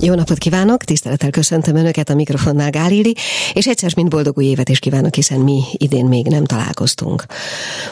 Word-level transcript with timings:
Jó 0.00 0.14
napot 0.14 0.38
kívánok, 0.38 0.84
tisztelettel 0.84 1.30
köszöntöm 1.30 1.76
Önöket 1.76 2.10
a 2.10 2.14
mikrofonnál 2.14 2.70
Gálili, 2.70 3.14
és 3.52 3.66
egyszer 3.66 3.92
mint 3.96 4.08
boldog 4.08 4.38
új 4.38 4.44
évet 4.44 4.68
is 4.68 4.78
kívánok, 4.78 5.14
hiszen 5.14 5.40
mi 5.40 5.62
idén 5.72 6.04
még 6.04 6.26
nem 6.26 6.44
találkoztunk. 6.44 7.26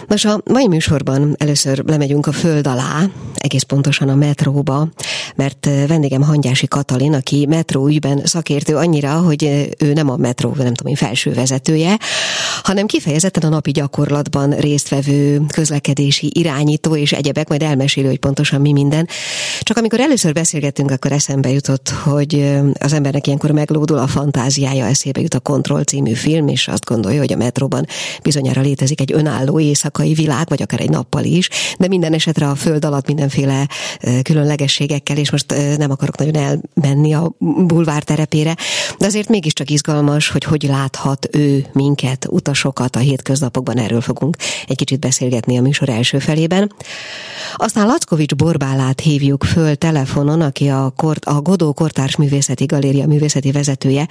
Nos, 0.07 0.25
a 0.25 0.41
mai 0.45 0.69
műsorban 0.69 1.35
először 1.39 1.83
lemegyünk 1.87 2.27
a 2.27 2.33
föld 2.33 2.67
alá, 2.67 3.05
egész 3.35 3.63
pontosan 3.63 4.09
a 4.09 4.15
metróba, 4.15 4.89
mert 5.35 5.69
vendégem 5.87 6.23
Hangyási 6.23 6.67
Katalin, 6.67 7.15
aki 7.15 7.47
metró 7.47 7.87
ügyben 7.87 8.21
szakértő 8.25 8.77
annyira, 8.77 9.13
hogy 9.13 9.69
ő 9.79 9.93
nem 9.93 10.11
a 10.11 10.17
metró, 10.17 10.55
nem 10.57 10.75
tudom 10.75 10.93
én, 10.93 10.97
felső 10.97 11.33
vezetője, 11.33 11.99
hanem 12.63 12.87
kifejezetten 12.87 13.43
a 13.43 13.49
napi 13.49 13.71
gyakorlatban 13.71 14.51
résztvevő 14.51 15.41
közlekedési 15.53 16.31
irányító 16.35 16.97
és 16.97 17.13
egyebek, 17.13 17.49
majd 17.49 17.63
elmesélő, 17.63 18.07
hogy 18.09 18.19
pontosan 18.19 18.61
mi 18.61 18.73
minden. 18.73 19.09
Csak 19.61 19.77
amikor 19.77 20.01
először 20.01 20.33
beszélgettünk, 20.33 20.91
akkor 20.91 21.13
eszembe 21.13 21.51
jutott, 21.51 21.95
hogy 22.05 22.61
az 22.79 22.93
embernek 22.93 23.27
ilyenkor 23.27 23.51
meglódul 23.51 23.99
a 23.99 24.07
fantáziája, 24.07 24.85
eszébe 24.87 25.21
jut 25.21 25.35
a 25.35 25.41
Kontroll 25.41 25.85
című 25.85 26.13
film, 26.13 26.49
és 26.49 26.69
azt 26.69 26.85
gondolja, 26.85 27.21
hogy 27.21 27.33
a 27.33 27.37
metróban 27.37 27.87
bizonyára 28.23 28.61
létezik 28.61 29.01
egy 29.01 29.13
önálló 29.13 29.61
éjszakai 29.61 30.15
világ, 30.15 30.49
vagy 30.49 30.63
akár 30.63 30.81
egy 30.81 30.91
nappal 30.91 31.25
is, 31.25 31.49
de 31.79 31.89
minden 31.89 32.13
esetre 32.13 32.49
a 32.49 32.55
föld 32.55 32.85
alatt 32.85 33.07
mindenféle 33.07 33.69
különlegességekkel, 34.23 35.17
és 35.17 35.31
most 35.31 35.55
nem 35.77 35.91
akarok 35.91 36.17
nagyon 36.17 36.37
elmenni 36.37 37.15
a 37.15 37.33
bulvár 37.67 38.03
terepére, 38.03 38.57
de 38.99 39.07
azért 39.07 39.29
mégiscsak 39.29 39.71
izgalmas, 39.71 40.29
hogy 40.29 40.45
hogy 40.45 40.63
láthat 40.63 41.29
ő 41.33 41.67
minket, 41.73 42.27
utasokat 42.31 42.97
a 42.97 42.99
hétköznapokban, 42.99 43.79
erről 43.79 44.01
fogunk 44.01 44.37
egy 44.67 44.77
kicsit 44.77 45.01
beszélgetni 45.01 45.59
a 45.59 45.63
műsor 45.63 45.89
első 45.89 46.19
felében. 46.19 46.73
Aztán 47.55 47.87
Lackovics 47.87 48.35
Borbálát 48.35 49.01
hívjuk 49.01 49.45
föl 49.45 49.75
telefonon, 49.75 50.41
aki 50.41 50.69
a, 50.69 50.93
Kort, 50.97 51.25
a 51.25 51.41
Godó 51.41 51.73
Kortárs 51.87 52.17
Művészeti 52.17 52.65
Galéria 52.65 53.07
művészeti 53.07 53.53
vezetője, 53.53 54.09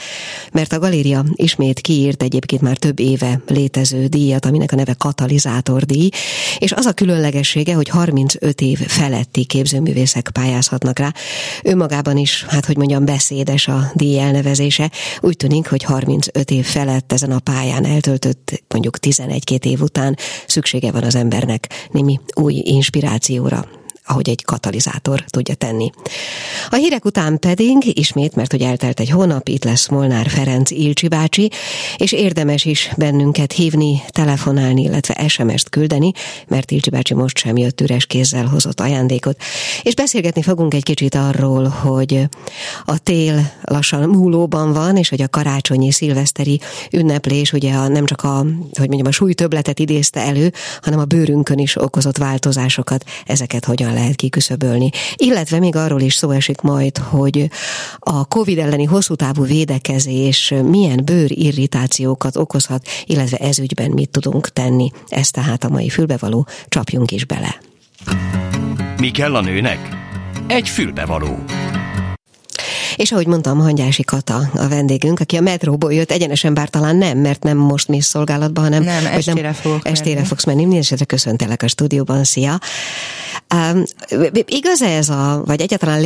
mert 0.51 0.73
a 0.73 0.79
galéria 0.79 1.25
ismét 1.33 1.79
kiírt 1.79 2.23
egyébként 2.23 2.61
már 2.61 2.77
több 2.77 2.99
éve 2.99 3.41
létező 3.47 4.05
díjat, 4.05 4.45
aminek 4.45 4.71
a 4.71 4.75
neve 4.75 4.93
katalizátor 4.93 5.83
díj, 5.83 6.09
és 6.57 6.71
az 6.71 6.85
a 6.85 6.93
különlegessége, 6.93 7.73
hogy 7.73 7.89
35 7.89 8.61
év 8.61 8.79
feletti 8.79 9.45
képzőművészek 9.45 10.29
pályázhatnak 10.33 10.99
rá. 10.99 11.13
Önmagában 11.63 12.17
is, 12.17 12.45
hát 12.47 12.65
hogy 12.65 12.77
mondjam, 12.77 13.05
beszédes 13.05 13.67
a 13.67 13.91
díj 13.93 14.19
elnevezése. 14.19 14.91
Úgy 15.19 15.37
tűnik, 15.37 15.67
hogy 15.67 15.83
35 15.83 16.51
év 16.51 16.65
felett 16.65 17.11
ezen 17.11 17.31
a 17.31 17.39
pályán 17.39 17.85
eltöltött 17.85 18.63
mondjuk 18.69 18.97
11-2 19.01 19.65
év 19.65 19.81
után 19.81 20.17
szüksége 20.47 20.91
van 20.91 21.03
az 21.03 21.15
embernek 21.15 21.67
némi 21.91 22.19
új 22.35 22.53
inspirációra 22.65 23.67
ahogy 24.05 24.29
egy 24.29 24.43
katalizátor 24.43 25.23
tudja 25.27 25.55
tenni. 25.55 25.91
A 26.69 26.75
hírek 26.75 27.05
után 27.05 27.39
pedig 27.39 27.97
ismét, 27.97 28.35
mert 28.35 28.51
hogy 28.51 28.61
eltelt 28.61 28.99
egy 28.99 29.09
hónap, 29.09 29.47
itt 29.47 29.63
lesz 29.63 29.87
Molnár 29.87 30.29
Ferenc 30.29 30.71
Ilcsi 30.71 31.07
bácsi, 31.07 31.51
és 31.97 32.11
érdemes 32.11 32.65
is 32.65 32.89
bennünket 32.97 33.51
hívni, 33.51 34.01
telefonálni, 34.07 34.81
illetve 34.81 35.27
SMS-t 35.27 35.69
küldeni, 35.69 36.11
mert 36.47 36.71
Ilcsi 36.71 36.89
bácsi 36.89 37.13
most 37.13 37.37
sem 37.37 37.57
jött 37.57 37.81
üres 37.81 38.05
kézzel 38.05 38.45
hozott 38.45 38.79
ajándékot. 38.79 39.37
És 39.81 39.95
beszélgetni 39.95 40.41
fogunk 40.41 40.73
egy 40.73 40.83
kicsit 40.83 41.15
arról, 41.15 41.67
hogy 41.67 42.27
a 42.85 42.97
tél 42.97 43.51
lassan 43.61 44.09
múlóban 44.09 44.73
van, 44.73 44.97
és 44.97 45.09
hogy 45.09 45.21
a 45.21 45.27
karácsonyi 45.27 45.91
szilveszteri 45.91 46.59
ünneplés 46.91 47.53
ugye 47.53 47.73
a, 47.73 47.87
nem 47.87 48.05
csak 48.05 48.21
a, 48.23 48.37
hogy 48.71 48.87
mondjam, 48.87 49.07
a 49.07 49.11
súlytöbletet 49.11 49.79
idézte 49.79 50.19
elő, 50.19 50.53
hanem 50.81 50.99
a 50.99 51.05
bőrünkön 51.05 51.57
is 51.57 51.81
okozott 51.81 52.17
változásokat, 52.17 53.03
ezeket 53.25 53.65
hogyan 53.65 53.93
lehet 53.95 54.15
kiküszöbölni. 54.15 54.89
Illetve 55.15 55.59
még 55.59 55.75
arról 55.75 56.01
is 56.01 56.13
szó 56.13 56.29
esik 56.29 56.61
majd, 56.61 56.97
hogy 56.97 57.49
a 57.99 58.25
COVID 58.25 58.57
elleni 58.57 58.83
hosszú 58.83 59.15
távú 59.15 59.43
védekezés 59.45 60.53
milyen 60.63 61.01
bőrirritációkat 61.05 62.35
okozhat, 62.35 62.87
illetve 63.05 63.37
ezügyben 63.37 63.91
mit 63.91 64.09
tudunk 64.09 64.49
tenni. 64.49 64.91
Ez 65.07 65.29
tehát 65.31 65.63
a 65.63 65.69
mai 65.69 65.89
fülbevaló, 65.89 66.47
csapjunk 66.67 67.11
is 67.11 67.25
bele. 67.25 67.61
Mi 68.97 69.11
kell 69.11 69.35
a 69.35 69.41
nőnek? 69.41 69.79
Egy 70.47 70.69
fülbevaló. 70.69 71.43
És 72.95 73.11
ahogy 73.11 73.27
mondtam, 73.27 73.59
Hangyási 73.59 74.03
Kata 74.03 74.49
a 74.53 74.67
vendégünk, 74.67 75.19
aki 75.19 75.37
a 75.37 75.41
metróból 75.41 75.93
jött 75.93 76.11
egyenesen, 76.11 76.53
bár 76.53 76.69
talán 76.69 76.95
nem, 76.95 77.17
mert 77.17 77.43
nem 77.43 77.57
most 77.57 77.87
mi 77.87 78.01
szolgálatban, 78.01 78.63
hanem 78.63 78.83
nem, 78.83 79.05
estére, 79.05 79.41
nem, 79.41 79.53
fogok 79.53 79.87
estére 79.87 80.15
menni. 80.15 80.27
fogsz 80.27 80.43
menni. 80.43 80.61
Mindenesetre 80.61 81.05
köszöntelek 81.05 81.63
a 81.63 81.67
stúdióban, 81.67 82.23
szia! 82.23 82.59
Um, 83.53 83.83
igaz 84.45 84.81
ez 84.81 85.09
a, 85.09 85.41
vagy 85.45 85.61
egyáltalán, 85.61 86.01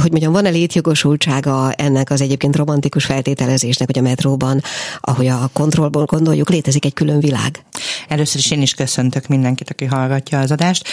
hogy 0.00 0.10
mondjam, 0.10 0.32
van-e 0.32 0.48
létjogosultsága 0.48 1.72
ennek 1.72 2.10
az 2.10 2.20
egyébként 2.20 2.56
romantikus 2.56 3.04
feltételezésnek, 3.04 3.88
hogy 3.92 3.98
a 3.98 4.08
metróban, 4.08 4.62
ahogy 5.00 5.26
a 5.26 5.50
kontrollból 5.52 6.04
gondoljuk, 6.04 6.48
létezik 6.48 6.84
egy 6.84 6.94
külön 6.94 7.20
világ? 7.20 7.64
Először 8.08 8.40
is 8.40 8.50
én 8.50 8.62
is 8.62 8.74
köszöntök 8.74 9.26
mindenkit, 9.26 9.70
aki 9.70 9.84
hallgatja 9.84 10.38
az 10.38 10.50
adást. 10.50 10.88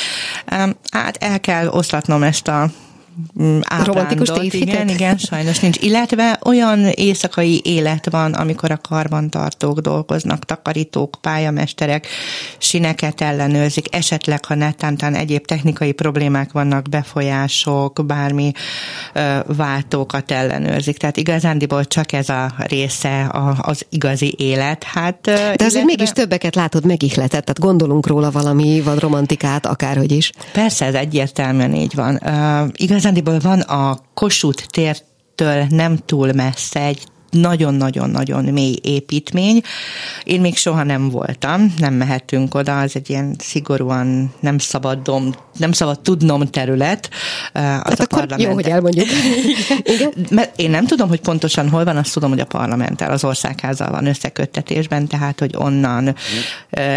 Um, 0.52 0.76
hát 0.92 1.18
el 1.20 1.40
kell 1.40 1.68
oszlatnom 1.68 2.24
ezt 2.24 2.48
a 2.48 2.72
Mm, 3.42 3.60
romantikus 3.84 4.30
Igen, 4.52 4.90
igen, 4.90 5.18
sajnos 5.18 5.60
nincs. 5.60 5.78
Illetve 5.82 6.40
olyan 6.46 6.86
éjszakai 6.86 7.62
élet 7.64 8.10
van, 8.10 8.34
amikor 8.34 8.72
a 8.72 8.78
karbantartók 8.78 9.80
dolgoznak, 9.80 10.46
takarítók, 10.46 11.18
pályamesterek, 11.22 12.08
sineket 12.58 13.22
ellenőrzik, 13.22 13.96
esetleg, 13.96 14.46
ha 14.46 14.56
netántán 14.56 15.16
egyéb 15.16 15.46
technikai 15.46 15.92
problémák 15.92 16.52
vannak, 16.52 16.90
befolyások, 16.90 18.06
bármi 18.06 18.52
ö, 19.14 19.40
váltókat 19.46 20.32
ellenőrzik. 20.32 20.98
Tehát 20.98 21.18
igazándiból 21.18 21.86
csak 21.86 22.12
ez 22.12 22.30
a 22.30 22.54
része 22.58 23.26
a, 23.26 23.56
az 23.62 23.86
igazi 23.90 24.36
élet. 24.38 24.84
Hát, 24.84 25.22
De 25.22 25.32
illetve... 25.32 25.66
azért 25.66 25.86
mégis 25.86 26.10
többeket 26.10 26.56
látod 26.56 26.86
megihletett, 26.86 27.46
tehát 27.46 27.60
gondolunk 27.60 28.08
róla 28.08 28.32
valami, 28.32 28.82
van 28.82 28.98
romantikát, 28.98 29.66
akárhogy 29.66 30.12
is. 30.12 30.32
Persze, 30.52 30.86
ez 30.86 30.94
egyértelműen 30.94 31.76
így 31.76 31.96
van. 31.96 32.20
Uh, 32.26 32.70
igazán 32.76 32.99
igazándiból 33.00 33.40
van 33.40 33.60
a 33.60 33.98
Kossuth 34.14 34.66
tértől 34.66 35.66
nem 35.70 35.98
túl 35.98 36.32
messze 36.34 36.80
egy 36.80 37.08
nagyon-nagyon-nagyon 37.32 38.44
mély 38.44 38.78
építmény. 38.82 39.62
Én 40.24 40.42
még 40.42 40.58
soha 40.58 40.84
nem 40.84 41.10
voltam, 41.10 41.74
nem 41.78 41.94
mehetünk 41.94 42.56
oda, 42.56 42.80
az 42.80 42.96
egy 42.96 43.10
ilyen 43.10 43.36
szigorúan 43.40 44.34
nem 44.40 44.58
szabadom, 44.58 45.34
nem 45.58 45.72
szabad 45.72 46.00
tudnom 46.00 46.46
terület. 46.46 47.10
Az 47.54 47.62
hát 47.62 48.00
a 48.00 48.06
parlament. 48.06 48.42
Jó, 48.42 48.54
hogy 48.54 48.68
elmondjuk. 48.68 49.08
Igen? 49.96 50.14
Mert 50.30 50.60
én 50.60 50.70
nem 50.70 50.86
tudom, 50.86 51.10
hogy 51.10 51.22
pontosan 51.22 51.70
hol 51.70 51.84
van, 51.84 51.98
azt 51.98 52.14
tudom, 52.14 52.30
hogy 52.30 52.40
a 52.40 52.46
parlamenttel, 52.46 53.12
az 53.12 53.24
országházal 53.24 53.90
van 53.90 54.06
összeköttetésben, 54.06 55.08
tehát, 55.08 55.40
hogy 55.40 55.54
onnan 55.58 56.16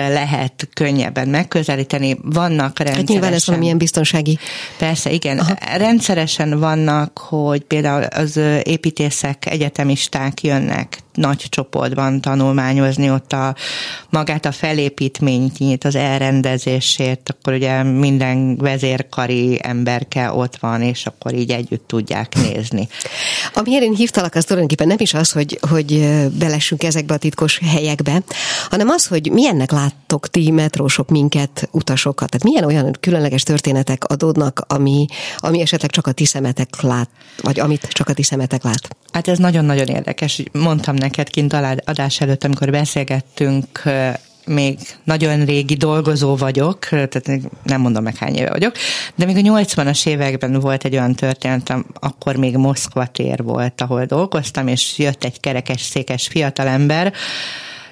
lehet 0.08 0.68
könnyebben 0.74 1.28
megközelíteni. 1.28 2.18
Vannak 2.22 2.78
rendszeresen... 2.78 2.96
Hát 2.96 3.08
nyilván 3.08 3.32
ez 3.32 3.46
valamilyen 3.46 3.78
biztonsági... 3.78 4.38
Persze, 4.78 5.10
igen. 5.10 5.38
Aha. 5.38 5.54
Rendszeresen 5.76 6.58
vannak, 6.58 7.18
hogy 7.18 7.60
például 7.60 8.02
az 8.02 8.40
építészek, 8.62 9.46
egyetemisták 9.46 10.21
turisták 10.30 10.42
jönnek 10.42 10.98
nagy 11.14 11.46
csoportban 11.48 12.20
tanulmányozni 12.20 13.10
ott 13.10 13.32
a 13.32 13.54
magát 14.10 14.44
a 14.44 14.52
felépítményt, 14.52 15.84
az 15.84 15.94
elrendezését, 15.94 17.34
akkor 17.36 17.52
ugye 17.52 17.82
minden 17.82 18.56
vezérkari 18.56 19.58
emberke 19.62 20.32
ott 20.32 20.56
van, 20.56 20.82
és 20.82 21.06
akkor 21.06 21.34
így 21.34 21.50
együtt 21.50 21.86
tudják 21.86 22.34
nézni. 22.34 22.88
Amiért 23.54 23.82
én 23.82 23.94
hívtalak, 23.94 24.34
az 24.34 24.44
tulajdonképpen 24.44 24.86
nem 24.86 24.96
is 25.00 25.14
az, 25.14 25.30
hogy, 25.30 25.58
hogy 25.68 26.18
belessünk 26.38 26.82
ezekbe 26.82 27.14
a 27.14 27.18
titkos 27.18 27.58
helyekbe, 27.58 28.22
hanem 28.70 28.88
az, 28.88 29.06
hogy 29.06 29.30
milyennek 29.32 29.70
láttok 29.70 30.28
ti 30.28 30.50
metrósok 30.50 31.08
minket, 31.08 31.68
utasokat, 31.70 32.30
tehát 32.30 32.44
milyen 32.44 32.64
olyan 32.64 32.96
különleges 33.00 33.42
történetek 33.42 34.04
adódnak, 34.04 34.64
ami, 34.68 35.06
ami 35.36 35.60
esetleg 35.60 35.90
csak 35.90 36.06
a 36.06 36.12
ti 36.12 36.24
szemetek 36.24 36.80
lát, 36.80 37.08
vagy 37.42 37.60
amit 37.60 37.88
csak 37.88 38.08
a 38.08 38.12
ti 38.12 38.22
szemetek 38.22 38.62
lát. 38.62 38.96
Hát 39.12 39.28
ez 39.28 39.38
nagyon-nagyon 39.38 39.86
érdekes. 39.86 40.42
Mondtam 40.52 40.94
neked 41.02 41.30
kint 41.30 41.52
adás 41.84 42.20
előtt, 42.20 42.44
amikor 42.44 42.70
beszélgettünk, 42.70 43.82
még 44.46 44.78
nagyon 45.04 45.44
régi 45.44 45.74
dolgozó 45.74 46.36
vagyok, 46.36 46.78
tehát 46.88 47.40
nem 47.62 47.80
mondom 47.80 48.02
meg 48.02 48.16
hány 48.16 48.34
éve 48.34 48.50
vagyok, 48.50 48.74
de 49.14 49.24
még 49.24 49.36
a 49.36 49.40
80-as 49.40 50.06
években 50.06 50.52
volt 50.60 50.84
egy 50.84 50.92
olyan 50.92 51.14
történet, 51.14 51.74
akkor 51.94 52.36
még 52.36 52.56
Moszkva 52.56 53.06
tér 53.06 53.42
volt, 53.42 53.80
ahol 53.80 54.04
dolgoztam, 54.04 54.66
és 54.66 54.98
jött 54.98 55.24
egy 55.24 55.40
kerekes, 55.40 55.80
székes 55.80 56.26
fiatalember, 56.26 57.12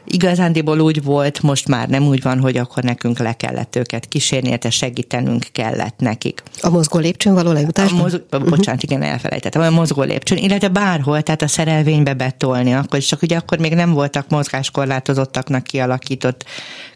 igazándiból 0.05 0.81
úgy 0.81 1.03
volt, 1.03 1.43
most 1.43 1.69
már 1.69 1.89
nem 1.89 2.07
úgy 2.07 2.23
van, 2.23 2.41
hogy 2.41 2.57
akkor 2.57 2.83
nekünk 2.83 3.19
le 3.19 3.33
kellett 3.33 3.77
őket 3.77 4.07
kísérni, 4.07 4.49
illetve 4.49 4.71
segítenünk 4.71 5.47
kellett 5.53 5.99
nekik. 5.99 6.43
A 6.61 6.71
mozgó 6.71 6.99
lépcsőn 6.99 7.35
való 7.35 7.53
lejutás? 7.53 7.91
Moz... 7.91 8.21
Uh-huh. 8.31 8.49
Bocsánat, 8.49 8.83
igen, 8.83 9.03
elfelejtettem. 9.03 9.63
A 9.63 9.71
mozgó 9.71 10.03
lépcsőn, 10.03 10.39
illetve 10.39 10.69
bárhol, 10.69 11.23
tehát 11.23 11.43
a 11.43 11.49
szerelvénybe 11.49 12.15
betolni, 12.15 12.75
akkor 12.75 12.99
csak 12.99 13.23
ugye 13.23 13.37
akkor 13.37 13.59
még 13.59 13.75
nem 13.75 13.93
voltak 13.93 14.29
mozgáskorlátozottaknak 14.29 15.63
kialakított 15.63 16.45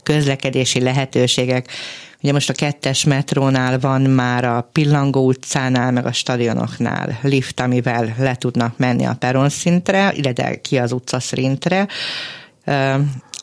közlekedési 0.03 0.81
lehetőségek. 0.81 1.69
Ugye 2.23 2.33
most 2.33 2.51
a 2.51 2.53
kettes 2.53 3.05
metrónál 3.05 3.79
van 3.79 4.01
már 4.01 4.45
a 4.45 4.69
Pillangó 4.73 5.27
utcánál, 5.27 5.93
meg 5.93 6.07
a 6.07 6.13
stadionoknál 6.13 7.19
lift, 7.23 7.61
amivel 7.61 8.15
le 8.19 8.35
tudnak 8.35 8.79
menni 8.79 9.05
a 9.05 9.17
peronszintre, 9.19 10.13
illetve 10.17 10.61
ki 10.61 10.79
az 10.79 10.93
utcaszrintre 10.93 11.89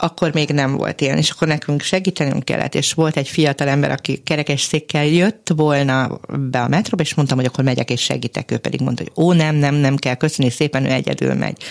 akkor 0.01 0.33
még 0.33 0.49
nem 0.49 0.75
volt 0.75 1.01
ilyen, 1.01 1.17
és 1.17 1.29
akkor 1.29 1.47
nekünk 1.47 1.81
segítenünk 1.81 2.43
kellett, 2.43 2.75
és 2.75 2.93
volt 2.93 3.17
egy 3.17 3.27
fiatal 3.27 3.67
ember, 3.67 3.91
aki 3.91 4.17
kerekesszékkel 4.17 5.05
jött 5.05 5.51
volna 5.55 6.19
be 6.49 6.61
a 6.61 6.67
metróba, 6.67 7.03
és 7.03 7.13
mondtam, 7.13 7.37
hogy 7.37 7.45
akkor 7.45 7.63
megyek 7.63 7.89
és 7.89 8.01
segítek, 8.01 8.51
ő 8.51 8.57
pedig 8.57 8.81
mondta, 8.81 9.03
hogy 9.03 9.23
ó, 9.23 9.33
nem, 9.33 9.55
nem, 9.55 9.75
nem 9.75 9.95
kell, 9.95 10.15
köszönni 10.15 10.51
szépen, 10.51 10.85
ő 10.85 10.91
egyedül 10.91 11.33
megy. 11.33 11.63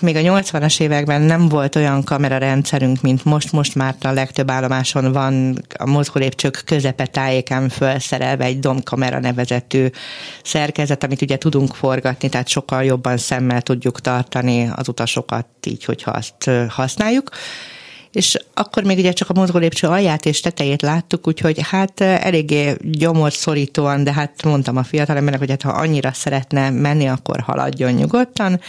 Még 0.00 0.16
a 0.16 0.20
80-as 0.20 0.80
években 0.80 1.20
nem 1.20 1.48
volt 1.48 1.76
olyan 1.76 2.04
kamerarendszerünk, 2.04 3.00
mint 3.00 3.24
most. 3.24 3.52
Most 3.52 3.74
már 3.74 3.94
a 4.00 4.10
legtöbb 4.10 4.50
állomáson 4.50 5.12
van 5.12 5.62
a 5.78 5.86
mozgólépcsők 5.86 6.62
közepe 6.66 7.06
tájékán 7.06 7.68
felszerelve 7.68 8.44
egy 8.44 8.58
domkamera 8.58 9.18
nevezetű 9.18 9.86
szerkezet, 10.42 11.04
amit 11.04 11.22
ugye 11.22 11.38
tudunk 11.38 11.74
forgatni, 11.74 12.28
tehát 12.28 12.48
sokkal 12.48 12.84
jobban 12.84 13.16
szemmel 13.16 13.62
tudjuk 13.62 14.00
tartani 14.00 14.70
az 14.74 14.88
utasokat 14.88 15.46
így, 15.66 15.84
hogyha 15.84 16.10
azt 16.10 16.50
használjuk 16.68 17.30
és 18.12 18.38
akkor 18.54 18.82
még 18.82 18.98
ugye 18.98 19.12
csak 19.12 19.30
a 19.30 19.32
mozgólépcső 19.32 19.86
alját 19.86 20.26
és 20.26 20.40
tetejét 20.40 20.82
láttuk, 20.82 21.26
úgyhogy 21.26 21.60
hát 21.62 22.00
eléggé 22.00 22.76
gyomorszorítóan, 22.80 24.04
de 24.04 24.12
hát 24.12 24.42
mondtam 24.44 24.76
a 24.76 24.82
fiatalembernek, 24.82 25.40
hogy 25.40 25.50
hát 25.50 25.62
ha 25.62 25.70
annyira 25.70 26.12
szeretne 26.12 26.70
menni, 26.70 27.08
akkor 27.08 27.40
haladjon 27.40 27.92
nyugodtan. 27.92 28.60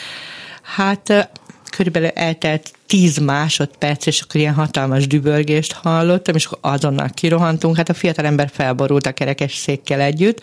Hát 0.64 1.30
körülbelül 1.70 2.08
eltelt 2.08 2.72
10 2.88 3.18
másodperc, 3.18 4.06
és 4.06 4.22
akkor 4.22 4.42
ilyen 4.42 4.54
hatalmas 4.54 5.08
dübörgést 5.08 5.74
hallottam, 5.74 6.36
és 6.36 6.46
akkor 6.46 6.58
azonnal 6.62 7.10
kirohantunk. 7.14 7.78
Hát 7.78 7.90
a 7.90 7.94
fiatalember 7.94 8.50
felborult 8.54 9.06
a 9.06 9.12
kerekes 9.12 9.56
székkel 9.56 10.00
együtt, 10.00 10.42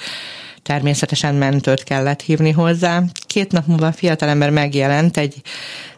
természetesen 0.63 1.35
mentőt 1.35 1.83
kellett 1.83 2.21
hívni 2.21 2.51
hozzá. 2.51 3.03
Két 3.27 3.53
nap 3.53 3.67
múlva 3.67 3.87
a 3.87 3.93
fiatalember 3.93 4.51
megjelent 4.51 5.17
egy 5.17 5.43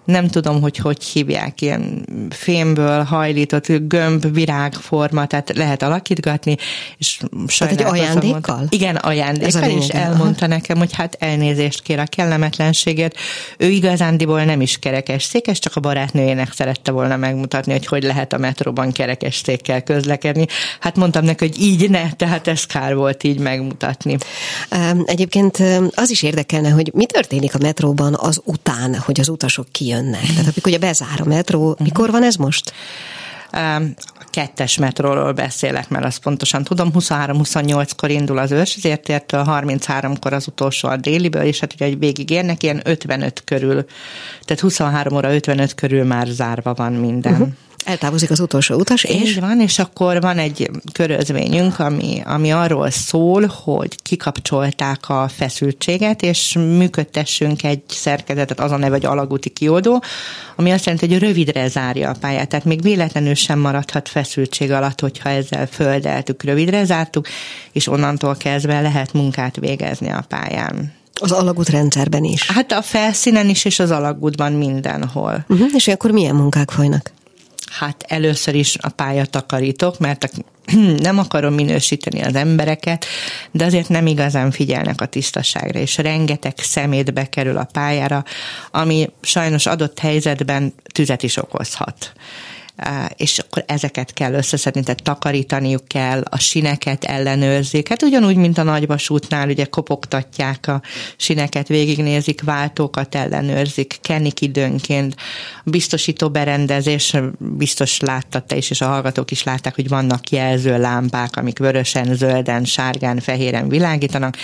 nem 0.05 0.29
tudom, 0.29 0.61
hogy 0.61 0.77
hogy 0.77 1.05
hívják, 1.05 1.61
ilyen 1.61 2.07
fémből 2.31 3.03
hajlított 3.03 3.67
gömb, 3.67 4.35
virágforma, 4.35 5.27
tehát 5.27 5.57
lehet 5.57 5.83
alakítgatni, 5.83 6.57
és 6.99 7.21
sajnálkozom. 7.47 7.95
egy 7.95 8.01
ajándékkal? 8.01 8.57
Mondta, 8.57 8.77
igen, 8.77 8.97
ajándékkal, 8.97 9.71
és 9.71 9.89
elmondta 9.89 10.47
nekem, 10.47 10.79
hogy 10.79 10.93
hát 10.93 11.17
elnézést 11.19 11.83
kér 11.83 11.99
a 11.99 12.05
kellemetlenséget. 12.07 13.17
Ő 13.57 13.69
igazándiból 13.69 14.45
nem 14.45 14.61
is 14.61 14.79
kerekes 14.79 15.23
székes, 15.23 15.59
csak 15.59 15.77
a 15.77 15.81
barátnőjének 15.81 16.53
szerette 16.53 16.91
volna 16.91 17.17
megmutatni, 17.17 17.73
hogy 17.73 17.87
hogy 17.87 18.03
lehet 18.03 18.33
a 18.33 18.39
metróban 18.39 18.93
kerekes 18.93 19.41
székkel 19.45 19.83
közlekedni. 19.83 20.47
Hát 20.81 20.97
mondtam 20.97 21.25
neki, 21.25 21.47
hogy 21.47 21.61
így 21.61 21.91
ne, 21.91 22.13
tehát 22.13 22.49
ez 22.49 22.65
kár 22.65 22.95
volt 22.95 23.25
így 23.25 23.39
megmutatni. 23.39 24.17
Egyébként 25.05 25.63
az 25.95 26.11
is 26.11 26.23
érdekelne, 26.23 26.71
hogy 26.71 26.91
mi 26.95 27.07
történik 27.07 27.55
a 27.55 27.59
metróban 27.61 28.15
az 28.21 28.41
után, 28.45 28.95
hogy 28.95 29.21
az 29.21 29.29
utasok 29.29 29.67
kijönnek 29.71 29.91
jönnek? 29.93 30.21
Tehát 30.21 30.39
amikor 30.41 30.67
ugye 30.67 30.79
bezár 30.79 31.21
a 31.21 31.25
metró, 31.25 31.77
mikor 31.79 32.11
van 32.11 32.23
ez 32.23 32.37
most? 32.37 32.73
A 33.53 34.25
kettes 34.31 34.79
metróról 34.79 35.33
beszélek, 35.33 35.89
mert 35.89 36.05
azt 36.05 36.23
pontosan 36.23 36.65
tudom, 36.65 36.91
23-28-kor 36.95 38.11
indul 38.11 38.39
az 38.39 38.51
őrsezértértől, 38.51 39.45
33-kor 39.47 40.33
az 40.33 40.47
utolsó 40.47 40.89
a 40.89 40.97
déliből, 40.97 41.43
és 41.43 41.61
hát 41.61 41.73
ugye, 41.73 41.87
hogy 41.87 41.99
végig 41.99 42.31
érnek, 42.31 42.63
ilyen 42.63 42.81
55 42.85 43.43
körül, 43.45 43.85
tehát 44.45 44.63
23 44.63 45.17
óra 45.17 45.35
55 45.35 45.75
körül 45.75 46.05
már 46.05 46.27
zárva 46.27 46.75
van 46.75 46.93
minden. 46.93 47.33
Uh-huh. 47.33 47.49
Eltávozik 47.85 48.31
az 48.31 48.41
utolsó 48.41 48.75
utas, 48.75 49.05
és? 49.05 49.31
Így 49.31 49.41
van, 49.41 49.61
és 49.61 49.79
akkor 49.79 50.21
van 50.21 50.39
egy 50.39 50.71
körözvényünk, 50.93 51.79
ami, 51.79 52.23
ami 52.25 52.53
arról 52.53 52.91
szól, 52.91 53.53
hogy 53.65 54.03
kikapcsolták 54.03 55.09
a 55.09 55.29
feszültséget, 55.29 56.23
és 56.23 56.53
működtessünk 56.53 57.63
egy 57.65 57.83
szerkezetet, 57.89 58.61
az 58.61 58.71
a 58.71 58.77
neve, 58.77 58.95
hogy 58.95 59.05
alagúti 59.05 59.49
kioldó, 59.49 60.03
ami 60.57 60.71
azt 60.71 60.85
jelenti, 60.85 61.09
hogy 61.09 61.19
rövidre 61.19 61.69
zárja 61.69 62.11
a 62.11 62.17
pályát. 62.21 62.49
Tehát 62.49 62.65
még 62.65 62.83
véletlenül 62.83 63.35
sem 63.35 63.59
maradhat 63.59 64.09
feszültség 64.09 64.71
alatt, 64.71 65.01
hogyha 65.01 65.29
ezzel 65.29 65.67
földeltük, 65.67 66.43
rövidre 66.43 66.85
zártuk, 66.85 67.29
és 67.73 67.87
onnantól 67.87 68.37
kezdve 68.37 68.81
lehet 68.81 69.13
munkát 69.13 69.57
végezni 69.57 70.11
a 70.11 70.25
pályán. 70.29 70.93
Az 71.21 71.33
alagút 71.33 71.69
rendszerben 71.69 72.25
is? 72.25 72.51
Hát 72.51 72.73
a 72.73 72.83
felszínen 72.83 73.49
is, 73.49 73.65
és 73.65 73.79
az 73.79 73.91
alagútban 73.91 74.53
mindenhol. 74.53 75.45
Uh-huh, 75.49 75.69
és 75.75 75.89
akkor 75.89 76.11
milyen 76.11 76.35
munkák 76.35 76.71
folynak? 76.71 77.13
Hát 77.79 78.05
először 78.09 78.55
is 78.55 78.77
a 78.81 78.89
pályatakarítók, 78.89 79.99
mert 79.99 80.31
nem 80.99 81.19
akarom 81.19 81.55
minősíteni 81.55 82.21
az 82.21 82.35
embereket, 82.35 83.05
de 83.51 83.65
azért 83.65 83.89
nem 83.89 84.07
igazán 84.07 84.51
figyelnek 84.51 85.01
a 85.01 85.07
tisztaságra, 85.07 85.79
és 85.79 85.97
rengeteg 85.97 86.55
szemét 86.57 87.13
bekerül 87.13 87.57
a 87.57 87.69
pályára, 87.73 88.25
ami 88.71 89.11
sajnos 89.21 89.67
adott 89.67 89.99
helyzetben 89.99 90.75
tüzet 90.93 91.23
is 91.23 91.37
okozhat 91.37 92.13
és 93.17 93.39
akkor 93.39 93.65
ezeket 93.67 94.13
kell 94.13 94.33
összeszedni, 94.33 94.83
tehát 94.83 95.03
takarítaniuk 95.03 95.89
kell, 95.89 96.23
a 96.31 96.39
sineket 96.39 97.05
ellenőrzik. 97.05 97.89
Hát 97.89 98.03
ugyanúgy, 98.03 98.37
mint 98.37 98.59
a 98.59 98.63
nagyvasútnál, 98.63 99.49
ugye 99.49 99.65
kopogtatják 99.65 100.67
a 100.67 100.83
sineket, 101.17 101.69
végignézik, 101.69 102.43
váltókat 102.43 103.15
ellenőrzik, 103.15 103.99
kenik 104.01 104.41
időnként. 104.41 105.17
Biztosító 105.65 106.31
berendezés, 106.31 107.17
biztos 107.39 108.01
láttad 108.01 108.45
te 108.45 108.57
is, 108.57 108.71
és 108.71 108.81
a 108.81 108.87
hallgatók 108.87 109.31
is 109.31 109.43
látták, 109.43 109.75
hogy 109.75 109.89
vannak 109.89 110.31
jelző 110.31 110.79
lámpák, 110.79 111.37
amik 111.37 111.59
vörösen, 111.59 112.15
zölden, 112.15 112.65
sárgán, 112.65 113.21
fehéren 113.21 113.69
világítanak. 113.69 114.37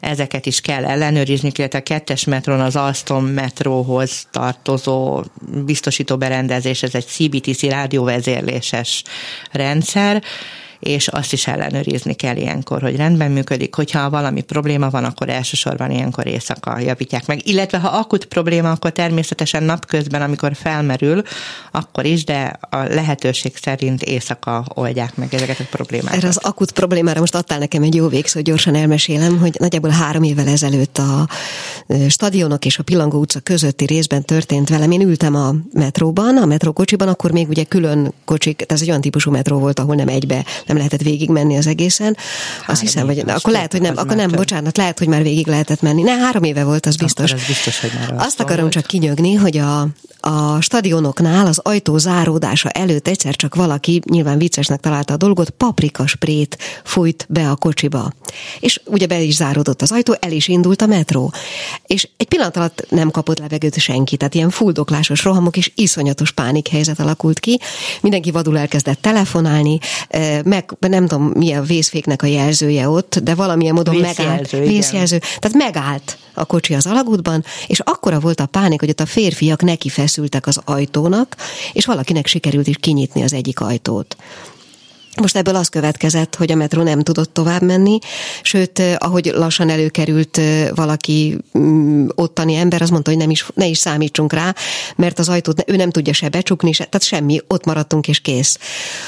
Ezeket 0.00 0.46
is 0.46 0.60
kell 0.60 0.84
ellenőrizni, 0.84 1.50
illetve 1.56 1.78
a 1.78 1.82
kettes 1.82 2.24
metron 2.24 2.60
az 2.60 2.76
Alstom 2.76 3.26
metróhoz 3.26 4.26
tartozó 4.30 5.22
biztosító 5.64 6.16
berendezés, 6.16 6.82
ez 6.82 6.94
egy 6.94 7.06
CBTC 7.06 7.62
rádióvezérléses 7.70 9.02
rendszer, 9.52 10.22
és 10.80 11.08
azt 11.08 11.32
is 11.32 11.46
ellenőrizni 11.46 12.14
kell 12.14 12.36
ilyenkor, 12.36 12.82
hogy 12.82 12.96
rendben 12.96 13.30
működik. 13.30 13.74
Hogyha 13.74 14.10
valami 14.10 14.40
probléma 14.40 14.90
van, 14.90 15.04
akkor 15.04 15.28
elsősorban 15.28 15.90
ilyenkor 15.90 16.26
éjszaka 16.26 16.78
javítják 16.78 17.26
meg. 17.26 17.46
Illetve 17.46 17.78
ha 17.78 17.88
akut 17.88 18.24
probléma, 18.24 18.70
akkor 18.70 18.90
természetesen 18.90 19.62
napközben, 19.62 20.22
amikor 20.22 20.54
felmerül, 20.54 21.22
akkor 21.70 22.04
is, 22.04 22.24
de 22.24 22.58
a 22.70 22.76
lehetőség 22.76 23.56
szerint 23.56 24.02
éjszaka 24.02 24.64
oldják 24.74 25.16
meg 25.16 25.34
ezeket 25.34 25.60
a 25.60 25.64
problémákat. 25.70 26.16
Erre 26.16 26.28
az 26.28 26.36
akut 26.36 26.72
problémára 26.72 27.20
most 27.20 27.34
adtál 27.34 27.58
nekem 27.58 27.82
egy 27.82 27.94
jó 27.94 28.08
végszó, 28.08 28.40
gyorsan 28.40 28.74
elmesélem, 28.74 29.38
hogy 29.38 29.56
nagyjából 29.58 29.90
három 29.90 30.22
évvel 30.22 30.48
ezelőtt 30.48 30.98
a 30.98 31.28
stadionok 32.08 32.64
és 32.64 32.78
a 32.78 32.82
Pillangó 32.82 33.18
utca 33.18 33.40
közötti 33.40 33.84
részben 33.84 34.24
történt 34.24 34.68
velem. 34.68 34.90
Én 34.90 35.00
ültem 35.00 35.34
a 35.34 35.54
metróban, 35.72 36.36
a 36.36 36.46
metrókocsiban, 36.46 37.08
akkor 37.08 37.30
még 37.30 37.48
ugye 37.48 37.64
külön 37.64 38.12
kocsik, 38.24 38.64
ez 38.66 38.80
egy 38.80 38.88
olyan 38.88 39.00
típusú 39.00 39.30
metró 39.30 39.58
volt, 39.58 39.78
ahol 39.78 39.94
nem 39.94 40.08
egybe 40.08 40.44
nem 40.70 40.78
lehetett 40.78 41.02
végigmenni 41.02 41.56
az 41.56 41.66
egészen. 41.66 42.16
Azt 42.66 42.80
hiszem, 42.80 43.06
hogy 43.06 43.24
na, 43.24 43.34
akkor 43.34 43.52
lehet, 43.52 43.72
hogy 43.72 43.80
nem, 43.80 43.96
akkor 43.96 44.16
nem, 44.16 44.30
bocsánat, 44.30 44.76
lehet, 44.76 44.98
hogy 44.98 45.08
már 45.08 45.22
végig 45.22 45.46
lehetett 45.46 45.82
menni. 45.82 46.02
Ne, 46.02 46.12
három 46.16 46.42
éve 46.42 46.64
volt, 46.64 46.86
az 46.86 46.96
biztos. 46.96 47.30
Akkor 47.30 47.42
az 47.42 47.46
biztos, 47.46 47.80
hogy 47.80 47.90
már 47.98 48.14
Azt 48.18 48.40
akarom 48.40 48.60
volt. 48.60 48.72
csak 48.72 48.86
kinyögni, 48.86 49.34
hogy 49.34 49.56
a, 49.56 49.88
a 50.20 50.60
stadionoknál 50.60 51.46
az 51.46 51.58
ajtó 51.58 51.98
záródása 51.98 52.68
előtt 52.68 53.08
egyszer 53.08 53.36
csak 53.36 53.54
valaki, 53.54 54.00
nyilván 54.10 54.38
viccesnek 54.38 54.80
találta 54.80 55.12
a 55.12 55.16
dolgot, 55.16 55.50
paprikasprét 55.50 56.58
fújt 56.84 57.26
be 57.28 57.50
a 57.50 57.56
kocsiba. 57.56 58.12
És 58.60 58.80
ugye 58.84 59.06
be 59.06 59.20
is 59.20 59.34
záródott 59.34 59.82
az 59.82 59.92
ajtó, 59.92 60.16
el 60.20 60.32
is 60.32 60.48
indult 60.48 60.82
a 60.82 60.86
metró. 60.86 61.32
És 61.86 62.08
egy 62.16 62.28
pillanat 62.28 62.56
alatt 62.56 62.86
nem 62.88 63.10
kapott 63.10 63.38
levegőt 63.38 63.78
senki, 63.78 64.16
tehát 64.16 64.34
ilyen 64.34 64.50
fuldoklásos 64.50 65.24
rohamok 65.24 65.56
és 65.56 65.72
iszonyatos 65.74 66.30
pánikhelyzet 66.30 67.00
alakult 67.00 67.38
ki. 67.38 67.60
Mindenki 68.00 68.30
vadul 68.30 68.58
elkezdett 68.58 69.00
telefonálni, 69.00 69.78
meg 70.44 70.59
nem 70.80 71.06
tudom, 71.06 71.32
mi 71.34 71.52
a 71.52 71.62
vészféknek 71.62 72.22
a 72.22 72.26
jelzője 72.26 72.88
ott, 72.88 73.18
de 73.22 73.34
valamilyen 73.34 73.74
módon 73.74 73.94
vészjelző, 73.94 74.22
megállt. 74.22 74.52
Igen. 74.52 74.66
Vészjelző. 74.66 75.18
Tehát 75.18 75.56
megállt 75.56 76.18
a 76.34 76.44
kocsi 76.44 76.74
az 76.74 76.86
alagútban, 76.86 77.44
és 77.66 77.80
akkora 77.80 78.20
volt 78.20 78.40
a 78.40 78.46
pánik, 78.46 78.80
hogy 78.80 78.88
ott 78.88 79.00
a 79.00 79.06
férfiak 79.06 79.62
neki 79.62 79.88
feszültek 79.88 80.46
az 80.46 80.60
ajtónak, 80.64 81.36
és 81.72 81.86
valakinek 81.86 82.26
sikerült 82.26 82.66
is 82.66 82.76
kinyitni 82.80 83.22
az 83.22 83.32
egyik 83.32 83.60
ajtót. 83.60 84.16
Most 85.16 85.36
ebből 85.36 85.56
az 85.56 85.68
következett, 85.68 86.34
hogy 86.36 86.52
a 86.52 86.54
metró 86.54 86.82
nem 86.82 87.00
tudott 87.00 87.34
tovább 87.34 87.62
menni, 87.62 87.98
sőt, 88.42 88.82
ahogy 88.98 89.32
lassan 89.34 89.68
előkerült 89.68 90.40
valaki 90.74 91.38
mm, 91.58 92.06
ottani 92.14 92.54
ember, 92.54 92.82
az 92.82 92.90
mondta, 92.90 93.10
hogy 93.10 93.18
nem 93.18 93.30
is, 93.30 93.46
ne 93.54 93.66
is 93.66 93.78
számítsunk 93.78 94.32
rá, 94.32 94.54
mert 94.96 95.18
az 95.18 95.28
ajtót 95.28 95.64
ő 95.66 95.76
nem 95.76 95.90
tudja 95.90 96.12
se 96.12 96.28
becsukni, 96.28 96.72
se, 96.72 96.84
tehát 96.84 97.06
semmi, 97.06 97.40
ott 97.48 97.64
maradtunk 97.64 98.08
és 98.08 98.20
kész. 98.20 98.58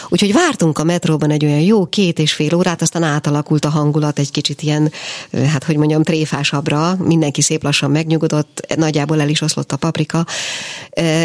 Úgyhogy 0.09 0.33
vártunk 0.33 0.79
a 0.79 0.85
metróban 0.85 1.31
egy 1.31 1.45
olyan 1.45 1.61
jó 1.61 1.87
két 1.87 2.19
és 2.19 2.33
fél 2.33 2.55
órát, 2.55 2.83
aztán 2.83 3.03
átalakult 3.03 3.65
a 3.65 3.71
hangulat 3.71 4.19
egy 4.19 4.31
kicsit 4.31 4.63
ilyen, 4.63 4.93
hát 5.33 5.65
hogy 5.65 5.77
mondjam, 5.77 6.03
tréfásabbra, 6.03 6.97
mindenki 6.99 7.43
szép 7.43 7.63
lassan 7.63 7.91
megnyugodott, 7.91 8.75
nagyjából 8.77 9.21
el 9.21 9.29
is 9.29 9.41
oszlott 9.41 9.73
a 9.73 9.77
paprika, 9.77 10.27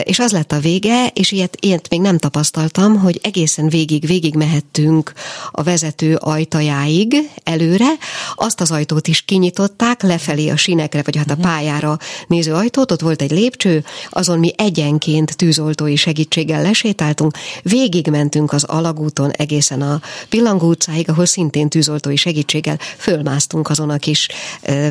és 0.03 0.19
az 0.19 0.31
lett 0.31 0.51
a 0.51 0.59
vége, 0.59 1.07
és 1.07 1.31
ilyet, 1.31 1.57
ilyet 1.59 1.89
még 1.89 2.01
nem 2.01 2.17
tapasztaltam, 2.17 2.99
hogy 2.99 3.19
egészen 3.23 3.69
végig, 3.69 4.05
végig 4.05 4.35
mehet 4.35 4.65
elértünk 4.73 5.13
a 5.51 5.63
vezető 5.63 6.15
ajtajáig 6.15 7.15
előre, 7.43 7.87
azt 8.35 8.61
az 8.61 8.71
ajtót 8.71 9.07
is 9.07 9.21
kinyitották, 9.21 10.01
lefelé 10.01 10.49
a 10.49 10.57
sinekre, 10.57 11.01
vagy 11.05 11.15
hát 11.15 11.31
a 11.31 11.33
mhm. 11.33 11.41
pályára 11.41 11.97
néző 12.27 12.53
ajtót, 12.53 12.91
ott 12.91 13.01
volt 13.01 13.21
egy 13.21 13.31
lépcső, 13.31 13.83
azon 14.09 14.39
mi 14.39 14.53
egyenként 14.57 15.35
tűzoltói 15.35 15.95
segítséggel 15.95 16.61
lesétáltunk, 16.61 17.37
végigmentünk 17.61 18.53
az 18.53 18.63
alagúton 18.63 19.31
egészen 19.31 19.81
a 19.81 20.01
Pillangó 20.29 20.67
utcáig, 20.67 21.09
ahol 21.09 21.25
szintén 21.25 21.69
tűzoltói 21.69 22.15
segítséggel 22.15 22.77
fölmásztunk 22.97 23.69
azon 23.69 23.89
a 23.89 23.97
kis 23.97 24.27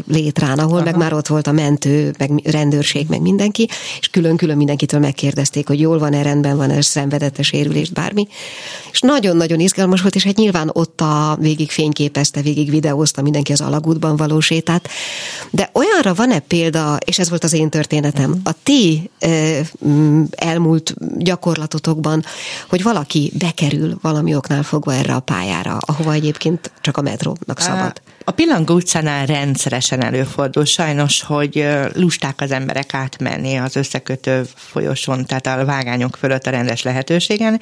létrán, 0.06 0.58
ahol 0.58 0.76
Aha. 0.76 0.84
meg 0.84 0.96
már 0.96 1.12
ott 1.12 1.26
volt 1.26 1.46
a 1.46 1.52
mentő, 1.52 2.14
meg 2.18 2.30
rendőrség, 2.44 3.06
meg 3.08 3.20
mindenki, 3.20 3.68
és 4.00 4.08
külön-külön 4.08 4.56
mindenkitől 4.56 5.00
megkérdezték, 5.00 5.66
hogy 5.66 5.80
jól 5.80 5.98
van-e, 5.98 6.22
rendben 6.22 6.56
van-e, 6.56 6.80
szenvedette 6.80 7.42
sérülést, 7.42 7.92
bármi. 7.92 8.26
És 8.92 9.00
nagyon-nagyon 9.00 9.60
izgalmas 9.66 10.00
volt, 10.00 10.14
és 10.14 10.24
hát 10.24 10.36
nyilván 10.36 10.70
ott 10.72 11.00
a 11.00 11.36
végig 11.40 11.70
fényképezte, 11.70 12.42
végig 12.42 12.70
videózta 12.70 13.22
mindenki 13.22 13.52
az 13.52 13.60
alagútban 13.60 14.16
való 14.16 14.40
sétát. 14.40 14.88
De 15.50 15.70
olyanra 15.72 16.14
van-e 16.14 16.38
példa, 16.38 16.96
és 17.04 17.18
ez 17.18 17.28
volt 17.28 17.44
az 17.44 17.52
én 17.52 17.70
történetem, 17.70 18.40
a 18.44 18.50
ti 18.62 19.10
elmúlt 20.30 20.94
gyakorlatotokban, 21.18 22.24
hogy 22.68 22.82
valaki 22.82 23.32
bekerül 23.38 23.98
valami 24.02 24.34
oknál 24.34 24.62
fogva 24.62 24.94
erre 24.94 25.14
a 25.14 25.20
pályára, 25.20 25.78
ahova 25.86 26.12
egyébként 26.12 26.70
csak 26.80 26.96
a 26.96 27.02
metrónak 27.02 27.60
szabad? 27.60 28.00
A 28.28 28.32
Pillangó 28.32 28.74
utcánál 28.74 29.26
rendszeresen 29.26 30.04
előfordul 30.04 30.64
sajnos, 30.64 31.22
hogy 31.22 31.68
lusták 31.94 32.40
az 32.40 32.50
emberek 32.50 32.94
átmenni 32.94 33.56
az 33.56 33.76
összekötő 33.76 34.42
folyosón, 34.54 35.26
tehát 35.26 35.46
a 35.46 35.64
vágányok 35.64 36.16
fölött 36.16 36.46
a 36.46 36.50
rendes 36.50 36.82
lehetőségen, 36.82 37.60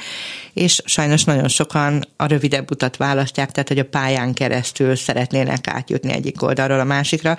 és 0.52 0.83
sajnos 0.85 1.25
nagyon 1.25 1.49
sokan 1.49 2.09
a 2.16 2.26
rövidebb 2.26 2.71
utat 2.71 2.97
választják, 2.97 3.50
tehát 3.50 3.68
hogy 3.68 3.78
a 3.78 3.85
pályán 3.85 4.35
keresztül 4.35 4.97
szeretnének 4.97 5.68
átjutni 5.68 6.12
egyik 6.12 6.42
oldalról 6.42 6.80
a 6.80 6.85
másikra. 6.85 7.37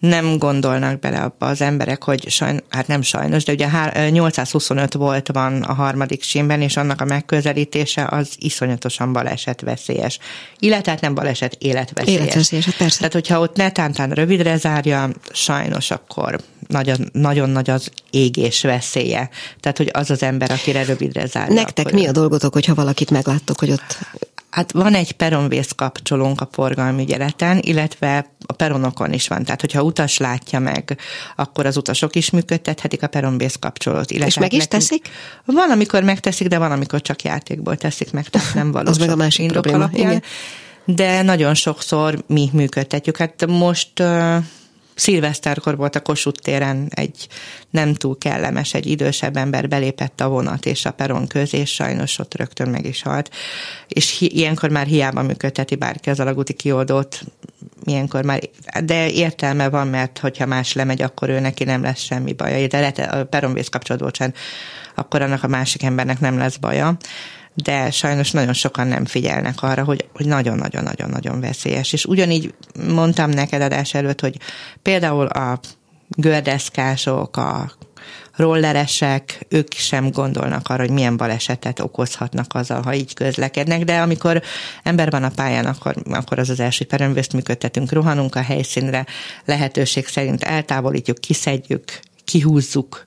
Nem 0.00 0.38
gondolnak 0.38 0.98
bele 0.98 1.18
abba 1.18 1.46
az 1.46 1.60
emberek, 1.60 2.04
hogy 2.04 2.30
sajn, 2.30 2.62
hát 2.68 2.86
nem 2.86 3.02
sajnos, 3.02 3.44
de 3.44 3.52
ugye 3.52 3.68
825 4.10 4.94
volt 4.94 5.28
van 5.32 5.62
a 5.62 5.72
harmadik 5.72 6.22
sínben, 6.22 6.60
és 6.60 6.76
annak 6.76 7.00
a 7.00 7.04
megközelítése 7.04 8.06
az 8.10 8.28
iszonyatosan 8.38 9.12
baleset 9.12 9.60
veszélyes. 9.60 10.18
Illetve 10.58 10.90
hát 10.90 11.00
nem 11.00 11.14
baleset, 11.14 11.56
életveszélyes. 11.58 12.20
életveszélyes 12.20 12.64
hát 12.64 12.76
persze. 12.76 12.96
Tehát, 12.96 13.12
hogyha 13.12 13.40
ott 13.40 13.56
netántán 13.56 14.10
rövidre 14.10 14.56
zárja, 14.56 15.10
sajnos 15.32 15.90
akkor 15.90 16.40
nagyon, 16.66 17.08
nagyon 17.12 17.50
nagy 17.50 17.70
az 17.70 17.90
égés 18.10 18.62
veszélye. 18.62 19.30
Tehát, 19.60 19.76
hogy 19.76 19.90
az 19.92 20.10
az 20.10 20.22
ember, 20.22 20.50
akire 20.50 20.84
rövidre 20.84 21.26
zárja. 21.26 21.54
Nektek 21.54 21.86
akkor... 21.86 21.98
mi 21.98 22.06
a 22.06 22.12
dolgotok, 22.12 22.52
hogyha 22.52 22.74
valakit 22.74 23.10
megláttok, 23.10 23.58
hogy 23.58 23.70
ott 23.70 23.98
Hát 24.50 24.72
van 24.72 24.94
egy 24.94 25.12
peronvész 25.12 25.72
kapcsolónk 25.76 26.40
a 26.40 26.48
forgalmi 26.52 27.02
ügyeleten, 27.02 27.58
illetve 27.62 28.26
a 28.46 28.52
peronokon 28.52 29.12
is 29.12 29.28
van. 29.28 29.44
Tehát, 29.44 29.60
hogyha 29.60 29.82
utas 29.82 30.18
látja 30.18 30.58
meg, 30.58 30.98
akkor 31.36 31.66
az 31.66 31.76
utasok 31.76 32.16
is 32.16 32.30
működtethetik 32.30 33.02
a 33.02 33.06
peronvész 33.06 33.56
kapcsolót. 33.60 34.10
Illetve 34.10 34.26
És 34.26 34.38
meg 34.38 34.52
is 34.52 34.66
teszik? 34.66 35.08
Van, 35.44 35.70
amikor 35.70 36.02
megteszik, 36.02 36.48
de 36.48 36.58
van, 36.58 36.72
amikor 36.72 37.02
csak 37.02 37.22
játékból 37.22 37.76
teszik 37.76 38.12
meg, 38.12 38.28
tehát 38.28 38.54
nem 38.54 38.72
valós. 38.76 38.88
az 38.88 38.98
meg 38.98 39.10
a 39.10 39.16
másik 39.16 39.50
probléma. 39.50 39.76
Alapján. 39.76 40.10
Igen 40.10 40.22
de 40.94 41.22
nagyon 41.22 41.54
sokszor 41.54 42.24
mi 42.26 42.50
működtetjük. 42.52 43.16
Hát 43.16 43.46
most 43.46 44.02
szilveszterkor 45.00 45.76
volt 45.76 45.96
a 45.96 46.00
Kossuth 46.00 46.40
téren 46.40 46.88
egy 46.90 47.28
nem 47.70 47.94
túl 47.94 48.18
kellemes, 48.18 48.74
egy 48.74 48.86
idősebb 48.86 49.36
ember 49.36 49.68
belépett 49.68 50.20
a 50.20 50.28
vonat 50.28 50.66
és 50.66 50.84
a 50.84 50.90
peron 50.90 51.26
közé, 51.26 51.58
és 51.58 51.74
sajnos 51.74 52.18
ott 52.18 52.36
rögtön 52.36 52.68
meg 52.68 52.86
is 52.86 53.02
halt. 53.02 53.30
És 53.88 54.18
hi- 54.18 54.32
ilyenkor 54.32 54.70
már 54.70 54.86
hiába 54.86 55.22
működteti 55.22 55.74
bárki 55.74 56.10
az 56.10 56.20
alagúti 56.20 56.52
kioldót, 56.52 57.20
ilyenkor 57.84 58.24
már, 58.24 58.40
de 58.84 59.10
értelme 59.10 59.68
van, 59.68 59.86
mert 59.86 60.18
hogyha 60.18 60.46
más 60.46 60.72
lemegy, 60.72 61.02
akkor 61.02 61.28
ő 61.28 61.40
neki 61.40 61.64
nem 61.64 61.82
lesz 61.82 62.00
semmi 62.00 62.32
baja. 62.32 62.66
De 62.66 62.80
lehet, 62.80 62.98
a 62.98 63.24
peronvész 63.24 63.68
kapcsolatban 63.68 64.34
akkor 64.94 65.22
annak 65.22 65.42
a 65.42 65.48
másik 65.48 65.82
embernek 65.82 66.20
nem 66.20 66.38
lesz 66.38 66.56
baja 66.56 66.96
de 67.62 67.90
sajnos 67.90 68.30
nagyon 68.30 68.52
sokan 68.52 68.86
nem 68.86 69.04
figyelnek 69.04 69.62
arra, 69.62 69.84
hogy, 69.84 70.08
hogy 70.14 70.26
nagyon-nagyon-nagyon-nagyon 70.26 71.40
veszélyes. 71.40 71.92
És 71.92 72.04
ugyanígy 72.04 72.54
mondtam 72.88 73.30
neked 73.30 73.62
adás 73.62 73.94
előtt, 73.94 74.20
hogy 74.20 74.36
például 74.82 75.26
a 75.26 75.60
gördeszkások, 76.16 77.36
a 77.36 77.72
rolleresek, 78.36 79.46
ők 79.48 79.72
sem 79.72 80.10
gondolnak 80.10 80.68
arra, 80.68 80.82
hogy 80.82 80.90
milyen 80.90 81.16
balesetet 81.16 81.80
okozhatnak 81.80 82.54
azzal, 82.54 82.82
ha 82.82 82.94
így 82.94 83.14
közlekednek, 83.14 83.84
de 83.84 84.00
amikor 84.00 84.42
ember 84.82 85.10
van 85.10 85.22
a 85.22 85.28
pályán, 85.28 85.66
akkor, 85.66 85.94
akkor 86.10 86.38
az 86.38 86.48
az 86.48 86.60
első 86.60 86.84
peremvészt 86.84 87.32
működtetünk, 87.32 87.92
rohanunk 87.92 88.34
a 88.34 88.42
helyszínre, 88.42 89.06
lehetőség 89.44 90.06
szerint 90.06 90.42
eltávolítjuk, 90.42 91.18
kiszedjük, 91.18 92.00
kihúzzuk, 92.24 93.04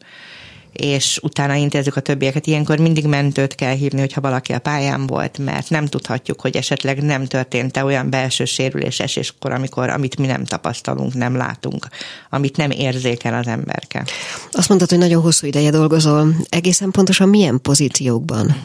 és 0.73 1.19
utána 1.21 1.53
intézzük 1.53 1.95
a 1.95 2.01
többieket. 2.01 2.47
Ilyenkor 2.47 2.79
mindig 2.79 3.05
mentőt 3.05 3.55
kell 3.55 3.73
hívni, 3.73 3.99
hogyha 3.99 4.21
valaki 4.21 4.53
a 4.53 4.59
pályán 4.59 5.07
volt, 5.07 5.37
mert 5.37 5.69
nem 5.69 5.85
tudhatjuk, 5.85 6.41
hogy 6.41 6.55
esetleg 6.55 7.01
nem 7.01 7.25
történt-e 7.25 7.83
olyan 7.83 8.09
belső 8.09 8.45
sérülés 8.45 8.99
eséskor, 8.99 9.51
amikor, 9.51 9.89
amit 9.89 10.17
mi 10.17 10.25
nem 10.25 10.45
tapasztalunk, 10.45 11.13
nem 11.13 11.35
látunk, 11.35 11.87
amit 12.29 12.57
nem 12.57 12.71
érzékel 12.71 13.33
az 13.33 13.47
emberke. 13.47 14.05
Azt 14.51 14.67
mondtad, 14.67 14.89
hogy 14.89 14.99
nagyon 14.99 15.21
hosszú 15.21 15.47
ideje 15.47 15.69
dolgozol. 15.69 16.35
Egészen 16.49 16.91
pontosan 16.91 17.29
milyen 17.29 17.61
pozíciókban? 17.61 18.55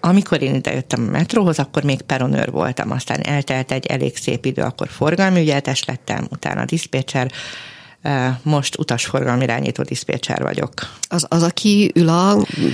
amikor 0.00 0.42
én 0.42 0.54
idejöttem 0.54 1.06
a 1.08 1.10
metróhoz, 1.10 1.58
akkor 1.58 1.82
még 1.82 2.02
peronőr 2.02 2.50
voltam, 2.50 2.90
aztán 2.90 3.20
eltelt 3.20 3.72
egy 3.72 3.86
elég 3.86 4.16
szép 4.16 4.44
idő, 4.44 4.62
akkor 4.62 4.88
forgalmi 4.88 5.40
ügyeletes 5.40 5.84
lettem, 5.84 6.26
utána 6.30 6.64
diszpécser, 6.64 7.30
most 8.42 8.78
utasforgalmi 8.78 9.42
irányító 9.42 9.82
diszpécser 9.82 10.42
vagyok. 10.42 10.72
Az, 11.08 11.26
az, 11.28 11.42
aki 11.42 11.90
ül 11.94 12.08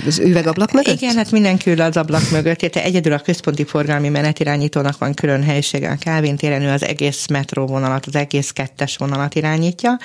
az 0.05 0.19
üvegablak 0.19 0.71
mögött? 0.71 1.01
Igen, 1.01 1.15
hát 1.15 1.31
mindenki 1.31 1.71
ül 1.71 1.81
az 1.81 1.97
ablak 1.97 2.29
mögött. 2.31 2.61
Érte 2.61 2.83
egyedül 2.83 3.13
a 3.13 3.19
központi 3.19 3.63
forgalmi 3.63 4.09
menetirányítónak 4.09 4.97
van 4.97 5.13
külön 5.13 5.43
helyisége 5.43 5.89
a 5.89 5.95
Kávin 5.95 6.35
téren, 6.35 6.61
ő 6.61 6.69
az 6.69 6.83
egész 6.83 7.27
metróvonalat, 7.27 8.05
az 8.05 8.15
egész 8.15 8.51
kettes 8.51 8.97
vonalat 8.97 9.35
irányítja. 9.35 9.97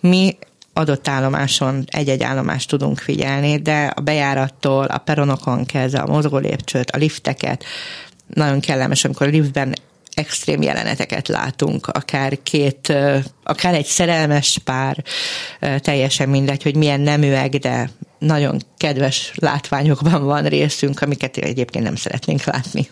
Mi 0.00 0.36
adott 0.72 1.08
állomáson 1.08 1.84
egy-egy 1.86 2.22
állomást 2.22 2.68
tudunk 2.68 2.98
figyelni, 2.98 3.56
de 3.56 3.92
a 3.94 4.00
bejárattól, 4.00 4.84
a 4.84 4.98
peronokon 4.98 5.64
kezdve 5.64 6.00
a 6.00 6.06
mozgó 6.06 6.36
lépcsőt, 6.36 6.90
a 6.90 6.96
lifteket, 6.96 7.64
nagyon 8.34 8.60
kellemes, 8.60 9.04
amikor 9.04 9.26
a 9.26 9.30
liftben 9.30 9.74
extrém 10.20 10.62
jeleneteket 10.62 11.28
látunk, 11.28 11.86
akár 11.86 12.38
két, 12.42 12.92
akár 13.44 13.74
egy 13.74 13.86
szerelmes 13.86 14.58
pár, 14.64 15.04
teljesen 15.78 16.28
mindegy, 16.28 16.62
hogy 16.62 16.76
milyen 16.76 17.00
neműek, 17.00 17.56
de 17.56 17.90
nagyon 18.18 18.60
kedves 18.76 19.32
látványokban 19.34 20.24
van 20.24 20.44
részünk, 20.44 21.02
amiket 21.02 21.36
egyébként 21.36 21.84
nem 21.84 21.96
szeretnénk 21.96 22.44
látni. 22.44 22.90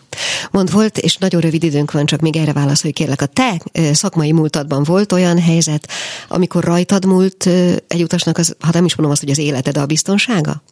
Mond 0.51 0.71
volt, 0.71 0.97
és 0.97 1.17
nagyon 1.17 1.41
rövid 1.41 1.63
időnk 1.63 1.91
van, 1.91 2.05
csak 2.05 2.19
még 2.19 2.35
erre 2.35 2.53
válaszolj 2.53 2.93
kérlek. 2.93 3.21
A 3.21 3.25
te 3.25 3.61
szakmai 3.93 4.31
múltadban 4.31 4.83
volt 4.83 5.11
olyan 5.11 5.39
helyzet, 5.39 5.87
amikor 6.27 6.63
rajtad 6.63 7.05
múlt 7.05 7.45
egy 7.87 8.03
utasnak, 8.03 8.37
az, 8.37 8.55
ha 8.59 8.69
nem 8.73 8.85
is 8.85 8.95
mondom 8.95 9.13
azt, 9.13 9.21
hogy 9.21 9.31
az 9.31 9.37
életed, 9.37 9.77
a 9.77 9.85
biztonsága? 9.85 10.63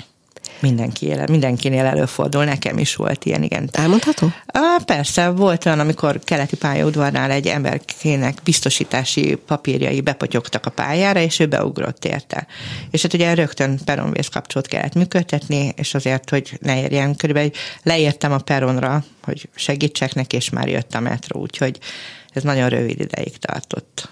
Mindenki 0.60 1.06
éle, 1.06 1.26
mindenkinél 1.30 1.86
előfordul, 1.86 2.44
nekem 2.44 2.78
is 2.78 2.96
volt 2.96 3.26
ilyen, 3.26 3.44
igen. 3.44 3.70
Elmondható? 3.72 4.32
Persze, 4.86 5.30
volt 5.30 5.66
olyan, 5.66 5.80
amikor 5.80 6.20
keleti 6.24 6.56
pályaudvarnál 6.56 7.32
egy 7.32 7.48
emberkének 7.48 8.38
biztosítási 8.44 9.36
papírjai 9.36 10.02
bepotyogtak 10.02 10.66
a 10.66 10.70
pályára, 10.70 11.20
és 11.20 11.40
ő 11.40 11.46
beugrott 11.46 12.06
érte. 12.06 12.48
És 12.92 13.02
hát 13.02 13.14
ugye 13.14 13.34
rögtön 13.34 13.80
peronvész 13.86 14.28
kapcsolat 14.28 14.68
kellett 14.68 14.94
működtetni, 14.94 15.74
és 15.76 15.94
azért, 15.94 16.30
hogy 16.30 16.58
ne 16.62 16.82
érjen, 16.82 17.16
körülbelül 17.16 17.52
leértem 17.84 18.32
a 18.32 18.38
peronra, 18.38 19.04
hogy 19.24 19.50
segítsek 19.56 20.14
neki, 20.14 20.36
és 20.36 20.50
már 20.50 20.68
jött 20.68 20.96
a 20.96 21.00
metró, 21.00 21.40
úgyhogy 21.40 21.80
ez 22.34 22.44
nagyon 22.44 22.70
rövid 22.70 23.00
ideig 23.00 23.38
tartott. 23.38 24.10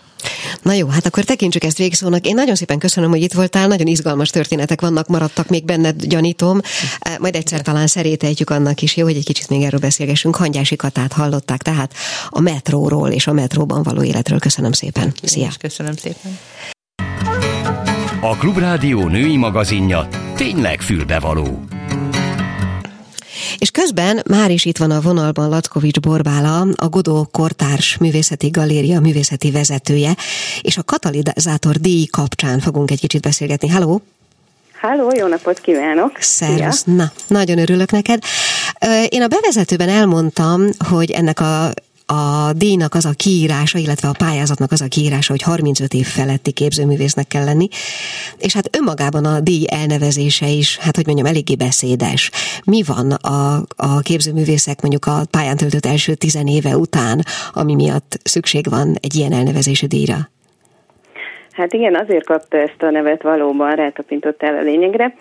Na 0.62 0.74
jó, 0.74 0.88
hát 0.88 1.06
akkor 1.06 1.24
tekintsük 1.24 1.64
ezt 1.64 1.78
végszónak. 1.78 2.26
Én 2.26 2.36
nagyon 2.36 2.56
szépen 2.56 2.80
köszönöm, 2.80 3.10
hogy 3.10 3.22
itt 3.22 3.34
voltál, 3.34 3.68
nagyon 3.68 3.88
izgalmas 3.88 4.30
történetek 4.30 4.82
vannak, 4.82 5.08
maradtak 5.08 5.50
még 5.50 5.66
benned, 5.66 6.06
gyanítom. 6.06 6.60
Majd 7.20 7.36
egyszer 7.36 7.62
talán 7.62 7.88
szerétejtjük 7.88 8.50
annak 8.50 8.82
is, 8.82 8.98
jó, 8.98 9.06
hogy 9.06 9.16
egy 9.16 9.26
kicsit 9.26 9.50
még 9.50 9.62
erről 9.62 9.80
beszélgessünk. 9.80 10.36
Hangyási 10.36 10.76
Katát 10.76 11.14
hallották, 11.14 11.62
tehát 11.62 11.94
a 12.30 12.40
metróról 12.40 13.10
és 13.10 13.28
a 13.28 13.34
metróban 13.34 13.84
való 13.84 14.04
életről. 14.04 14.40
Köszönöm 14.40 14.72
szépen. 14.72 15.14
Szia! 15.24 15.50
Köszönöm 15.60 15.96
szépen. 15.96 16.38
A 18.22 18.36
Klubrádió 18.38 19.08
női 19.08 19.38
magazinja 19.38 20.08
tényleg 20.36 20.82
fülbevaló. 20.82 21.66
És 23.58 23.70
közben 23.72 24.24
már 24.30 24.52
is 24.52 24.66
itt 24.66 24.78
van 24.78 24.92
a 24.92 25.02
vonalban 25.02 25.50
Lackovics 25.50 26.00
Borbála, 26.00 26.68
a 26.76 26.90
Godó 26.90 27.28
Kortárs 27.32 27.98
Művészeti 27.98 28.48
Galéria 28.48 29.00
művészeti 29.00 29.52
vezetője, 29.52 30.16
és 30.62 30.78
a 30.78 30.84
katalizátor 30.84 31.76
díj 31.76 32.06
kapcsán 32.06 32.60
fogunk 32.60 32.92
egy 32.92 33.00
kicsit 33.00 33.22
beszélgetni. 33.22 33.68
Halló! 33.68 34.02
Háló, 34.82 35.12
jó 35.18 35.28
napot 35.28 35.60
kívánok! 35.60 36.18
Szervusz! 36.20 36.84
Na, 36.84 37.12
nagyon 37.28 37.58
örülök 37.58 37.92
neked. 37.92 38.24
Én 39.10 39.22
a 39.22 39.28
bevezetőben 39.28 39.90
elmondtam, 39.90 40.70
hogy 40.90 41.12
ennek 41.12 41.40
a 41.40 41.74
a 42.06 42.54
díjnak 42.54 42.94
az 42.94 43.06
a 43.06 43.12
kiírása, 43.12 43.78
illetve 43.78 44.08
a 44.08 44.16
pályázatnak 44.18 44.72
az 44.72 44.82
a 44.82 44.88
kiírása, 44.88 45.32
hogy 45.32 45.42
35 45.42 45.94
év 45.94 46.06
feletti 46.06 46.52
képzőművésznek 46.52 47.28
kell 47.28 47.44
lenni, 47.44 47.68
és 48.38 48.54
hát 48.54 48.76
önmagában 48.78 49.26
a 49.26 49.40
díj 49.40 49.66
elnevezése 49.70 50.48
is, 50.48 50.78
hát 50.78 50.96
hogy 50.96 51.06
mondjam, 51.06 51.28
eléggé 51.28 51.56
beszédes. 51.56 52.32
Mi 52.64 52.84
van 52.84 53.12
a, 53.12 53.66
a 53.76 54.00
képzőművészek 54.00 54.82
mondjuk 54.82 55.06
a 55.06 55.26
pályán 55.30 55.58
töltött 55.58 55.86
első 55.86 56.16
tizen 56.16 56.48
éve 56.48 56.78
után, 56.78 57.26
ami 57.54 57.76
miatt 57.76 58.20
szükség 58.24 58.70
van 58.70 58.98
egy 59.02 59.16
ilyen 59.16 59.32
elnevezésű 59.32 59.88
díjra? 59.88 60.30
Hát 61.56 61.74
igen, 61.74 61.96
azért 61.96 62.26
kapta 62.26 62.58
ezt 62.58 62.84
a 62.84 62.90
nevet 62.90 63.22
valóban, 63.22 63.76
rátapintottál 63.76 64.58
a 64.58 64.62
lényegre, 64.62 65.16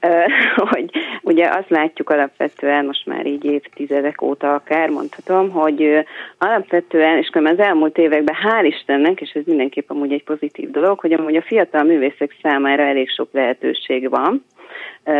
hogy 0.70 0.90
ugye 1.22 1.48
azt 1.48 1.70
látjuk 1.70 2.10
alapvetően 2.10 2.84
most 2.84 3.06
már 3.06 3.26
így 3.26 3.44
évtizedek 3.44 4.22
óta 4.22 4.54
akár 4.54 4.88
mondhatom, 4.88 5.50
hogy 5.50 6.04
alapvetően, 6.38 7.18
és 7.18 7.30
az 7.32 7.58
elmúlt 7.58 7.98
években 7.98 8.34
hál' 8.44 8.66
Istennek, 8.66 9.20
és 9.20 9.30
ez 9.30 9.42
mindenképp 9.44 9.90
amúgy 9.90 10.12
egy 10.12 10.24
pozitív 10.24 10.70
dolog, 10.70 10.98
hogy 10.98 11.12
amúgy 11.12 11.36
a 11.36 11.42
fiatal 11.42 11.82
művészek 11.82 12.36
számára 12.42 12.82
elég 12.82 13.10
sok 13.10 13.28
lehetőség 13.32 14.10
van, 14.10 14.44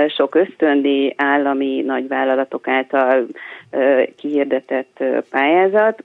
sok 0.09 0.35
ösztöndi 0.35 1.15
állami 1.17 1.83
nagyvállalatok 1.87 2.69
által 2.69 3.27
kihirdetett 4.17 5.05
pályázat, 5.31 6.05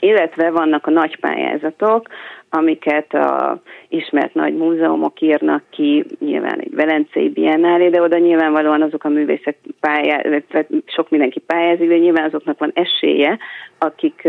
illetve 0.00 0.50
vannak 0.50 0.86
a 0.86 0.90
nagy 0.90 1.20
pályázatok, 1.20 2.08
amiket 2.50 3.14
a 3.14 3.60
ismert 3.88 4.34
nagy 4.34 4.56
múzeumok 4.56 5.20
írnak 5.20 5.62
ki, 5.70 6.04
nyilván 6.18 6.60
egy 6.60 6.74
Velencei 6.74 7.28
Biennálé, 7.28 7.88
de 7.88 8.02
oda 8.02 8.18
nyilvánvalóan 8.18 8.82
azok 8.82 9.04
a 9.04 9.08
művészek 9.08 9.56
pályáz, 9.80 10.42
sok 10.86 11.10
mindenki 11.10 11.38
pályázik, 11.38 11.88
de 11.88 11.98
nyilván 11.98 12.24
azoknak 12.24 12.58
van 12.58 12.72
esélye, 12.74 13.38
akik 13.78 14.28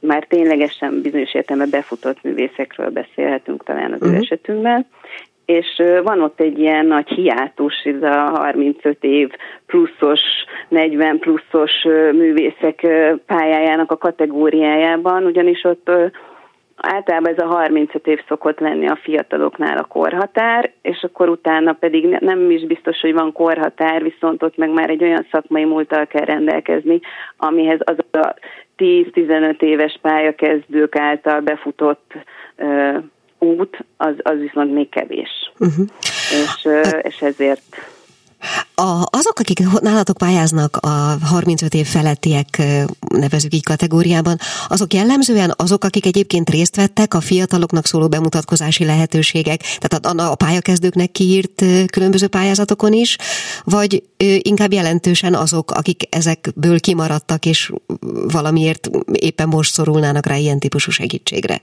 már 0.00 0.24
ténylegesen 0.24 1.00
bizonyos 1.02 1.34
értelemben 1.34 1.70
befutott 1.70 2.22
művészekről 2.22 2.90
beszélhetünk 2.90 3.64
talán 3.64 3.92
az 3.92 4.00
uh-huh. 4.00 4.18
esetünkben, 4.18 4.86
és 5.46 5.82
van 6.02 6.22
ott 6.22 6.40
egy 6.40 6.58
ilyen 6.58 6.86
nagy 6.86 7.08
hiátus, 7.08 7.74
ez 7.84 8.02
a 8.02 8.14
35 8.14 8.96
év 9.00 9.30
pluszos, 9.66 10.20
40 10.68 11.18
pluszos 11.18 11.84
művészek 12.12 12.86
pályájának 13.26 13.90
a 13.90 13.96
kategóriájában, 13.96 15.24
ugyanis 15.24 15.64
ott 15.64 15.90
általában 16.76 17.32
ez 17.32 17.44
a 17.44 17.46
35 17.46 18.06
év 18.06 18.20
szokott 18.28 18.58
lenni 18.58 18.88
a 18.88 18.98
fiataloknál 19.02 19.78
a 19.78 19.84
korhatár, 19.84 20.72
és 20.82 21.02
akkor 21.02 21.28
utána 21.28 21.72
pedig 21.72 22.04
nem 22.20 22.50
is 22.50 22.66
biztos, 22.66 23.00
hogy 23.00 23.12
van 23.12 23.32
korhatár, 23.32 24.02
viszont 24.02 24.42
ott 24.42 24.56
meg 24.56 24.70
már 24.70 24.90
egy 24.90 25.02
olyan 25.02 25.26
szakmai 25.30 25.64
múltal 25.64 26.06
kell 26.06 26.24
rendelkezni, 26.24 27.00
amihez 27.36 27.80
az 27.84 27.96
a 28.10 28.34
10-15 28.76 29.60
éves 29.60 29.98
pályakezdők 30.02 30.96
által 30.96 31.40
befutott 31.40 32.12
uh, 32.56 32.96
út, 33.38 33.84
az, 33.96 34.14
az 34.22 34.38
viszont 34.38 34.72
még 34.72 34.88
kevés. 34.88 35.52
Uh-huh. 35.58 35.86
És, 36.30 36.64
uh, 36.64 36.98
és 37.02 37.22
ezért 37.22 37.95
a, 38.74 39.04
azok, 39.10 39.38
akik 39.38 39.80
nálatok 39.80 40.16
pályáznak 40.16 40.76
a 40.76 41.16
35 41.22 41.74
év 41.74 41.86
felettiek, 41.86 42.62
nevezük 43.08 43.54
így 43.54 43.64
kategóriában, 43.64 44.38
azok 44.68 44.94
jellemzően 44.94 45.54
azok, 45.56 45.84
akik 45.84 46.06
egyébként 46.06 46.50
részt 46.50 46.76
vettek 46.76 47.14
a 47.14 47.20
fiataloknak 47.20 47.86
szóló 47.86 48.08
bemutatkozási 48.08 48.84
lehetőségek, 48.84 49.60
tehát 49.78 50.06
a, 50.06 50.30
a 50.30 50.34
pályakezdőknek 50.34 51.10
kiírt 51.10 51.64
különböző 51.86 52.26
pályázatokon 52.26 52.92
is, 52.92 53.16
vagy 53.64 54.02
inkább 54.38 54.72
jelentősen 54.72 55.34
azok, 55.34 55.70
akik 55.70 56.02
ezekből 56.10 56.80
kimaradtak, 56.80 57.46
és 57.46 57.72
valamiért 58.32 58.90
éppen 59.12 59.48
most 59.48 59.72
szorulnának 59.72 60.26
rá 60.26 60.36
ilyen 60.36 60.58
típusú 60.58 60.90
segítségre? 60.90 61.62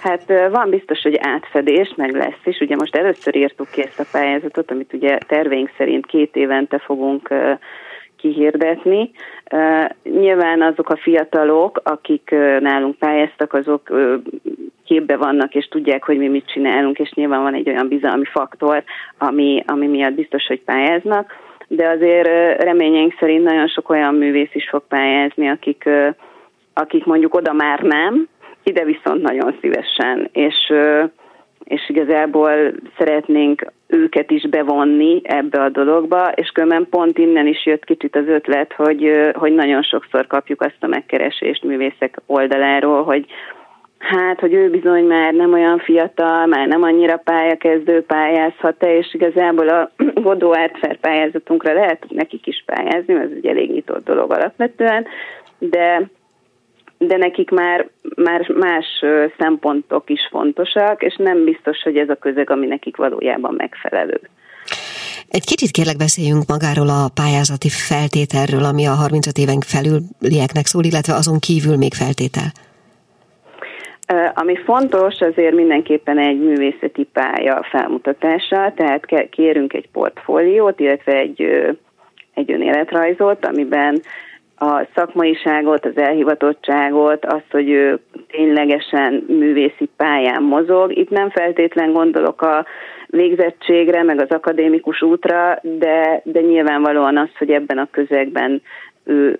Hát 0.00 0.50
van 0.50 0.70
biztos, 0.70 1.02
hogy 1.02 1.18
átfedés, 1.20 1.92
meg 1.96 2.14
lesz 2.14 2.44
is. 2.44 2.60
Ugye 2.60 2.76
most 2.76 2.96
először 2.96 3.36
írtuk 3.36 3.70
ki 3.70 3.82
ezt 3.82 4.00
a 4.00 4.04
pályázatot, 4.12 4.70
amit 4.70 4.92
ugye 4.92 5.18
terveink 5.18 5.70
szerint 5.76 6.06
két 6.06 6.36
évente 6.36 6.78
fogunk 6.78 7.28
kihirdetni. 8.16 9.10
Nyilván 10.02 10.62
azok 10.62 10.88
a 10.88 10.96
fiatalok, 10.96 11.80
akik 11.84 12.30
nálunk 12.60 12.98
pályáztak, 12.98 13.52
azok 13.52 13.90
képbe 14.84 15.16
vannak, 15.16 15.54
és 15.54 15.68
tudják, 15.68 16.04
hogy 16.04 16.18
mi 16.18 16.28
mit 16.28 16.50
csinálunk, 16.52 16.98
és 16.98 17.12
nyilván 17.12 17.42
van 17.42 17.54
egy 17.54 17.68
olyan 17.68 17.88
bizalmi 17.88 18.24
faktor, 18.24 18.82
ami, 19.18 19.62
ami 19.66 19.86
miatt 19.86 20.14
biztos, 20.14 20.46
hogy 20.46 20.60
pályáznak, 20.60 21.36
de 21.68 21.88
azért 21.88 22.28
reményeink 22.62 23.14
szerint 23.18 23.44
nagyon 23.44 23.68
sok 23.68 23.90
olyan 23.90 24.14
művész 24.14 24.54
is 24.54 24.68
fog 24.68 24.82
pályázni, 24.88 25.48
akik, 25.48 25.88
akik 26.74 27.04
mondjuk 27.04 27.34
oda 27.34 27.52
már 27.52 27.80
nem, 27.80 28.28
ide 28.62 28.84
viszont 28.84 29.22
nagyon 29.22 29.56
szívesen, 29.60 30.28
és, 30.32 30.72
és 31.64 31.88
igazából 31.88 32.72
szeretnénk 32.98 33.72
őket 33.86 34.30
is 34.30 34.48
bevonni 34.48 35.20
ebbe 35.24 35.62
a 35.62 35.68
dologba, 35.68 36.32
és 36.34 36.48
különben 36.48 36.86
pont 36.90 37.18
innen 37.18 37.46
is 37.46 37.66
jött 37.66 37.84
kicsit 37.84 38.16
az 38.16 38.26
ötlet, 38.26 38.72
hogy, 38.72 39.30
hogy 39.32 39.54
nagyon 39.54 39.82
sokszor 39.82 40.26
kapjuk 40.26 40.62
azt 40.62 40.76
a 40.80 40.86
megkeresést 40.86 41.64
művészek 41.64 42.20
oldaláról, 42.26 43.02
hogy 43.04 43.26
Hát, 43.98 44.40
hogy 44.40 44.52
ő 44.52 44.70
bizony 44.70 45.04
már 45.04 45.32
nem 45.32 45.52
olyan 45.52 45.78
fiatal, 45.78 46.46
már 46.46 46.66
nem 46.66 46.82
annyira 46.82 47.16
pályakezdő 47.16 48.02
pályázhat-e, 48.02 48.96
és 48.96 49.14
igazából 49.14 49.68
a 49.68 49.90
Godó 50.22 50.50
Artfair 50.52 50.96
pályázatunkra 50.96 51.72
lehet 51.72 52.06
nekik 52.08 52.46
is 52.46 52.64
pályázni, 52.66 53.14
ez 53.14 53.30
egy 53.36 53.46
elég 53.46 53.70
nyitott 53.70 54.04
dolog 54.04 54.32
alapvetően, 54.32 55.06
de 55.58 56.10
de 56.98 57.16
nekik 57.16 57.50
már, 57.50 57.88
már 58.16 58.48
más 58.48 58.86
szempontok 59.38 60.10
is 60.10 60.20
fontosak, 60.30 61.02
és 61.02 61.16
nem 61.16 61.44
biztos, 61.44 61.82
hogy 61.82 61.96
ez 61.96 62.08
a 62.08 62.14
közeg, 62.14 62.50
ami 62.50 62.66
nekik 62.66 62.96
valójában 62.96 63.54
megfelelő. 63.56 64.20
Egy 65.28 65.44
kicsit 65.44 65.70
kérlek 65.70 65.96
beszéljünk 65.96 66.44
magáról 66.46 66.88
a 66.88 67.10
pályázati 67.14 67.68
feltételről, 67.68 68.64
ami 68.64 68.86
a 68.86 68.90
35 68.90 69.38
éven 69.38 69.60
felülieknek 69.60 70.66
szól, 70.66 70.84
illetve 70.84 71.14
azon 71.14 71.38
kívül 71.38 71.76
még 71.76 71.94
feltétel. 71.94 72.50
Ami 74.34 74.56
fontos, 74.56 75.20
azért 75.20 75.54
mindenképpen 75.54 76.18
egy 76.18 76.38
művészeti 76.38 77.04
pálya 77.12 77.66
felmutatása, 77.70 78.72
tehát 78.76 79.28
kérünk 79.30 79.72
egy 79.72 79.88
portfóliót, 79.92 80.80
illetve 80.80 81.12
egy, 81.12 81.42
egy 82.34 82.52
önéletrajzot, 82.52 83.46
amiben 83.46 84.02
a 84.58 84.86
szakmaiságot, 84.94 85.84
az 85.84 85.96
elhivatottságot, 85.96 87.24
azt, 87.24 87.50
hogy 87.50 87.70
ő 87.70 88.00
ténylegesen 88.28 89.24
művészi 89.28 89.88
pályán 89.96 90.42
mozog. 90.42 90.96
Itt 90.96 91.10
nem 91.10 91.30
feltétlen 91.30 91.92
gondolok 91.92 92.42
a 92.42 92.66
végzettségre, 93.06 94.02
meg 94.02 94.20
az 94.20 94.30
akadémikus 94.30 95.02
útra, 95.02 95.58
de, 95.62 96.20
de 96.24 96.40
nyilvánvalóan 96.40 97.16
az, 97.16 97.28
hogy 97.38 97.50
ebben 97.50 97.78
a 97.78 97.88
közegben 97.90 98.62
ő 99.04 99.38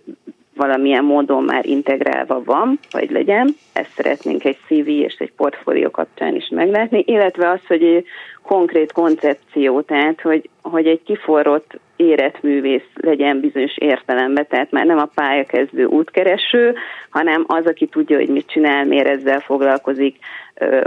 valamilyen 0.58 1.04
módon 1.04 1.44
már 1.44 1.66
integrálva 1.66 2.42
van, 2.44 2.78
vagy 2.90 3.10
legyen. 3.10 3.54
Ezt 3.72 3.92
szeretnénk 3.96 4.44
egy 4.44 4.58
CV 4.66 4.88
és 4.88 5.14
egy 5.18 5.32
portfólió 5.36 5.90
kapcsán 5.90 6.34
is 6.34 6.48
meglátni, 6.48 7.02
illetve 7.06 7.50
az, 7.50 7.60
hogy 7.66 8.04
konkrét 8.42 8.92
koncepció, 8.92 9.80
tehát 9.80 10.20
hogy, 10.20 10.48
hogy 10.62 10.86
egy 10.86 11.02
kiforrott 11.02 11.78
érett 11.98 12.42
művész 12.42 12.88
legyen 12.94 13.40
bizonyos 13.40 13.76
értelemben, 13.76 14.46
tehát 14.48 14.70
már 14.70 14.86
nem 14.86 14.98
a 14.98 15.10
pályakezdő 15.14 15.84
útkereső, 15.84 16.74
hanem 17.10 17.44
az, 17.46 17.66
aki 17.66 17.86
tudja, 17.86 18.16
hogy 18.16 18.28
mit 18.28 18.46
csinál, 18.46 18.84
miért 18.84 19.08
ezzel 19.08 19.40
foglalkozik, 19.40 20.16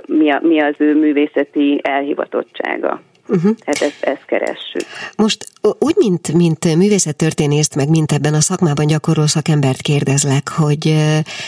mi, 0.05 0.31
a, 0.31 0.39
mi 0.43 0.61
az 0.61 0.75
ő 0.77 0.95
művészeti 0.95 1.79
elhivatottsága. 1.83 3.01
Uh-huh. 3.27 3.55
Tehát 3.65 3.81
ezt, 3.81 4.03
ezt 4.03 4.25
keressük. 4.25 4.81
Most 5.15 5.45
úgy, 5.79 5.95
mint, 5.97 6.33
mint 6.33 6.75
művészettörténészt, 6.75 7.75
meg 7.75 7.89
mint 7.89 8.11
ebben 8.11 8.33
a 8.33 8.41
szakmában 8.41 8.87
gyakorló 8.87 9.25
szakembert 9.25 9.81
kérdezlek, 9.81 10.49
hogy, 10.49 10.85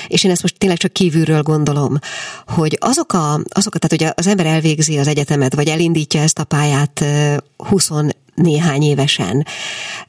és 0.08 0.24
én 0.24 0.32
ezt 0.32 0.42
most 0.42 0.58
tényleg 0.58 0.78
csak 0.78 0.94
kívülről 0.94 1.42
gondolom, 1.42 1.94
hogy 2.56 2.78
azok 2.80 3.14
a, 3.14 3.34
azok, 3.34 3.74
tehát 3.78 3.94
ugye 4.02 4.12
az 4.16 4.28
ember 4.28 4.46
elvégzi 4.46 4.98
az 4.98 5.08
egyetemet, 5.08 5.56
vagy 5.56 5.68
elindítja 5.68 6.22
ezt 6.22 6.40
a 6.40 6.44
pályát 6.44 7.04
20 7.58 7.90
néhány 8.36 8.82
évesen. 8.82 9.46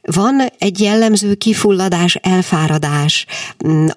Van 0.01 0.41
egy 0.59 0.79
jellemző 0.79 1.33
kifulladás, 1.33 2.15
elfáradás, 2.15 3.25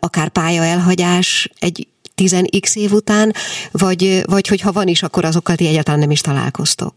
akár 0.01 0.29
pálya 0.29 0.63
elhagyás 0.63 1.51
egy 1.61 1.87
10x 2.17 2.77
év 2.77 2.93
után, 2.93 3.33
vagy, 3.73 4.21
vagy 4.31 4.49
hogyha 4.49 4.73
van 4.73 4.89
is, 4.89 5.03
akkor 5.03 5.25
azokkal 5.25 5.55
ti 5.55 5.67
egyáltalán 5.67 6.01
nem 6.01 6.11
is 6.11 6.21
találkoztok? 6.21 6.95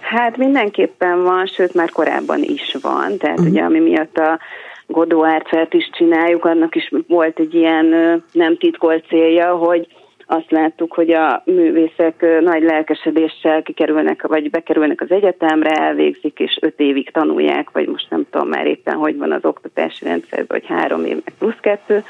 Hát 0.00 0.36
mindenképpen 0.36 1.22
van, 1.22 1.46
sőt 1.46 1.74
már 1.74 1.90
korábban 1.90 2.42
is 2.42 2.76
van, 2.80 3.18
tehát 3.18 3.38
uh-huh. 3.38 3.52
ugye 3.52 3.62
ami 3.62 3.78
miatt 3.78 4.16
a 4.16 4.38
Godó 4.86 5.24
Ártfert 5.24 5.74
is 5.74 5.90
csináljuk, 5.92 6.44
annak 6.44 6.74
is 6.74 6.92
volt 7.08 7.38
egy 7.38 7.54
ilyen 7.54 7.86
nem 8.32 8.56
titkolt 8.56 9.06
célja, 9.08 9.54
hogy 9.54 9.86
azt 10.26 10.50
láttuk, 10.50 10.94
hogy 10.94 11.12
a 11.12 11.42
művészek 11.44 12.26
nagy 12.40 12.62
lelkesedéssel 12.62 13.62
kikerülnek, 13.62 14.26
vagy 14.26 14.50
bekerülnek 14.50 15.00
az 15.00 15.10
egyetemre, 15.10 15.70
elvégzik, 15.70 16.38
és 16.38 16.58
öt 16.60 16.80
évig 16.80 17.10
tanulják, 17.10 17.70
vagy 17.70 17.86
most 17.88 18.10
nem 18.10 18.26
tudom 18.30 18.48
már 18.48 18.66
éppen, 18.66 18.94
hogy 18.94 19.16
van 19.16 19.32
az 19.32 19.44
oktatási 19.44 20.04
rendszerben, 20.04 20.46
vagy 20.48 20.66
három 20.66 21.04
év, 21.04 21.14
meg 21.24 21.34
plusz 21.38 21.60
kettő, 21.60 22.04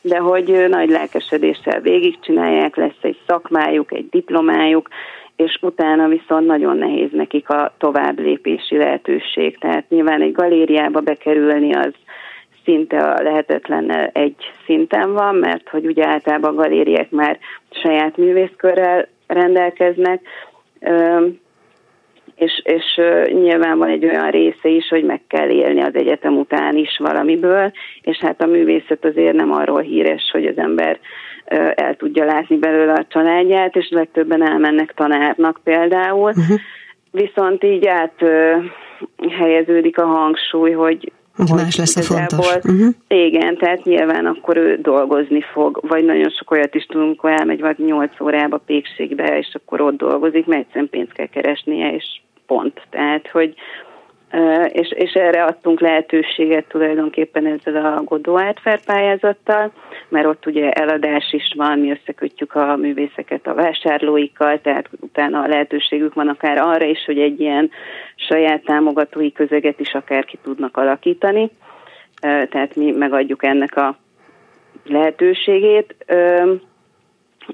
de 0.00 0.18
hogy 0.18 0.66
nagy 0.68 0.88
lelkesedéssel 0.88 1.80
végigcsinálják, 1.80 2.76
lesz 2.76 2.98
egy 3.00 3.18
szakmájuk, 3.26 3.92
egy 3.92 4.08
diplomájuk, 4.10 4.88
és 5.36 5.58
utána 5.60 6.08
viszont 6.08 6.46
nagyon 6.46 6.76
nehéz 6.76 7.10
nekik 7.12 7.48
a 7.48 7.74
tovább 7.78 8.18
lépési 8.18 8.76
lehetőség. 8.76 9.58
Tehát 9.58 9.88
nyilván 9.88 10.22
egy 10.22 10.32
galériába 10.32 11.00
bekerülni 11.00 11.74
az 11.74 11.92
szinte 12.70 12.98
a 12.98 13.22
lehetetlen 13.22 14.10
egy 14.12 14.36
szinten 14.64 15.12
van, 15.12 15.34
mert 15.34 15.68
hogy 15.68 15.86
ugye 15.86 16.06
általában 16.06 16.50
a 16.50 16.60
galériák 16.60 17.10
már 17.10 17.38
saját 17.70 18.16
művészkörrel 18.16 19.08
rendelkeznek, 19.26 20.20
és, 22.36 22.62
és 22.64 23.00
nyilván 23.24 23.78
van 23.78 23.88
egy 23.88 24.04
olyan 24.04 24.30
része 24.30 24.68
is, 24.68 24.88
hogy 24.88 25.04
meg 25.04 25.20
kell 25.26 25.48
élni 25.48 25.80
az 25.80 25.94
egyetem 25.94 26.38
után 26.38 26.76
is 26.76 26.98
valamiből, 26.98 27.72
és 28.02 28.18
hát 28.18 28.42
a 28.42 28.46
művészet 28.46 29.04
azért 29.04 29.34
nem 29.34 29.52
arról 29.52 29.80
híres, 29.80 30.30
hogy 30.32 30.46
az 30.46 30.58
ember 30.58 30.98
el 31.74 31.96
tudja 31.96 32.24
látni 32.24 32.56
belőle 32.56 32.92
a 32.92 33.06
családját, 33.08 33.76
és 33.76 33.88
legtöbben 33.90 34.42
elmennek 34.42 34.92
tanárnak 34.94 35.60
például. 35.64 36.30
Uh-huh. 36.30 36.58
Viszont 37.10 37.64
így 37.64 37.86
át 37.86 38.24
helyeződik 39.30 39.98
a 39.98 40.06
hangsúly, 40.06 40.70
hogy 40.70 41.12
hogy 41.48 41.62
más 41.62 41.76
lesz 41.76 41.96
a 41.96 42.02
fontos. 42.02 42.54
Uh-huh. 42.54 42.94
Igen, 43.08 43.56
tehát 43.56 43.84
nyilván 43.84 44.26
akkor 44.26 44.56
ő 44.56 44.78
dolgozni 44.82 45.40
fog, 45.52 45.80
vagy 45.88 46.04
nagyon 46.04 46.30
sok 46.30 46.50
olyat 46.50 46.74
is 46.74 46.84
tudunk, 46.84 47.20
hogy 47.20 47.32
elmegy 47.32 47.60
vagy 47.60 47.78
8 47.78 48.20
órába 48.20 48.56
pékségbe, 48.56 49.38
és 49.38 49.48
akkor 49.52 49.80
ott 49.80 49.96
dolgozik, 49.96 50.46
mert 50.46 50.60
egyszerűen 50.60 50.90
pénzt 50.90 51.12
kell 51.12 51.26
keresnie, 51.26 51.94
és 51.94 52.04
pont. 52.46 52.80
Tehát, 52.90 53.28
hogy 53.28 53.54
és, 54.68 54.92
és 54.94 55.12
erre 55.12 55.44
adtunk 55.44 55.80
lehetőséget 55.80 56.68
tulajdonképpen 56.68 57.46
ezzel 57.46 57.86
a 57.86 58.02
Godó 58.04 58.40
pályázattal, 58.84 59.72
mert 60.10 60.26
ott 60.26 60.46
ugye 60.46 60.70
eladás 60.70 61.32
is 61.32 61.52
van, 61.56 61.78
mi 61.78 61.90
összekötjük 61.90 62.54
a 62.54 62.76
művészeket 62.76 63.46
a 63.46 63.54
vásárlóikkal, 63.54 64.60
tehát 64.60 64.88
utána 65.00 65.42
a 65.42 65.48
lehetőségük 65.48 66.14
van 66.14 66.28
akár 66.28 66.58
arra 66.58 66.84
is, 66.84 67.04
hogy 67.04 67.18
egy 67.18 67.40
ilyen 67.40 67.70
saját 68.14 68.64
támogatói 68.64 69.32
közeget 69.32 69.80
is 69.80 69.94
akár 69.94 70.24
ki 70.24 70.38
tudnak 70.42 70.76
alakítani, 70.76 71.50
tehát 72.20 72.76
mi 72.76 72.90
megadjuk 72.90 73.44
ennek 73.44 73.76
a 73.76 73.96
lehetőségét 74.84 75.94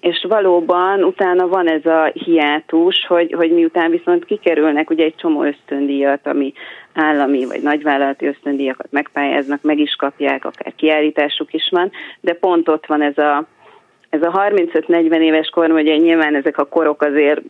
és 0.01 0.27
valóban 0.29 1.05
utána 1.05 1.49
van 1.49 1.69
ez 1.69 1.87
a 1.87 2.11
hiátus, 2.13 3.07
hogy, 3.09 3.33
hogy 3.33 3.53
miután 3.53 3.91
viszont 3.91 4.25
kikerülnek 4.25 4.91
ugye 4.91 5.05
egy 5.05 5.15
csomó 5.17 5.43
ösztöndíjat, 5.43 6.27
ami 6.27 6.53
állami 6.95 7.47
vagy 7.47 7.63
nagyvállalati 7.63 8.27
ösztöndíjakat 8.27 8.87
megpályáznak, 8.91 9.63
meg 9.63 9.79
is 9.79 9.95
kapják, 9.95 10.45
akár 10.45 10.75
kiállításuk 10.75 11.53
is 11.53 11.69
van, 11.71 11.91
de 12.21 12.33
pont 12.33 12.69
ott 12.69 12.87
van 12.87 13.03
ez 13.03 13.19
a 13.19 13.45
ez 14.11 14.23
a 14.23 14.51
35-40 14.51 15.21
éves 15.21 15.49
kor, 15.49 15.71
ugye 15.71 15.97
nyilván 15.97 16.35
ezek 16.35 16.59
a 16.59 16.65
korok 16.65 17.03
azért 17.03 17.41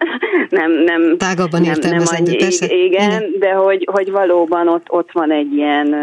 nem, 0.48 0.72
nem, 0.72 1.16
Tágabban 1.16 1.60
nem, 1.60 1.76
nem 1.80 2.02
annyi, 2.04 2.36
persze. 2.36 2.66
igen, 2.74 3.10
igen, 3.10 3.34
de 3.38 3.50
hogy, 3.50 3.88
hogy 3.92 4.10
valóban 4.10 4.68
ott, 4.68 4.86
ott 4.90 5.12
van 5.12 5.30
egy 5.30 5.52
ilyen 5.52 5.94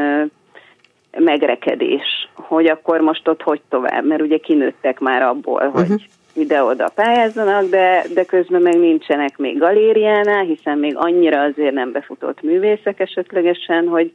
megrekedés, 1.19 2.29
hogy 2.33 2.65
akkor 2.65 3.01
most 3.01 3.27
ott 3.27 3.41
hogy 3.41 3.61
tovább, 3.69 4.05
mert 4.05 4.21
ugye 4.21 4.37
kinőttek 4.37 4.99
már 4.99 5.21
abból, 5.21 5.69
hogy 5.69 5.81
uh-huh. 5.81 6.01
ide-oda 6.33 6.91
pályázzanak, 6.95 7.69
de, 7.69 8.05
de 8.13 8.23
közben 8.23 8.61
meg 8.61 8.79
nincsenek 8.79 9.37
még 9.37 9.57
galériánál, 9.57 10.43
hiszen 10.43 10.77
még 10.77 10.95
annyira 10.97 11.41
azért 11.41 11.73
nem 11.73 11.91
befutott 11.91 12.41
művészek 12.41 12.99
esetlegesen, 12.99 13.87
hogy, 13.87 14.11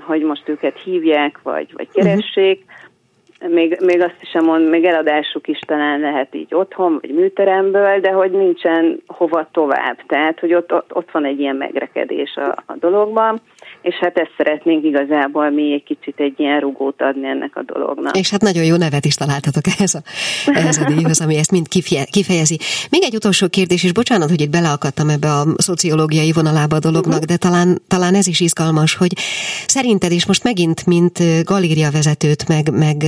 hogy 0.00 0.22
most 0.22 0.48
őket 0.48 0.78
hívják, 0.84 1.38
vagy, 1.42 1.72
vagy 1.76 1.88
keressék. 1.92 2.64
Uh-huh 2.64 2.88
még, 3.48 3.78
még 3.84 4.00
azt 4.00 4.16
is 4.20 4.32
mond, 4.42 4.68
még 4.68 4.84
eladásuk 4.84 5.48
is 5.48 5.58
talán 5.58 6.00
lehet 6.00 6.34
így 6.34 6.54
otthon, 6.54 6.98
vagy 7.00 7.14
műteremből, 7.14 8.00
de 8.00 8.10
hogy 8.10 8.30
nincsen 8.30 9.02
hova 9.06 9.48
tovább. 9.52 9.98
Tehát, 10.06 10.40
hogy 10.40 10.54
ott, 10.54 10.72
ott, 10.72 10.94
ott 10.94 11.10
van 11.10 11.24
egy 11.24 11.40
ilyen 11.40 11.56
megrekedés 11.56 12.36
a, 12.36 12.62
a 12.66 12.76
dologban, 12.80 13.40
és 13.82 13.94
hát 13.94 14.16
ezt 14.16 14.32
szeretnénk 14.36 14.84
igazából 14.84 15.50
mi 15.50 15.72
egy 15.72 15.82
kicsit 15.82 16.20
egy 16.20 16.34
ilyen 16.36 16.60
rugót 16.60 17.02
adni 17.02 17.28
ennek 17.28 17.56
a 17.56 17.62
dolognak. 17.62 18.16
És 18.16 18.30
hát 18.30 18.40
nagyon 18.40 18.64
jó 18.64 18.76
nevet 18.76 19.04
is 19.04 19.14
találtatok 19.14 19.66
ehhez 19.66 19.94
a, 19.94 20.00
ehhez 20.46 20.78
a 20.78 20.84
díjhoz, 20.84 21.20
ami 21.20 21.36
ezt 21.36 21.50
mind 21.50 21.68
kifejezi. 22.10 22.58
Még 22.90 23.02
egy 23.02 23.14
utolsó 23.14 23.48
kérdés, 23.48 23.84
és 23.84 23.92
bocsánat, 23.92 24.28
hogy 24.28 24.40
itt 24.40 24.50
beleakadtam 24.50 25.08
ebbe 25.08 25.28
a 25.28 25.44
szociológiai 25.56 26.32
vonalába 26.32 26.76
a 26.76 26.78
dolognak, 26.78 27.12
uh-huh. 27.12 27.28
de 27.28 27.36
talán, 27.36 27.78
talán 27.88 28.14
ez 28.14 28.26
is 28.26 28.40
izgalmas, 28.40 28.94
hogy 28.94 29.12
szerinted, 29.66 30.12
és 30.12 30.26
most 30.26 30.44
megint, 30.44 30.86
mint 30.86 31.18
galériavezetőt, 31.44 32.48
meg, 32.48 32.70
meg 32.72 33.04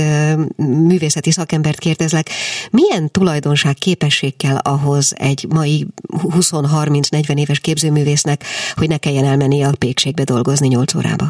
művészeti 0.87 1.31
szakembert 1.31 1.79
kérdezlek, 1.79 2.27
milyen 2.71 3.11
tulajdonság, 3.11 3.73
képesség 3.73 4.37
kell 4.37 4.55
ahhoz 4.55 5.13
egy 5.17 5.45
mai 5.49 5.85
20-30-40 6.23 7.37
éves 7.37 7.59
képzőművésznek, 7.59 8.43
hogy 8.75 8.87
ne 8.87 8.97
kelljen 8.97 9.25
elmenni 9.25 9.63
a 9.63 9.71
pékségbe 9.79 10.23
dolgozni 10.23 10.62
8 10.67 10.95
órába? 10.95 11.25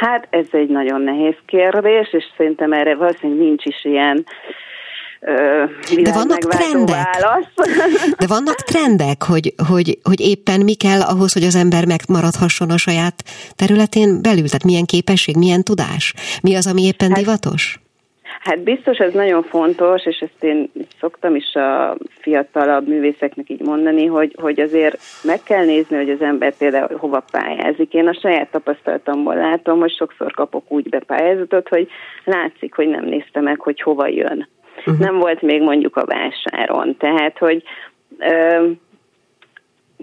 Hát 0.00 0.26
ez 0.30 0.46
egy 0.50 0.68
nagyon 0.68 1.00
nehéz 1.00 1.36
kérdés, 1.46 2.12
és 2.12 2.24
szerintem 2.36 2.72
erre 2.72 2.94
valószínűleg 2.94 3.46
nincs 3.46 3.64
is 3.64 3.84
ilyen 3.84 4.26
de 6.02 6.12
vannak 6.12 6.38
trendek. 6.38 7.18
Válasz. 7.20 7.46
De 8.18 8.26
vannak 8.26 8.54
trendek, 8.54 9.22
hogy, 9.22 9.54
hogy, 9.68 9.98
hogy 10.02 10.20
éppen 10.20 10.60
mi 10.60 10.74
kell 10.74 11.00
ahhoz, 11.00 11.32
hogy 11.32 11.44
az 11.44 11.54
ember 11.54 11.86
megmaradhasson 11.86 12.70
a 12.70 12.76
saját 12.76 13.24
területén 13.56 14.22
belül? 14.22 14.46
Tehát 14.46 14.64
milyen 14.64 14.84
képesség, 14.84 15.36
milyen 15.36 15.62
tudás? 15.62 16.14
Mi 16.42 16.54
az, 16.54 16.66
ami 16.66 16.82
éppen 16.82 17.08
hát, 17.08 17.18
divatos? 17.18 17.80
Hát 18.40 18.62
biztos 18.62 18.98
ez 18.98 19.12
nagyon 19.12 19.42
fontos, 19.42 20.06
és 20.06 20.18
ezt 20.18 20.44
én 20.44 20.70
szoktam 21.00 21.34
is 21.34 21.54
a 21.54 21.96
fiatalabb 22.20 22.88
művészeknek 22.88 23.50
így 23.50 23.60
mondani, 23.60 24.06
hogy, 24.06 24.36
hogy 24.40 24.60
azért 24.60 24.98
meg 25.22 25.42
kell 25.42 25.64
nézni, 25.64 25.96
hogy 25.96 26.10
az 26.10 26.20
ember 26.20 26.56
például 26.56 26.96
hova 26.96 27.24
pályázik. 27.30 27.94
Én 27.94 28.08
a 28.08 28.18
saját 28.20 28.50
tapasztalatomból 28.50 29.34
látom, 29.34 29.78
hogy 29.78 29.94
sokszor 29.94 30.32
kapok 30.32 30.72
úgy 30.72 30.88
bepályázatot, 30.88 31.68
hogy 31.68 31.88
látszik, 32.24 32.74
hogy 32.74 32.88
nem 32.88 33.04
nézte 33.04 33.40
meg, 33.40 33.60
hogy 33.60 33.80
hova 33.80 34.06
jön. 34.06 34.48
Uh-huh. 34.76 34.98
Nem 34.98 35.18
volt 35.18 35.42
még 35.42 35.62
mondjuk 35.62 35.96
a 35.96 36.06
vásáron. 36.06 36.96
Tehát, 36.96 37.38
hogy 37.38 37.62
ö, 38.18 38.70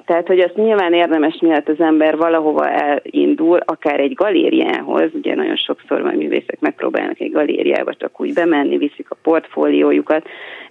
tehát, 0.07 0.27
hogy 0.27 0.39
azt 0.39 0.55
nyilván 0.55 0.93
érdemes, 0.93 1.37
miatt 1.41 1.69
az 1.69 1.79
ember 1.79 2.17
valahova 2.17 2.69
elindul, 2.69 3.59
akár 3.65 3.99
egy 3.99 4.13
galériához, 4.13 5.09
ugye 5.13 5.35
nagyon 5.35 5.55
sokszor 5.55 6.01
majd 6.01 6.17
művészek 6.17 6.59
megpróbálnak 6.59 7.19
egy 7.19 7.31
galériába 7.31 7.93
csak 7.93 8.21
úgy 8.21 8.33
bemenni, 8.33 8.77
viszik 8.77 9.09
a 9.09 9.17
portfóliójukat, 9.21 10.27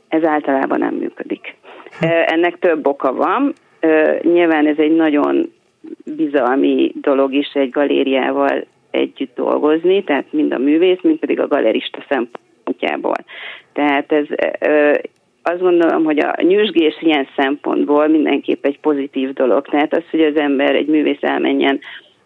ez 0.09 0.25
általában 0.25 0.79
nem 0.79 0.94
működik. 0.94 1.55
Ennek 2.27 2.59
több 2.59 2.87
oka 2.87 3.14
van. 3.14 3.53
Nyilván 4.22 4.66
ez 4.66 4.79
egy 4.79 4.94
nagyon 4.94 5.53
bizalmi 6.16 6.92
dolog 7.01 7.35
is 7.35 7.51
egy 7.53 7.70
galériával 7.70 8.64
együtt 8.90 9.35
dolgozni, 9.35 10.05
tehát 10.05 10.33
mind 10.33 10.53
a 10.53 10.59
művész, 10.59 10.99
mind 11.03 11.18
pedig 11.18 11.40
a 11.40 11.49
galerista 11.49 12.05
szempontjából. 12.09 13.16
Tehát 13.72 14.12
ez 14.12 14.27
azt 15.49 15.61
gondolom, 15.61 16.05
hogy 16.05 16.19
a 16.19 16.35
nyüzsgés 16.43 16.97
ilyen 17.01 17.29
szempontból 17.37 18.07
mindenképp 18.07 18.65
egy 18.65 18.81
pozitív 18.81 19.33
dolog. 19.33 19.67
Tehát 19.67 19.95
az, 19.95 20.03
hogy 20.11 20.21
az 20.21 20.37
ember, 20.37 20.75
egy 20.75 20.87
művész 20.87 21.23
elmenjen 21.23 21.81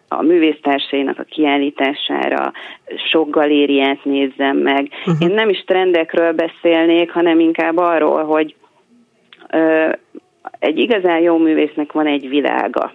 a 0.07 0.21
művésztársainak 0.21 1.19
a 1.19 1.23
kiállítására, 1.23 2.51
sok 3.11 3.29
galériát 3.29 4.03
nézzem 4.03 4.57
meg. 4.57 4.89
Uh-huh. 5.05 5.29
Én 5.29 5.33
nem 5.35 5.49
is 5.49 5.63
trendekről 5.63 6.31
beszélnék, 6.31 7.11
hanem 7.11 7.39
inkább 7.39 7.77
arról, 7.77 8.23
hogy 8.23 8.55
ö, 9.49 9.89
egy 10.59 10.77
igazán 10.77 11.19
jó 11.19 11.37
művésznek 11.37 11.91
van 11.91 12.05
egy 12.07 12.29
világa. 12.29 12.93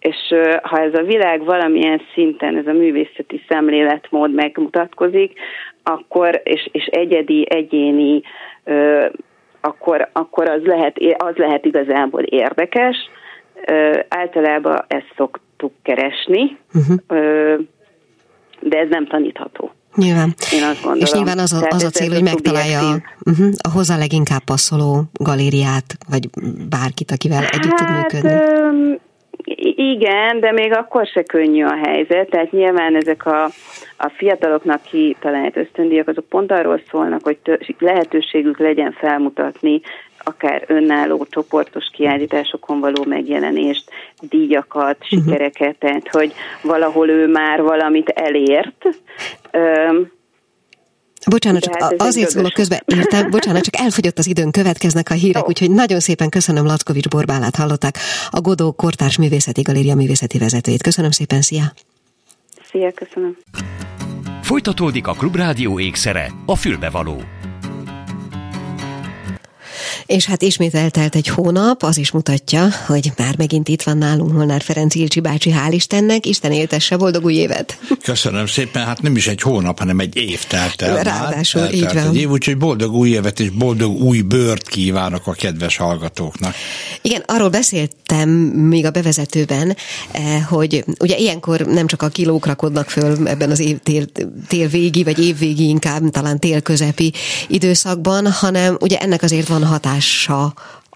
És 0.00 0.16
ha 0.62 0.78
ez 0.80 0.94
a 0.94 1.02
világ 1.02 1.44
valamilyen 1.44 2.00
szinten, 2.14 2.56
ez 2.56 2.66
a 2.66 2.72
művészeti 2.72 3.42
szemléletmód 3.48 4.34
megmutatkozik, 4.34 5.38
akkor, 5.82 6.40
és, 6.44 6.68
és 6.72 6.84
egyedi, 6.84 7.46
egyéni, 7.48 8.22
akkor, 9.62 10.08
akkor 10.12 10.48
az, 10.48 10.60
lehet, 10.62 10.96
az 11.16 11.36
lehet 11.36 11.64
igazából 11.64 12.22
érdekes. 12.22 12.96
Általában 14.08 14.84
ezt 14.86 15.12
szoktuk 15.16 15.72
keresni, 15.82 16.58
uh-huh. 16.74 16.96
de 18.60 18.78
ez 18.78 18.88
nem 18.88 19.06
tanítható. 19.06 19.70
Nyilván. 19.96 20.34
Én 20.52 20.62
azt 20.62 20.82
gondolom. 20.82 20.98
És 21.00 21.12
nyilván 21.12 21.38
az 21.38 21.52
a, 21.52 21.66
az 21.68 21.84
a 21.84 21.90
cél, 21.90 22.12
hogy 22.12 22.22
megtalálja 22.22 22.78
a, 22.78 23.02
uh-huh, 23.30 23.52
a 23.62 23.70
hozzá 23.70 23.96
leginkább 23.96 24.44
passzoló 24.44 25.02
galériát, 25.12 25.96
vagy 26.10 26.28
bárkit, 26.68 27.10
akivel 27.10 27.42
hát, 27.42 27.54
együtt 27.54 27.76
tud 27.76 27.90
működni. 27.90 28.32
Öm, 28.32 28.98
igen, 29.74 30.40
de 30.40 30.52
még 30.52 30.72
akkor 30.72 31.06
se 31.06 31.22
könnyű 31.22 31.64
a 31.64 31.76
helyzet, 31.84 32.30
tehát 32.30 32.50
nyilván 32.50 32.96
ezek 32.96 33.26
a, 33.26 33.44
a 33.96 34.08
fiataloknak 34.16 34.82
kitalált 34.82 35.56
ösztöndíjak, 35.56 36.08
azok 36.08 36.28
pont 36.28 36.52
arról 36.52 36.80
szólnak, 36.90 37.22
hogy 37.22 37.38
lehetőségük 37.78 38.58
legyen 38.58 38.92
felmutatni 38.92 39.80
akár 40.24 40.64
önálló 40.66 41.26
csoportos 41.30 41.90
kiállításokon 41.92 42.80
való 42.80 43.04
megjelenést, 43.04 43.90
díjakat, 44.20 44.96
uh-huh. 45.00 45.08
sikereket, 45.08 45.76
tehát 45.78 46.08
hogy 46.10 46.32
valahol 46.62 47.08
ő 47.08 47.26
már 47.26 47.62
valamit 47.62 48.08
elért. 48.08 48.88
Bocsánat, 51.26 51.62
csak 51.62 51.94
azért 51.96 52.30
szólok 52.30 52.52
közben, 52.52 52.82
értem, 52.86 53.30
bocsánat, 53.30 53.62
csak 53.62 53.76
elfogyott 53.76 54.18
az 54.18 54.26
időn, 54.26 54.50
következnek 54.50 55.10
a 55.10 55.14
hírek, 55.14 55.42
oh. 55.42 55.48
úgyhogy 55.48 55.70
nagyon 55.70 56.00
szépen 56.00 56.28
köszönöm 56.28 56.64
Lackovics 56.64 57.08
Borbálát 57.08 57.56
hallották, 57.56 57.98
a 58.30 58.40
Godó 58.40 58.72
Kortárs 58.72 59.16
Művészeti 59.16 59.62
Galéria 59.62 59.94
művészeti 59.94 60.38
vezetőjét. 60.38 60.82
Köszönöm 60.82 61.10
szépen, 61.10 61.42
szia! 61.42 61.72
Szia, 62.70 62.92
köszönöm! 62.92 63.36
Folytatódik 64.42 65.06
a 65.06 65.12
Klubrádió 65.12 65.80
ékszere, 65.80 66.32
a 66.46 66.56
fülbevaló. 66.56 67.22
És 70.06 70.24
hát 70.24 70.42
ismét 70.42 70.74
eltelt 70.74 71.14
egy 71.14 71.28
hónap, 71.28 71.82
az 71.82 71.98
is 71.98 72.10
mutatja, 72.10 72.68
hogy 72.86 73.12
már 73.16 73.36
megint 73.36 73.68
itt 73.68 73.82
van 73.82 73.98
nálunk 73.98 74.32
Molnár 74.32 74.62
Ferenc 74.62 74.94
Ilcsi 74.94 75.20
bácsi, 75.20 75.50
hál' 75.50 75.70
Istennek, 75.70 76.26
Isten 76.26 76.52
éltesse, 76.52 76.96
boldog 76.96 77.24
új 77.24 77.34
évet! 77.34 77.78
Köszönöm 78.02 78.46
szépen, 78.46 78.84
hát 78.84 79.02
nem 79.02 79.16
is 79.16 79.26
egy 79.26 79.40
hónap, 79.40 79.78
hanem 79.78 79.98
egy 79.98 80.16
év 80.16 80.44
telt 80.44 80.82
el 80.82 81.02
Ráadásul, 81.02 81.60
már, 81.60 81.74
így 81.74 81.94
van. 81.94 82.06
Egy 82.06 82.16
év, 82.16 82.30
úgyhogy 82.30 82.56
boldog 82.58 82.94
új 82.94 83.08
évet 83.08 83.40
és 83.40 83.50
boldog 83.50 84.02
új 84.02 84.20
bőrt 84.20 84.68
kívánok 84.68 85.26
a 85.26 85.32
kedves 85.32 85.76
hallgatóknak. 85.76 86.54
Igen, 87.02 87.22
arról 87.26 87.48
beszéltem 87.48 88.28
még 88.28 88.84
a 88.84 88.90
bevezetőben, 88.90 89.76
eh, 90.12 90.42
hogy 90.48 90.84
ugye 90.98 91.16
ilyenkor 91.16 91.60
nem 91.60 91.86
csak 91.86 92.02
a 92.02 92.08
kilók 92.08 92.46
rakodnak 92.46 92.90
föl 92.90 93.28
ebben 93.28 93.50
az 93.50 93.60
év, 93.60 93.78
tél, 93.78 94.04
tél 94.48 94.68
végi, 94.68 95.02
vagy 95.02 95.18
évvégi 95.18 95.68
inkább, 95.68 96.10
talán 96.10 96.38
tél 96.38 96.60
közepi 96.60 97.12
időszakban, 97.48 98.32
hanem 98.32 98.76
ugye 98.80 98.98
ennek 98.98 99.22
azért 99.22 99.48
van 99.48 99.64
hatás 99.64 99.91
hatása 99.92 100.52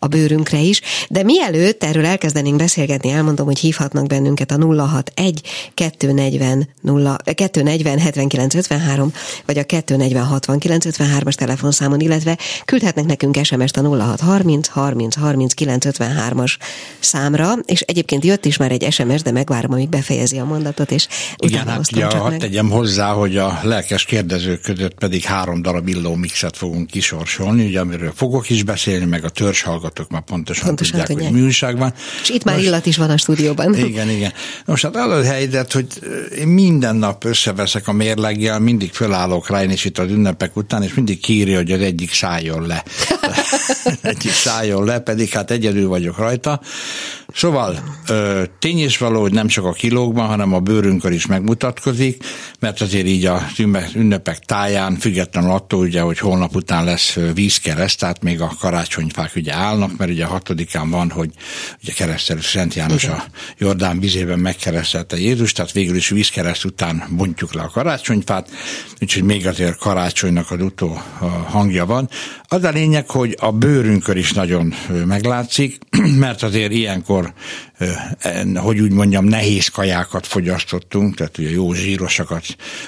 a 0.07 0.09
bőrünkre 0.09 0.59
is, 0.59 0.81
de 1.09 1.23
mielőtt 1.23 1.85
erről 1.85 2.07
elkezdenénk 2.07 2.57
beszélgetni, 2.57 3.11
elmondom, 3.11 3.47
hogy 3.47 3.59
hívhatnak 3.59 4.07
bennünket 4.07 4.51
a 4.51 4.59
061 4.59 5.41
240 5.75 6.69
0, 6.81 7.17
240 7.35 7.99
7953 7.99 9.13
vagy 9.47 9.59
a 9.59 9.65
240 9.65 10.25
6953 10.25 11.27
as 11.27 11.35
telefonszámon, 11.35 12.01
illetve 12.01 12.39
küldhetnek 12.65 13.05
nekünk 13.05 13.39
SMS-t 13.43 13.77
a 13.77 13.81
0630 13.81 14.69
30 14.69 15.17
30 15.17 15.55
953-as 15.57 16.57
számra, 16.99 17.53
és 17.65 17.81
egyébként 17.81 18.25
jött 18.25 18.45
is 18.45 18.57
már 18.57 18.73
egy 18.73 18.93
SMS, 18.93 19.23
de 19.23 19.31
megvárom, 19.31 19.73
amíg 19.73 19.89
befejezi 19.89 20.39
a 20.39 20.45
mondatot, 20.45 20.91
és 20.91 21.07
Igen, 21.37 21.67
hát 21.67 21.91
ja, 21.91 22.27
meg. 22.29 22.39
tegyem 22.39 22.71
hozzá, 22.71 23.13
hogy 23.13 23.37
a 23.37 23.61
lelkes 23.63 24.05
kérdezők 24.05 24.61
között 24.61 24.95
pedig 24.95 25.25
három 25.25 25.63
darab 25.63 25.89
illó 25.89 26.15
mixet 26.15 26.57
fogunk 26.57 26.87
kisorsolni, 26.87 27.67
ugye, 27.67 27.81
amiről 27.81 28.13
fogok 28.15 28.51
is 28.51 28.63
beszélni, 28.63 29.05
meg 29.05 29.25
a 29.25 29.29
törzs 29.29 29.63
hallgatók 29.97 30.11
már 30.11 30.23
pontosan, 30.23 30.67
pontosan 30.67 30.91
tudják, 30.91 31.09
tudják, 31.09 31.33
hogy 31.33 31.43
műság 31.43 31.79
van. 31.79 31.93
És 32.23 32.29
itt 32.29 32.45
már 32.45 32.55
Most, 32.55 32.67
illat 32.67 32.87
is 32.87 32.97
van 32.97 33.11
a 33.11 33.17
stúdióban. 33.17 33.75
Igen, 33.75 34.11
igen. 34.11 34.33
Most 34.65 34.83
hát 34.83 34.97
az 34.97 35.11
a 35.11 35.23
helyzet, 35.23 35.73
hogy 35.73 35.87
én 36.39 36.47
minden 36.47 36.97
nap 36.97 37.25
összeveszek 37.25 37.89
a 37.89 37.93
mérleggel, 37.93 38.59
mindig 38.59 38.93
fölállok 38.93 39.49
rá, 39.49 39.63
és 39.63 39.85
itt 39.85 39.99
az 39.99 40.11
ünnepek 40.11 40.57
után, 40.57 40.83
és 40.83 40.95
mindig 40.95 41.21
kírja, 41.21 41.57
hogy 41.57 41.73
az 41.73 41.81
egyik 41.81 42.13
szálljon 42.13 42.67
le. 42.67 42.85
egyik 44.03 44.33
szálljon 44.33 44.85
le, 44.85 44.99
pedig 44.99 45.31
hát 45.31 45.51
egyedül 45.51 45.89
vagyok 45.89 46.19
rajta. 46.19 46.61
Szóval 47.35 47.83
tény 48.59 48.79
is 48.79 48.99
való, 48.99 49.21
hogy 49.21 49.33
nem 49.33 49.47
csak 49.47 49.65
a 49.65 49.73
kilókban, 49.73 50.27
hanem 50.27 50.55
a 50.55 50.61
bőrünkön 50.61 51.13
is 51.13 51.27
megmutatkozik, 51.27 52.25
mert 52.61 52.81
azért 52.81 53.07
így 53.07 53.27
a 53.27 53.43
ünnepek 53.95 54.39
táján, 54.39 54.97
függetlenül 54.97 55.51
attól, 55.51 55.81
ugye, 55.81 56.01
hogy 56.01 56.19
holnap 56.19 56.55
után 56.55 56.85
lesz 56.85 57.19
vízkereszt, 57.35 57.99
tehát 57.99 58.23
még 58.23 58.41
a 58.41 58.53
karácsonyfák 58.61 59.33
ugye 59.37 59.55
állnak, 59.55 59.97
mert 59.97 60.11
ugye 60.11 60.25
a 60.25 60.29
hatodikán 60.29 60.91
van, 60.91 61.11
hogy 61.11 61.31
ugye 61.83 61.93
keresztelő 61.93 62.41
Szent 62.41 62.75
János 62.75 63.05
a 63.05 63.25
Jordán 63.59 64.01
vizében 64.01 64.39
megkeresztelte 64.39 65.17
Jézus, 65.19 65.53
tehát 65.53 65.73
végül 65.73 65.97
is 65.97 66.09
vízkereszt 66.09 66.65
után 66.65 67.05
bontjuk 67.11 67.55
le 67.55 67.63
a 67.63 67.69
karácsonyfát, 67.69 68.51
úgyhogy 69.01 69.23
még 69.23 69.47
azért 69.47 69.79
karácsonynak 69.79 70.51
az 70.51 70.61
utó 70.61 71.01
hangja 71.47 71.87
van. 71.87 72.09
Az 72.49 72.65
a 72.65 72.71
lényeg, 72.71 73.11
hogy 73.11 73.37
a 73.41 73.53
bőrünkön 73.53 74.17
is 74.17 74.33
nagyon 74.33 74.75
meglátszik, 75.07 75.79
mert 76.25 76.43
azért 76.43 76.73
ilyenkor 76.73 77.26
hogy 78.55 78.81
úgy 78.81 78.93
mondjam, 78.93 79.25
nehéz 79.25 79.69
kajákat 79.69 80.27
fogyasztottunk, 80.27 81.15
tehát 81.15 81.39
ugye 81.39 81.51
jó 81.51 81.73
zsírosakat. 81.73 82.45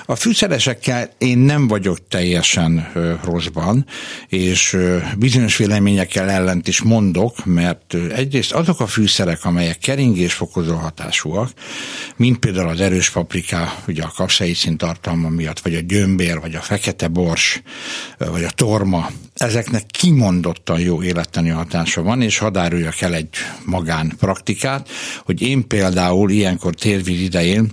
A 0.07 0.14
fűszeresekkel 0.14 1.11
én 1.18 1.38
nem 1.38 1.68
vagyok 1.68 2.09
teljesen 2.09 2.92
rosszban, 3.24 3.87
és 4.29 4.77
bizonyos 5.18 5.57
véleményekkel 5.57 6.31
ellent 6.31 6.68
is 6.68 6.83
mondok, 6.83 7.44
mert 7.44 7.94
egyrészt 8.14 8.53
azok 8.53 8.81
a 8.81 8.87
fűszerek, 8.87 9.44
amelyek 9.44 9.79
keringésfokozó 9.79 10.74
hatásúak, 10.74 11.51
mint 12.16 12.38
például 12.38 12.68
az 12.68 12.81
erős 12.81 13.11
papriká, 13.11 13.74
ugye 13.87 14.03
a 14.03 14.12
kapszaicin 14.16 14.77
tartalma 14.77 15.29
miatt, 15.29 15.61
vagy 15.61 15.74
a 15.74 15.81
gyömbér, 15.81 16.40
vagy 16.40 16.55
a 16.55 16.61
fekete 16.61 17.09
bors, 17.09 17.62
vagy 18.18 18.44
a 18.44 18.51
torma, 18.51 19.11
ezeknek 19.38 19.87
kimondottan 19.87 20.81
jó 20.81 21.03
élettani 21.03 21.48
hatása 21.48 22.03
van, 22.03 22.22
és 22.22 22.38
hadáruljak 22.38 23.01
el 23.01 23.14
egy 23.14 23.29
magán 23.64 24.12
praktikát, 24.18 24.88
hogy 25.24 25.42
én 25.42 25.66
például 25.66 26.31
ilyenkor 26.31 26.74
térvíz 26.74 27.20
idején 27.20 27.72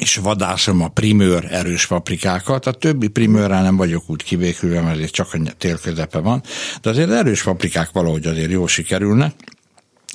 és 0.00 0.16
vadászom 0.16 0.82
a 0.82 0.88
primőr 0.88 1.48
erős 1.50 1.86
paprikákat. 1.86 2.66
A 2.66 2.72
többi 2.72 3.08
primőrrel 3.08 3.62
nem 3.62 3.76
vagyok 3.76 4.10
úgy 4.10 4.22
kivékülve, 4.22 4.80
mert 4.80 4.96
azért 4.96 5.12
csak 5.12 5.28
a 5.32 5.38
tél 5.58 5.78
közepe 5.78 6.18
van, 6.18 6.42
de 6.82 6.90
azért 6.90 7.10
erős 7.10 7.42
paprikák 7.42 7.90
valahogy 7.92 8.26
azért 8.26 8.50
jól 8.50 8.68
sikerülnek, 8.68 9.34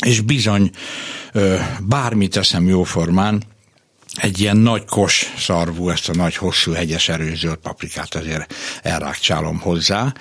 és 0.05 0.21
bizony 0.21 0.69
bármit 1.81 2.31
teszem 2.31 2.67
jóformán, 2.67 3.43
egy 4.21 4.39
ilyen 4.39 4.57
nagy 4.57 4.85
kos 4.85 5.33
szarvú, 5.37 5.89
ezt 5.89 6.09
a 6.09 6.13
nagy 6.15 6.35
hosszú 6.35 6.71
hegyes 6.71 7.09
erőzöld 7.09 7.55
paprikát 7.57 8.15
azért 8.15 8.53
elrákcsálom 8.81 9.59
hozzá, 9.59 10.13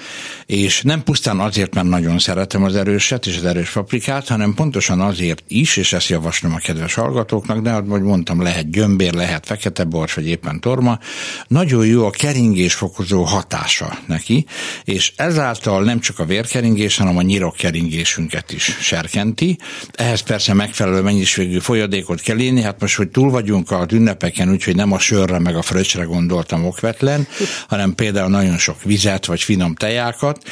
és 0.46 0.82
nem 0.82 1.02
pusztán 1.02 1.40
azért, 1.40 1.74
mert 1.74 1.86
nagyon 1.86 2.18
szeretem 2.18 2.62
az 2.62 2.76
erőset 2.76 3.26
és 3.26 3.36
az 3.36 3.44
erős 3.44 3.70
paprikát, 3.70 4.28
hanem 4.28 4.54
pontosan 4.54 5.00
azért 5.00 5.42
is, 5.48 5.76
és 5.76 5.92
ezt 5.92 6.08
javaslom 6.08 6.54
a 6.54 6.58
kedves 6.58 6.94
hallgatóknak, 6.94 7.60
de 7.60 7.70
ahogy 7.70 8.02
mondtam, 8.02 8.42
lehet 8.42 8.70
gyömbér, 8.70 9.12
lehet 9.12 9.46
fekete 9.46 9.84
bors, 9.84 10.14
vagy 10.14 10.26
éppen 10.26 10.60
torma, 10.60 10.98
nagyon 11.46 11.86
jó 11.86 12.06
a 12.06 12.10
keringésfokozó 12.10 13.22
hatása 13.22 13.98
neki, 14.06 14.46
és 14.84 15.12
ezáltal 15.16 15.82
nem 15.84 16.00
csak 16.00 16.18
a 16.18 16.24
vérkeringés, 16.24 16.96
hanem 16.96 17.16
a 17.16 17.22
nyirokkeringésünket 17.22 18.52
is 18.52 18.76
serkenti. 18.80 19.58
Ehhez 19.92 20.20
persze 20.20 20.54
megfelelő 20.54 21.00
mennyiségű 21.00 21.58
folyadékot 21.58 22.20
kell 22.20 22.38
inni, 22.38 22.62
hát 22.62 22.80
most, 22.80 22.96
hogy 22.96 23.08
túl 23.08 23.30
vagyunk 23.30 23.70
a 23.70 23.86
az 23.90 23.96
ünnepeken, 23.96 24.50
úgyhogy 24.50 24.76
nem 24.76 24.92
a 24.92 24.98
sörre 24.98 25.38
meg 25.38 25.56
a 25.56 25.62
fröccsre 25.62 26.02
gondoltam 26.02 26.64
okvetlen, 26.64 27.26
hanem 27.68 27.94
például 27.94 28.30
nagyon 28.30 28.58
sok 28.58 28.82
vizet 28.82 29.26
vagy 29.26 29.40
finom 29.40 29.74
tejákat, 29.74 30.42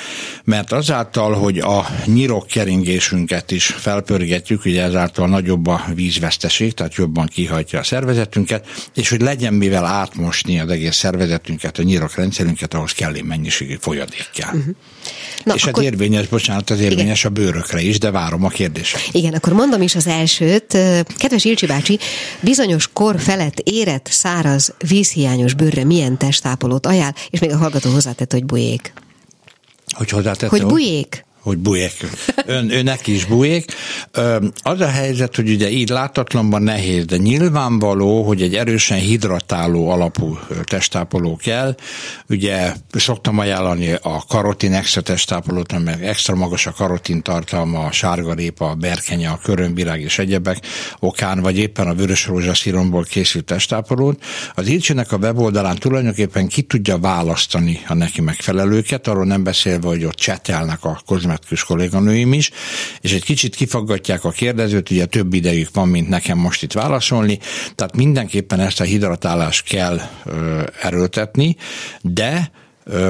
mert 0.44 0.72
azáltal, 0.72 1.33
hogy 1.33 1.59
a 1.59 1.87
nyirok 2.05 2.46
keringésünket 2.46 3.51
is 3.51 3.66
felpörgetjük, 3.66 4.64
ugye 4.64 4.83
ezáltal 4.83 5.29
nagyobb 5.29 5.66
a 5.66 5.85
vízveszteség, 5.94 6.74
tehát 6.74 6.94
jobban 6.94 7.27
kihajtja 7.27 7.79
a 7.79 7.83
szervezetünket, 7.83 8.66
és 8.94 9.09
hogy 9.09 9.20
legyen 9.20 9.55
mivel 9.55 9.85
átmosni 9.85 10.61
az 10.61 10.70
egész 10.70 10.96
szervezetünket, 10.96 11.79
a 11.79 11.83
nyirok 11.83 12.14
rendszerünket, 12.14 12.74
ahhoz 12.74 12.92
kell 12.92 13.16
mennyiségű 13.22 13.77
folyadék 13.81 14.31
kell. 14.35 14.55
Uh-huh. 14.55 14.74
Na, 15.44 15.55
és 15.55 15.61
hát 15.61 15.70
akkor... 15.70 15.85
ez 15.85 15.90
érvényes, 15.92 16.27
bocsánat, 16.27 16.70
az 16.70 16.81
érvényes 16.81 17.18
Igen. 17.18 17.33
a 17.33 17.35
bőrökre 17.35 17.81
is, 17.81 17.98
de 17.98 18.11
várom 18.11 18.44
a 18.44 18.48
kérdéseket. 18.48 19.09
Igen, 19.14 19.35
akkor 19.35 19.53
mondom 19.53 19.83
is 19.83 19.94
az 19.94 20.07
elsőt. 20.07 20.77
Kedves 21.16 21.44
Ilcsi 21.44 21.66
bácsi, 21.66 21.98
bizonyos 22.40 22.88
kor 22.92 23.17
felett 23.18 23.59
érett, 23.59 24.09
száraz, 24.11 24.74
vízhiányos 24.88 25.54
bőrre 25.54 25.85
milyen 25.85 26.18
testápolót 26.18 26.87
ajánl, 26.87 27.12
és 27.31 27.40
még 27.40 27.50
a 27.50 27.57
hallgató 27.57 27.90
hozzátett, 27.90 28.33
hogy 28.33 28.44
bujék. 28.44 28.92
Hogy 29.96 30.11
hozzátett? 30.11 30.50
Hogy 30.50 30.66
bujék. 30.66 31.26
Hogy 31.48 31.58
bujék. 31.58 32.06
Ön, 32.46 32.70
önnek 32.70 33.06
is 33.06 33.24
bujék. 33.24 33.72
Az 34.62 34.80
a 34.80 34.88
helyzet, 34.88 35.37
hogy 35.37 35.50
ugye 35.50 35.70
így 35.70 35.88
látatlanban 35.88 36.62
nehéz, 36.62 37.04
de 37.04 37.16
nyilvánvaló, 37.16 38.22
hogy 38.22 38.42
egy 38.42 38.54
erősen 38.54 38.98
hidratáló 38.98 39.90
alapú 39.90 40.38
testápoló 40.64 41.37
kell. 41.37 41.74
Ugye 42.28 42.72
szoktam 42.90 43.38
ajánlani 43.38 43.92
a 44.02 44.24
karotin 44.28 44.72
extra 44.72 45.00
testápolót, 45.00 45.84
mert 45.84 46.02
extra 46.02 46.34
magas 46.34 46.66
a 46.66 46.72
karotin 46.72 47.22
tartalma, 47.22 47.84
a 47.84 47.92
sárgarépa, 47.92 48.70
a 48.70 48.74
berkenye, 48.74 49.28
a 49.28 49.40
körömvirág 49.42 50.00
és 50.00 50.18
egyebek 50.18 50.58
okán, 50.98 51.40
vagy 51.40 51.58
éppen 51.58 51.87
a 51.87 51.94
vörös 51.94 52.26
rózsaszíromból 52.26 53.04
készült 53.04 53.44
testápolót. 53.44 54.22
Az 54.54 54.66
Ilcsének 54.66 55.12
a 55.12 55.16
weboldalán 55.16 55.76
tulajdonképpen 55.76 56.48
ki 56.48 56.62
tudja 56.62 56.98
választani 56.98 57.80
a 57.88 57.94
neki 57.94 58.20
megfelelőket, 58.20 59.08
arról 59.08 59.24
nem 59.24 59.42
beszélve, 59.42 59.87
hogy 59.87 60.04
ott 60.04 60.14
csetelnek 60.14 60.84
a 60.84 61.00
kozmetikus 61.38 61.64
kolléganőim 61.64 62.33
is, 62.33 62.51
és 63.01 63.12
egy 63.12 63.24
kicsit 63.24 63.55
kifaggatják 63.55 64.24
a 64.24 64.31
kérdezőt, 64.31 64.90
ugye 64.90 65.07
több 65.07 65.35
idejük 65.35 65.68
van, 65.72 65.88
mint 65.88 66.09
nekem 66.09 66.38
most 66.38 66.62
itt 66.62 66.72
válaszolni, 66.72 67.38
tehát 67.74 67.96
mindenképpen 67.96 68.61
ezt 68.61 68.81
a 68.81 68.85
hidratálást 68.85 69.68
kell 69.68 70.01
ö, 70.24 70.62
erőltetni, 70.83 71.57
de 72.01 72.51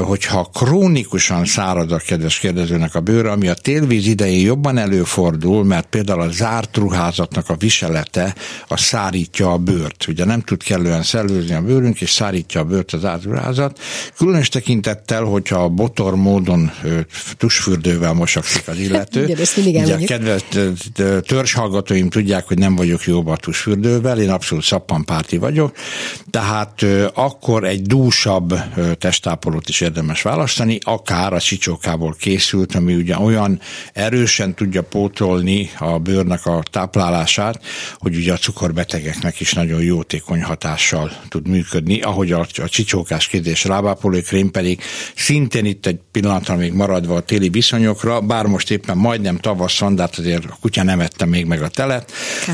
hogyha 0.03 0.51
krónikusan 0.55 1.45
szárad 1.45 1.93
a 1.93 1.97
kedves 1.97 2.39
kérdezőnek 2.39 2.95
a 2.95 3.01
bőre, 3.01 3.31
ami 3.31 3.49
a 3.49 3.55
télvíz 3.55 4.07
idején 4.07 4.47
jobban 4.47 4.79
előfordul, 4.79 5.65
mert 5.65 5.87
például 5.87 6.21
a 6.21 6.31
zárt 6.31 6.77
ruházatnak 6.77 7.49
a 7.49 7.57
viselete 7.57 8.35
a 8.69 8.77
szárítja 8.77 9.53
a 9.53 9.57
bőrt. 9.57 10.05
Ugye 10.09 10.25
nem 10.25 10.41
tud 10.41 10.63
kellően 10.63 11.03
szellőzni 11.03 11.55
a 11.55 11.61
bőrünk, 11.61 12.01
és 12.01 12.11
szárítja 12.11 12.61
a 12.61 12.65
bőrt 12.65 12.93
az 12.93 13.01
zárt 13.01 13.25
ruházat. 13.25 13.79
Különös 14.17 14.49
tekintettel, 14.49 15.23
hogyha 15.23 15.63
a 15.63 15.69
botor 15.69 16.15
módon 16.17 16.71
tusfürdővel 17.37 18.13
mosakszik 18.13 18.69
az 18.69 18.79
illető. 18.79 19.27
Igen, 19.57 19.85
ugye 19.85 19.95
a 19.95 19.99
kedves 20.07 20.43
törzshallgatóim 21.27 22.09
tudják, 22.09 22.47
hogy 22.47 22.59
nem 22.59 22.77
vagyok 22.77 23.05
jó 23.05 23.29
a 23.29 23.37
tusfürdővel, 23.37 24.21
én 24.21 24.31
abszolút 24.31 24.65
szappanpárti 24.65 25.37
vagyok, 25.37 25.77
tehát 26.31 26.87
akkor 27.15 27.65
egy 27.65 27.83
dúsabb 27.83 28.55
testápolót 29.69 29.71
is 29.71 29.81
érdemes 29.81 30.23
választani, 30.23 30.79
akár 30.83 31.33
a 31.33 31.39
sicsókából 31.39 32.15
készült, 32.19 32.75
ami 32.75 32.95
ugye 32.95 33.19
olyan 33.19 33.61
erősen 33.93 34.55
tudja 34.55 34.83
pótolni 34.83 35.71
a 35.79 35.99
bőrnek 35.99 36.47
a 36.47 36.63
táplálását, 36.71 37.61
hogy 37.99 38.17
ugye 38.17 38.33
a 38.33 38.37
cukorbetegeknek 38.37 39.41
is 39.41 39.53
nagyon 39.53 39.83
jótékony 39.83 40.43
hatással 40.43 41.11
tud 41.29 41.49
működni, 41.49 42.01
ahogy 42.01 42.33
a, 42.33 42.47
a 42.63 42.69
csicsókás 42.69 43.27
kézés 43.27 43.67
krém 44.25 44.51
pedig 44.51 44.81
szintén 45.17 45.65
itt 45.65 45.87
egy 45.87 45.99
pillanatra 46.13 46.57
még 46.57 46.73
maradva 46.73 47.17
a 47.17 47.21
téli 47.21 47.49
viszonyokra, 47.49 48.21
bár 48.21 48.47
most 48.47 48.71
éppen 48.71 48.97
majdnem 48.97 49.37
tavasz 49.37 49.79
van, 49.79 49.95
de 49.95 50.03
hát 50.03 50.19
azért 50.19 50.45
a 50.45 50.57
kutya 50.61 50.83
nem 50.83 51.01
ette 51.01 51.25
még 51.25 51.47
meg 51.47 51.63
a 51.63 51.69
telet. 51.69 52.13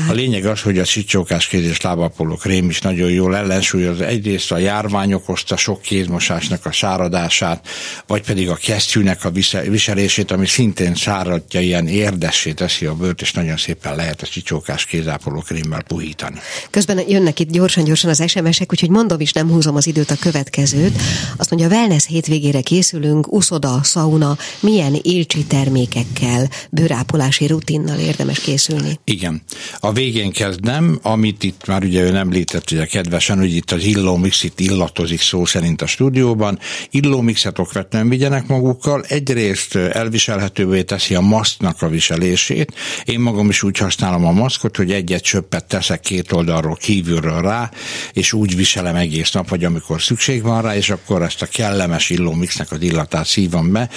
A 0.09 0.11
lényeg 0.11 0.45
az, 0.45 0.61
hogy 0.61 0.79
a 0.79 0.85
csicsókás 0.85 1.47
kézés 1.47 1.81
lábapoló 1.81 2.35
krém 2.35 2.69
is 2.69 2.81
nagyon 2.81 3.09
jól 3.09 3.35
ellensúlyoz 3.35 4.01
egyrészt 4.01 4.51
a 4.51 4.57
járvány 4.57 5.13
okozta 5.13 5.57
sok 5.57 5.81
kézmosásnak 5.81 6.65
a 6.65 6.71
száradását, 6.95 7.67
vagy 8.07 8.21
pedig 8.21 8.49
a 8.49 8.55
kesztyűnek 8.55 9.25
a 9.25 9.31
viselését, 9.69 10.31
ami 10.31 10.47
szintén 10.47 10.95
száradja, 10.95 11.59
ilyen 11.59 11.87
érdessé 11.87 12.51
teszi 12.51 12.85
a 12.85 12.93
bőrt, 12.93 13.21
és 13.21 13.31
nagyon 13.31 13.57
szépen 13.57 13.95
lehet 13.95 14.21
a 14.21 14.25
csicsókás 14.25 14.85
kézápoló 14.85 15.39
krémmel 15.39 15.83
puhítani. 15.83 16.39
Közben 16.69 16.99
jönnek 17.07 17.39
itt 17.39 17.51
gyorsan-gyorsan 17.51 18.09
az 18.09 18.23
SMS-ek, 18.27 18.71
úgyhogy 18.71 18.89
mondom 18.89 19.19
is, 19.19 19.31
nem 19.31 19.49
húzom 19.49 19.75
az 19.75 19.87
időt 19.87 20.11
a 20.11 20.15
következőt. 20.19 21.01
Azt 21.37 21.49
mondja, 21.49 21.69
a 21.69 21.71
wellness 21.71 22.05
hétvégére 22.07 22.61
készülünk, 22.61 23.33
uszoda, 23.33 23.79
sauna, 23.83 24.37
milyen 24.59 24.95
ilcsi 25.01 25.43
termékekkel, 25.43 26.49
bőrápolási 26.71 27.47
rutinnal 27.47 27.99
érdemes 27.99 28.39
készülni? 28.39 28.99
Igen. 29.03 29.41
A 29.79 29.91
végén 29.91 30.31
kezdem, 30.31 30.99
amit 31.01 31.43
itt 31.43 31.65
már 31.67 31.83
ugye 31.83 32.03
ön 32.03 32.15
említett, 32.15 32.71
ugye 32.71 32.85
kedvesen, 32.85 33.37
hogy 33.37 33.55
itt 33.55 33.71
az 33.71 33.83
illómix 33.83 34.43
itt 34.43 34.59
illatozik 34.59 35.21
szó 35.21 35.45
szerint 35.45 35.81
a 35.81 35.87
stúdióban 35.87 36.59
illómixet 36.89 37.59
okvetően 37.59 38.09
vigyenek 38.09 38.47
magukkal, 38.47 39.03
egyrészt 39.07 39.75
elviselhetővé 39.75 40.83
teszi 40.83 41.15
a 41.15 41.21
maszknak 41.21 41.81
a 41.81 41.87
viselését. 41.87 42.73
Én 43.05 43.19
magam 43.19 43.49
is 43.49 43.63
úgy 43.63 43.77
használom 43.77 44.25
a 44.25 44.31
maszkot, 44.31 44.77
hogy 44.77 44.91
egyet 44.91 45.23
csöppet 45.23 45.65
teszek 45.65 45.99
két 45.99 46.31
oldalról 46.31 46.75
kívülről 46.75 47.41
rá, 47.41 47.71
és 48.13 48.33
úgy 48.33 48.55
viselem 48.55 48.95
egész 48.95 49.31
nap, 49.31 49.49
hogy 49.49 49.63
amikor 49.63 50.01
szükség 50.01 50.41
van 50.41 50.61
rá, 50.61 50.75
és 50.75 50.89
akkor 50.89 51.21
ezt 51.21 51.41
a 51.41 51.45
kellemes 51.45 52.09
illómixnek 52.09 52.71
az 52.71 52.81
illatát 52.81 53.25
szívom 53.25 53.71
be. 53.71 53.89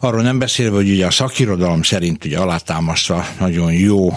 Arról 0.00 0.22
nem 0.22 0.38
beszélve, 0.38 0.76
hogy 0.76 0.90
ugye 0.90 1.06
a 1.06 1.10
szakirodalom 1.10 1.82
szerint 1.82 2.24
ugye 2.24 2.38
alátámasztva 2.38 3.26
nagyon 3.38 3.72
jó, 3.72 4.12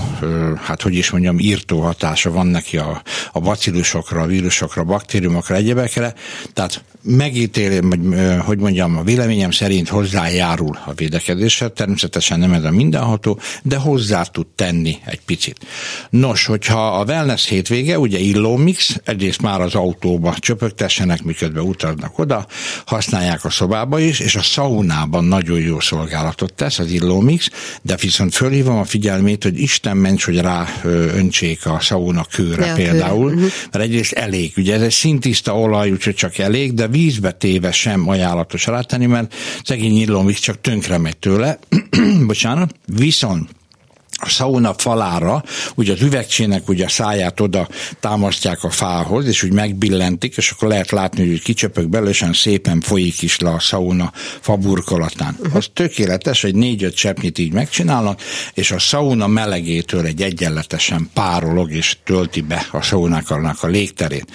hát 0.61 0.81
hogy 0.81 0.95
is 0.95 1.09
mondjam, 1.09 1.39
írtó 1.39 1.79
hatása 1.79 2.31
van 2.31 2.47
neki 2.47 2.77
a, 2.77 3.01
a 3.31 3.39
bacillusokra, 3.39 4.21
a 4.21 4.25
vírusokra, 4.25 4.83
baktériumokra, 4.83 5.55
egyebekre. 5.55 6.13
Tehát 6.53 6.83
megítélem, 7.05 7.89
vagy 7.89 7.99
hogy 8.39 8.57
mondjam, 8.57 8.97
a 8.97 9.03
véleményem 9.03 9.51
szerint 9.51 9.89
hozzájárul 9.89 10.79
a 10.85 10.93
védekezéshez, 10.93 11.71
természetesen 11.75 12.39
nem 12.39 12.53
ez 12.53 12.63
a 12.63 12.71
mindenható, 12.71 13.39
de 13.63 13.77
hozzá 13.77 14.23
tud 14.23 14.47
tenni 14.55 14.97
egy 15.05 15.19
picit. 15.25 15.57
Nos, 16.09 16.45
hogyha 16.45 16.99
a 16.99 17.03
wellness 17.03 17.47
hétvége, 17.47 17.99
ugye 17.99 18.19
illómix, 18.19 18.95
egyrészt 19.03 19.41
már 19.41 19.61
az 19.61 19.75
autóba 19.75 20.35
csöpögtessenek, 20.39 21.23
miközben 21.23 21.63
utaznak 21.63 22.19
oda, 22.19 22.47
használják 22.85 23.45
a 23.45 23.49
szobába 23.49 23.99
is, 23.99 24.19
és 24.19 24.35
a 24.35 24.41
szaunában 24.41 25.23
nagyon 25.23 25.59
jó 25.59 25.79
szolgálatot 25.79 26.53
tesz 26.53 26.79
az 26.79 26.91
illómix, 26.91 27.49
de 27.81 27.95
viszont 27.95 28.33
fölhívom 28.33 28.77
a 28.77 28.83
figyelmét, 28.83 29.43
hogy 29.43 29.59
Isten 29.59 29.97
ments, 29.97 30.25
hogy 30.25 30.39
rá 30.39 30.67
öntsék 30.83 31.65
a 31.65 31.79
szauna 31.79 32.25
kőre 32.31 32.65
ja, 32.65 32.73
például, 32.73 33.29
kőre. 33.29 33.45
Uh-huh. 33.45 33.51
mert 33.71 33.85
egyrészt 33.85 34.11
elég, 34.11 34.53
ugye 34.57 34.73
ez 34.73 34.81
egy 34.81 34.91
szintiszta 34.91 35.59
olaj, 35.59 35.91
úgyhogy 35.91 36.15
csak 36.15 36.37
elég, 36.37 36.73
de 36.73 36.87
vízbe 36.95 37.31
téve 37.31 37.71
sem 37.71 38.09
ajánlatos 38.09 38.67
alátenni, 38.67 39.05
mert 39.05 39.33
szegény 39.63 39.97
illomix 39.97 40.39
csak 40.39 40.61
tönkre 40.61 40.97
megy 40.97 41.17
tőle, 41.17 41.59
bocsánat, 42.27 42.75
viszont 42.85 43.49
a 44.25 44.29
sauna 44.29 44.73
falára, 44.77 45.43
ugye 45.75 45.93
az 45.93 46.01
üvegcsének 46.01 46.69
ugye 46.69 46.85
a 46.85 46.89
száját 46.89 47.39
oda 47.39 47.67
támasztják 47.99 48.63
a 48.63 48.69
fához, 48.69 49.25
és 49.25 49.43
úgy 49.43 49.53
megbillentik, 49.53 50.37
és 50.37 50.49
akkor 50.51 50.67
lehet 50.67 50.91
látni, 50.91 51.27
hogy 51.27 51.41
kicsöpök 51.41 51.89
belősen 51.89 52.33
szépen 52.33 52.81
folyik 52.81 53.21
is 53.21 53.39
le 53.39 53.49
a 53.49 53.59
sauna 53.59 54.11
faburkolatán. 54.41 55.35
Uh-huh. 55.39 55.55
Az 55.55 55.69
tökéletes, 55.73 56.43
egy 56.43 56.55
négy-öt 56.55 56.95
cseppnyit 56.95 57.37
így 57.37 57.53
megcsinálnak, 57.53 58.21
és 58.53 58.71
a 58.71 58.77
sauna 58.77 59.27
melegétől 59.27 60.05
egy 60.05 60.21
egyenletesen 60.21 61.09
párolog, 61.13 61.71
és 61.71 61.97
tölti 62.03 62.41
be 62.41 62.67
a 62.71 62.81
saunáknak 62.81 63.63
a 63.63 63.67
légterét. 63.67 64.31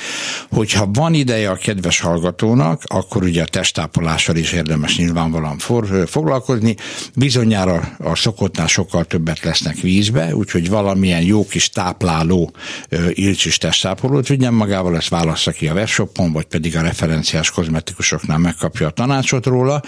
Hogyha 0.50 0.86
van 0.92 1.14
ideje 1.14 1.50
a 1.50 1.56
kedves 1.56 2.00
hallgatónak, 2.00 2.82
akkor 2.86 3.22
ugye 3.22 3.42
a 3.42 3.46
testápolással 3.46 4.36
is 4.36 4.52
érdemes 4.52 4.96
nyilvánvalóan 4.96 5.58
for, 5.58 6.04
foglalkozni. 6.06 6.76
Bizonyára 7.14 7.96
a 7.98 8.16
szokottnál 8.16 8.66
sokkal 8.66 9.04
többet 9.04 9.40
lesznek 9.42 9.79
vízbe, 9.80 10.34
úgyhogy 10.34 10.68
valamilyen 10.68 11.22
jó 11.22 11.46
kis 11.46 11.68
tápláló 11.68 12.52
ilcsis 13.10 13.58
testápolót 13.58 14.28
vigyen 14.28 14.54
magával, 14.54 14.96
ezt 14.96 15.08
válassza 15.08 15.50
ki 15.50 15.68
a 15.68 15.72
webshopon, 15.72 16.32
vagy 16.32 16.44
pedig 16.44 16.76
a 16.76 16.82
referenciás 16.82 17.50
kozmetikusoknál 17.50 18.38
megkapja 18.38 18.86
a 18.86 18.90
tanácsot 18.90 19.46
róla, 19.46 19.82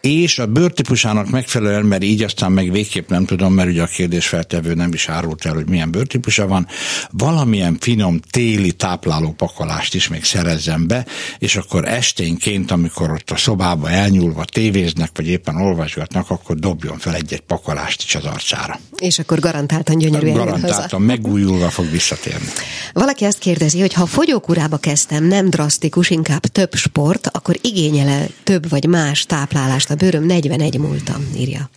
és 0.00 0.38
a 0.38 0.46
bőrtípusának 0.46 1.30
megfelelően, 1.30 1.84
mert 1.84 2.04
így 2.04 2.22
aztán 2.22 2.52
meg 2.52 2.70
végképp 2.70 3.08
nem 3.08 3.24
tudom, 3.24 3.54
mert 3.54 3.68
ugye 3.68 3.82
a 3.82 3.86
kérdésfeltevő 3.86 4.74
nem 4.74 4.92
is 4.92 5.08
árult 5.08 5.44
el, 5.46 5.54
hogy 5.54 5.68
milyen 5.68 5.90
bőrtípusa 5.90 6.46
van, 6.46 6.66
valamilyen 7.10 7.76
finom 7.80 8.20
téli 8.30 8.72
tápláló 8.72 9.32
pakolást 9.32 9.94
is 9.94 10.08
még 10.08 10.24
szerezzen 10.24 10.86
be, 10.86 11.06
és 11.38 11.56
akkor 11.56 11.88
esténként, 11.88 12.70
amikor 12.70 13.10
ott 13.10 13.30
a 13.30 13.36
szobába 13.36 13.90
elnyúlva 13.90 14.44
tévéznek, 14.44 15.10
vagy 15.14 15.26
éppen 15.26 15.56
olvasgatnak, 15.56 16.30
akkor 16.30 16.56
dobjon 16.56 16.98
fel 16.98 17.14
egy-egy 17.14 17.40
pakolást 17.40 18.02
is 18.02 18.14
az 18.14 18.24
arcára. 18.24 18.80
És 18.98 19.18
akkor 19.18 19.33
garantáltan 19.40 19.98
gyönyörűen 19.98 20.34
Garantáltan 20.34 21.02
megújulva 21.02 21.70
fog 21.70 21.90
visszatérni. 21.90 22.46
Valaki 22.92 23.24
azt 23.24 23.38
kérdezi, 23.38 23.80
hogy 23.80 23.92
ha 23.92 24.02
a 24.02 24.06
fogyókúrába 24.06 24.76
kezdtem, 24.76 25.24
nem 25.24 25.50
drasztikus, 25.50 26.10
inkább 26.10 26.42
több 26.42 26.74
sport, 26.74 27.28
akkor 27.32 27.58
igényele 27.60 28.26
több 28.44 28.68
vagy 28.68 28.86
más 28.86 29.26
táplálást 29.26 29.90
a 29.90 29.94
bőröm 29.94 30.24
41 30.24 30.78
múltam, 30.78 31.28
írja. 31.36 31.70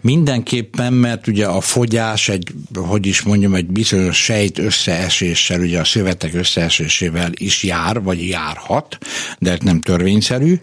Mindenképpen, 0.00 0.92
mert 0.92 1.26
ugye 1.26 1.46
a 1.46 1.60
fogyás 1.60 2.28
egy, 2.28 2.52
hogy 2.74 3.06
is 3.06 3.22
mondjam, 3.22 3.54
egy 3.54 3.66
bizonyos 3.66 4.16
sejt 4.16 4.58
összeeséssel, 4.58 5.60
ugye 5.60 5.80
a 5.80 5.84
szövetek 5.84 6.34
összeesésével 6.34 7.30
is 7.34 7.62
jár, 7.62 8.02
vagy 8.02 8.28
járhat, 8.28 8.98
de 9.38 9.58
nem 9.60 9.80
törvényszerű. 9.80 10.58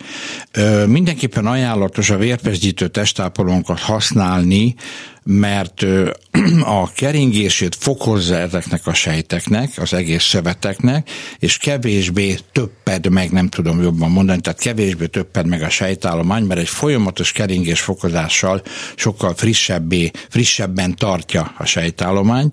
Mindenképpen 0.87 1.45
ajánlatos 1.45 2.09
a 2.09 2.17
vérpezgyítő 2.17 2.87
testápolónkat 2.87 3.79
használni, 3.79 4.75
mert 5.23 5.85
a 6.79 6.91
keringését 6.91 7.75
fokozza 7.75 8.35
ezeknek 8.35 8.87
a 8.87 8.93
sejteknek, 8.93 9.69
az 9.75 9.93
egész 9.93 10.23
szöveteknek, 10.23 11.09
és 11.39 11.57
kevésbé 11.57 12.37
töpped 12.51 13.09
meg, 13.09 13.31
nem 13.31 13.49
tudom 13.49 13.81
jobban 13.81 14.11
mondani, 14.11 14.41
tehát 14.41 14.59
kevésbé 14.59 15.05
töpped 15.05 15.47
meg 15.47 15.61
a 15.61 15.69
sejtállomány, 15.69 16.43
mert 16.43 16.59
egy 16.59 16.69
folyamatos 16.69 17.31
keringés 17.31 17.81
fokozással 17.81 18.61
sokkal 18.95 19.33
frissebbé, 19.35 20.11
frissebben 20.29 20.95
tartja 20.95 21.53
a 21.57 21.65
sejtállomány, 21.65 22.49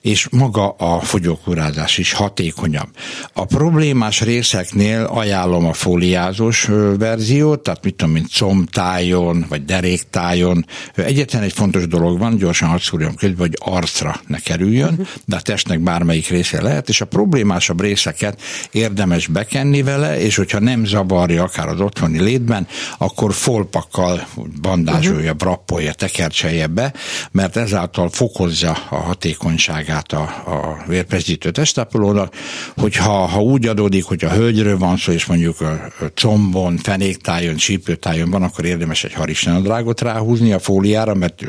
és 0.00 0.28
maga 0.30 0.68
a 0.68 1.00
fogyókúrázás 1.00 1.98
is 1.98 2.12
hatékonyabb. 2.12 2.88
A 3.32 3.44
problémás 3.44 4.20
részeknél 4.20 5.04
ajánlom 5.04 5.66
a 5.66 5.72
fóliázós 5.72 6.68
verziót, 6.98 7.60
tehát 7.60 7.84
mit 7.84 7.94
tudom, 7.94 8.12
mint 8.12 8.32
combtájon, 8.32 9.46
vagy 9.48 9.64
deréktájon. 9.64 10.66
Egyetlen 10.94 11.42
egy 11.42 11.52
fontos 11.52 11.86
dolog 11.86 12.13
van, 12.18 12.36
gyorsan 12.36 12.68
hadd 12.68 12.78
szúrjam 12.78 13.14
közben, 13.14 13.38
hogy 13.38 13.58
arcra 13.58 14.20
ne 14.26 14.38
kerüljön, 14.38 15.06
de 15.24 15.36
a 15.36 15.40
testnek 15.40 15.80
bármelyik 15.80 16.28
része 16.28 16.62
lehet, 16.62 16.88
és 16.88 17.00
a 17.00 17.04
problémásabb 17.04 17.80
részeket 17.80 18.42
érdemes 18.70 19.26
bekenni 19.26 19.82
vele, 19.82 20.20
és 20.20 20.36
hogyha 20.36 20.58
nem 20.58 20.84
zavarja 20.84 21.42
akár 21.42 21.68
az 21.68 21.80
otthoni 21.80 22.20
létben, 22.20 22.66
akkor 22.98 23.34
folpakkal 23.34 24.26
bandázsolja, 24.60 25.18
uh-huh. 25.18 25.36
brappolja, 25.36 25.92
tekercselje 25.92 26.66
be, 26.66 26.92
mert 27.30 27.56
ezáltal 27.56 28.08
fokozza 28.08 28.78
a 28.90 28.96
hatékonyságát 28.96 30.12
a, 30.12 30.22
a 30.22 30.84
vérpezítő 30.86 31.50
testápolónak, 31.50 32.34
hogyha 32.76 33.12
ha 33.12 33.42
úgy 33.42 33.66
adódik, 33.66 34.04
hogy 34.04 34.24
a 34.24 34.30
hölgyről 34.30 34.78
van 34.78 34.96
szó, 34.96 35.12
és 35.12 35.26
mondjuk 35.26 35.60
a 35.60 35.90
combon, 36.14 36.76
fenéktájon, 36.76 37.56
csípőtájon 37.56 38.30
van, 38.30 38.42
akkor 38.42 38.64
érdemes 38.64 39.04
egy 39.04 39.12
harisnyanadrágot 39.12 40.00
ráhúzni 40.00 40.52
a 40.52 40.58
fóliára, 40.58 41.14
mert 41.14 41.44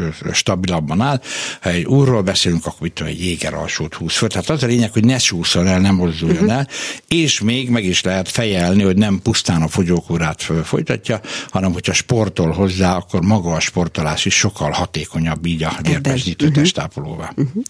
stabilabban 0.56 1.02
áll. 1.02 1.22
Ha 1.62 1.70
egy 1.70 1.86
úrról 1.86 2.22
beszélünk, 2.22 2.66
akkor 2.66 2.88
itt 2.88 3.00
egy 3.00 3.24
jéger 3.24 3.54
alsót 3.54 3.94
húz 3.94 4.14
föl. 4.14 4.30
Tehát 4.30 4.50
az 4.50 4.64
a 4.64 4.68
lényeg, 4.68 4.92
hogy 4.92 5.06
ne 5.06 5.18
súszol 5.18 5.68
el, 5.68 5.80
nem 5.80 5.96
mozduljon 5.96 6.44
uh-huh. 6.44 6.58
el, 6.58 6.68
és 7.08 7.42
még 7.42 7.70
meg 7.70 7.84
is 7.84 8.04
lehet 8.04 8.30
fejelni, 8.30 8.84
hogy 8.84 8.98
nem 8.98 9.20
pusztán 9.24 9.62
a 9.62 9.68
fogyókúrát 9.68 10.42
folytatja, 10.64 11.22
hanem 11.50 11.74
hogyha 11.74 11.94
sportol 11.94 12.52
hozzá, 12.52 12.96
akkor 12.96 13.22
maga 13.22 13.52
a 13.52 13.60
sportolás 13.60 14.26
is 14.26 14.34
sokkal 14.34 14.72
hatékonyabb 14.72 15.46
így 15.46 15.64
a 15.64 15.78
vérpesdítő 15.82 16.46
uh-huh. 16.46 16.64
testápolóvá. 16.64 17.34
Uh-huh. 17.36 17.64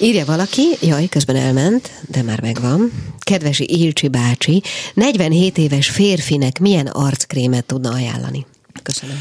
Írja 0.00 0.24
valaki, 0.24 0.62
jaj, 0.80 1.06
közben 1.06 1.36
elment, 1.36 1.90
de 2.08 2.22
már 2.22 2.40
megvan. 2.40 2.92
Kedves 3.18 3.58
Ilcsi 3.58 4.08
bácsi, 4.08 4.62
47 4.94 5.58
éves 5.58 5.88
férfinek 5.88 6.58
milyen 6.58 6.86
arckrémet 6.86 7.64
tudna 7.64 7.90
ajánlani? 7.90 8.46
Köszönöm. 8.82 9.16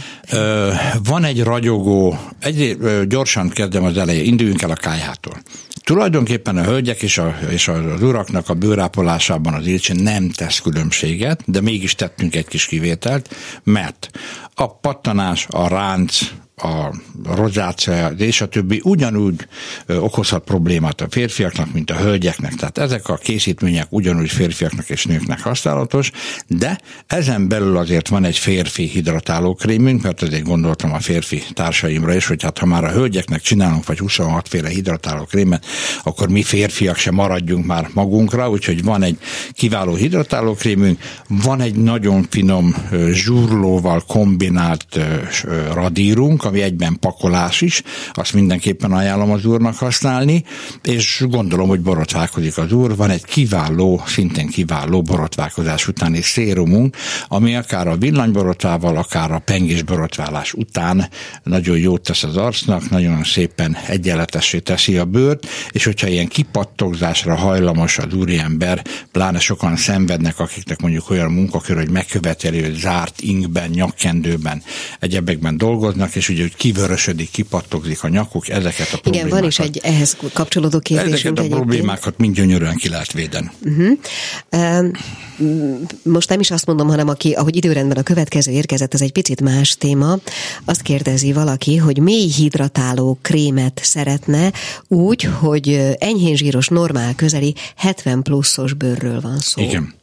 Van 1.04 1.24
egy 1.24 1.44
ragyogó, 1.44 2.20
egy, 2.40 2.78
gyorsan 3.08 3.50
kezdem 3.50 3.84
az 3.84 3.98
elején, 3.98 4.26
induljunk 4.26 4.62
el 4.62 4.70
a 4.70 4.76
kájhától. 4.76 5.42
Tulajdonképpen 5.84 6.58
a 6.58 6.64
hölgyek 6.64 7.02
és, 7.02 7.18
a, 7.18 7.38
és 7.50 7.68
az 7.68 8.02
uraknak 8.02 8.50
a 8.50 8.54
bőrápolásában 8.54 9.54
az 9.54 9.66
ilcsi 9.66 9.94
nem 9.94 10.30
tesz 10.30 10.60
különbséget, 10.60 11.42
de 11.46 11.62
mégis 11.62 11.96
tettünk 11.96 12.36
egy 12.36 12.48
kis 12.48 12.66
kivételt, 12.66 13.36
mert 13.64 14.10
a 14.56 14.76
pattanás, 14.76 15.48
a 15.50 15.68
ránc, 15.68 16.20
a 16.62 16.94
rozácia 17.36 18.08
és 18.08 18.42
a 18.42 18.48
többi 18.48 18.82
ugyanúgy 18.84 19.48
okozhat 19.88 20.44
problémát 20.44 21.02
a 21.02 21.08
férfiaknak, 21.10 21.74
mint 21.74 21.92
a 21.92 21.96
hölgyeknek. 21.96 22.54
Tehát 22.56 22.78
ezek 22.78 23.10
a 23.10 23.16
készítmények 23.16 23.88
ugyanúgy 23.90 24.30
férfiaknak 24.30 24.90
és 24.90 25.06
nőknek 25.06 25.42
használatos, 25.42 26.12
de 26.48 26.80
ezen 27.08 27.48
belül 27.48 27.78
azért 27.78 28.08
van 28.08 28.24
egy 28.24 28.38
férfi 28.38 28.84
hidratáló 28.84 29.54
krémünk, 29.54 30.02
mert 30.02 30.22
azért 30.22 30.44
gondoltam 30.44 30.94
a 30.94 31.00
férfi 31.00 31.44
társaimra 31.54 32.14
is, 32.14 32.28
hogy 32.28 32.44
hát 32.44 32.58
ha 32.58 32.66
már 32.66 32.84
a 32.84 32.92
hölgyeknek 32.92 33.42
csinálunk 33.42 33.86
vagy 33.86 34.00
26 34.00 34.48
féle 34.48 34.70
hidratáló 34.70 35.24
krémet, 35.24 35.66
akkor 36.04 36.30
mi 36.30 36.44
férfiak 36.44 36.98
se 36.98 37.12
maradjunk 37.12 37.66
már 37.66 37.90
magunkra, 37.94 38.50
úgyhogy 38.50 38.84
van 38.84 39.04
egy 39.04 39.18
kiváló 39.52 39.96
hidratáló 39.96 40.54
krémünk, 40.54 41.00
van 41.28 41.62
egy 41.62 41.76
nagyon 41.76 42.26
finom 42.30 42.76
zsúrlóval 43.12 44.04
kombinált 44.08 45.00
radírunk, 45.74 46.44
ami 46.50 46.62
egyben 46.62 46.98
pakolás 47.00 47.62
is, 47.62 47.84
azt 48.14 48.34
mindenképpen 48.34 48.92
ajánlom 48.92 49.32
az 49.32 49.46
úrnak 49.46 49.76
használni, 49.76 50.44
és 50.84 51.24
gondolom, 51.30 51.68
hogy 51.68 51.80
borotválkozik 51.80 52.58
az 52.58 52.72
úr. 52.72 52.96
Van 52.96 53.10
egy 53.10 53.26
kiváló, 53.26 54.02
szintén 54.06 54.48
kiváló 54.48 55.02
borotválkozás 55.02 55.88
utáni 55.88 56.22
szérumunk, 56.22 56.96
ami 57.28 57.56
akár 57.56 57.88
a 57.88 57.98
villanyborotvával, 57.98 58.98
akár 58.98 59.32
a 59.32 59.40
pengés 59.40 59.84
borotválás 59.84 60.54
után 60.54 61.10
nagyon 61.44 61.78
jót 61.78 62.02
tesz 62.02 62.24
az 62.24 62.38
arcnak, 62.38 62.90
nagyon 62.90 63.24
szépen 63.24 63.78
egyenletessé 63.88 64.60
teszi 64.60 64.98
a 64.98 65.06
bőrt, 65.06 65.48
és 65.72 65.84
hogyha 65.84 66.08
ilyen 66.08 66.28
kipattogzásra 66.28 67.36
hajlamos 67.36 67.98
az 67.98 68.14
úriember, 68.14 68.84
pláne 69.12 69.40
sokan 69.40 69.76
szenvednek, 69.76 70.40
akiknek 70.40 70.82
mondjuk 70.82 71.10
olyan 71.10 71.32
munkakör, 71.32 71.76
hogy 71.76 71.90
megköveteli, 71.90 72.62
hogy 72.62 72.76
zárt 72.76 73.22
inkben, 73.22 73.70
nyakkendőben, 73.70 74.64
egyebekben 75.00 75.58
dolgoznak, 75.58 76.16
és 76.16 76.30
ugye 76.30 76.39
ugye, 76.40 76.48
hogy 76.48 76.58
kivörösödik, 76.58 77.32
kipattogzik 77.32 78.04
a 78.04 78.08
nyakuk, 78.08 78.50
ezeket 78.50 78.94
a 78.94 78.98
problémákat. 78.98 79.16
Igen, 79.16 79.30
van 79.30 79.44
is 79.44 79.60
egy 79.60 79.80
ehhez 79.84 80.18
kapcsolódó 80.34 80.80
kérdésünk 80.80 81.14
Ezeket 81.14 81.38
a 81.38 81.42
egyébként. 81.42 81.62
problémákat 81.62 82.18
mind 82.18 82.36
gyönyörűen 82.36 82.76
ki 82.76 82.90
lehet 82.90 83.12
védeni. 83.12 83.52
Uh-huh. 83.64 83.98
Most 86.04 86.30
nem 86.30 86.40
is 86.40 86.52
azt 86.52 86.66
mondom, 86.66 86.88
hanem 86.88 87.08
aki, 87.08 87.32
ahogy 87.32 87.56
időrendben 87.56 87.98
a 87.98 88.04
következő 88.04 88.52
érkezett, 88.52 88.94
ez 88.94 89.02
egy 89.02 89.12
picit 89.12 89.42
más 89.42 89.76
téma. 89.78 90.18
Azt 90.66 90.82
kérdezi 90.82 91.34
valaki, 91.34 91.78
hogy 91.78 92.00
mély 92.00 92.28
hidratáló 92.28 93.20
krémet 93.22 93.80
szeretne 93.84 94.52
úgy, 94.88 95.24
hogy 95.24 95.96
enyhén 96.00 96.36
zsíros, 96.36 96.68
normál 96.68 97.16
közeli 97.16 97.56
70 97.76 98.22
pluszos 98.22 98.74
bőrről 98.74 99.22
van 99.22 99.40
szó. 99.40 99.62
Igen. 99.62 99.94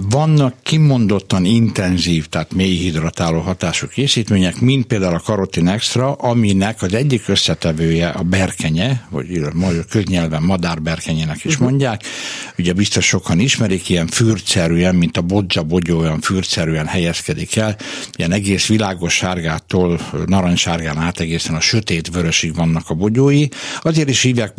Vannak 0.00 0.54
kimondottan 0.62 1.44
intenzív, 1.44 2.26
tehát 2.26 2.54
mély 2.54 2.76
hidratáló 2.76 3.40
hatású 3.40 3.86
készítmények, 3.86 4.60
mint 4.60 4.86
például 4.86 5.14
a 5.14 5.18
karotin 5.18 5.68
extra, 5.68 6.12
aminek 6.12 6.82
az 6.82 6.94
egyik 6.94 7.28
összetevője 7.28 8.08
a 8.08 8.22
berkenye, 8.22 9.06
vagy 9.10 9.26
köznyelven 9.90 10.42
madárberkenyének 10.42 11.44
is 11.44 11.54
mhm. 11.56 11.64
mondják. 11.64 12.02
Ugye 12.58 12.72
biztos 12.72 13.06
sokan 13.06 13.38
ismerik, 13.38 13.88
ilyen 13.88 14.06
fürtszerűen, 14.06 14.94
mint 14.94 15.16
a 15.16 15.22
bodzsa 15.22 15.62
bogyó, 15.62 15.98
olyan 15.98 16.20
fürtszerűen 16.20 16.86
helyezkedik 16.86 17.56
el. 17.56 17.76
Ilyen 18.16 18.32
egész 18.32 18.66
világos 18.66 19.14
sárgától 19.14 20.00
narancssárgán 20.26 20.98
át 20.98 21.20
egészen 21.20 21.54
a 21.54 21.60
sötét 21.60 22.08
vörösig 22.08 22.54
vannak 22.54 22.90
a 22.90 22.94
bogyói. 22.94 23.46
Azért 23.82 24.08
is 24.08 24.22
hívják 24.22 24.54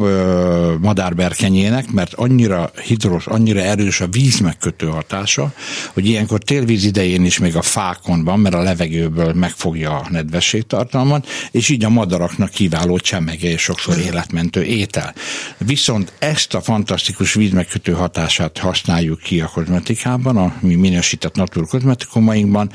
madárberkenyének, 0.80 1.92
mert 1.92 2.14
annyira 2.14 2.72
hidros, 2.84 3.28
annyira 3.28 3.60
erős 3.60 4.02
a 4.02 4.08
víz 4.08 4.40
megkötő 4.40 4.88
hatás, 4.88 5.23
hatása, 5.24 5.54
hogy 5.94 6.06
ilyenkor 6.06 6.40
télvíz 6.40 6.86
idején 6.86 7.26
is 7.26 7.38
még 7.38 7.56
a 7.56 7.62
fákon 7.62 8.24
van, 8.24 8.40
mert 8.40 8.56
a 8.56 8.62
levegőből 8.62 9.34
megfogja 9.34 9.98
a 9.98 10.08
nedvességtartalmat, 10.10 11.28
és 11.52 11.70
így 11.70 11.84
a 11.84 11.90
madaraknak 11.90 12.50
kiváló 12.50 12.98
csemege 12.98 13.50
és 13.50 13.62
sokszor 13.62 13.98
életmentő 13.98 14.64
étel. 14.64 15.14
Viszont 15.58 16.14
ezt 16.20 16.54
a 16.54 16.62
fantasztikus 16.62 17.34
vízmegkötő 17.34 17.92
hatását 17.92 18.58
használjuk 18.58 19.20
ki 19.20 19.42
a 19.42 19.48
kozmetikában, 19.54 20.38
a 20.38 20.54
mi 20.60 20.76
minősített 20.76 21.36
natur 21.36 21.68
kozmetikumainkban, 21.68 22.72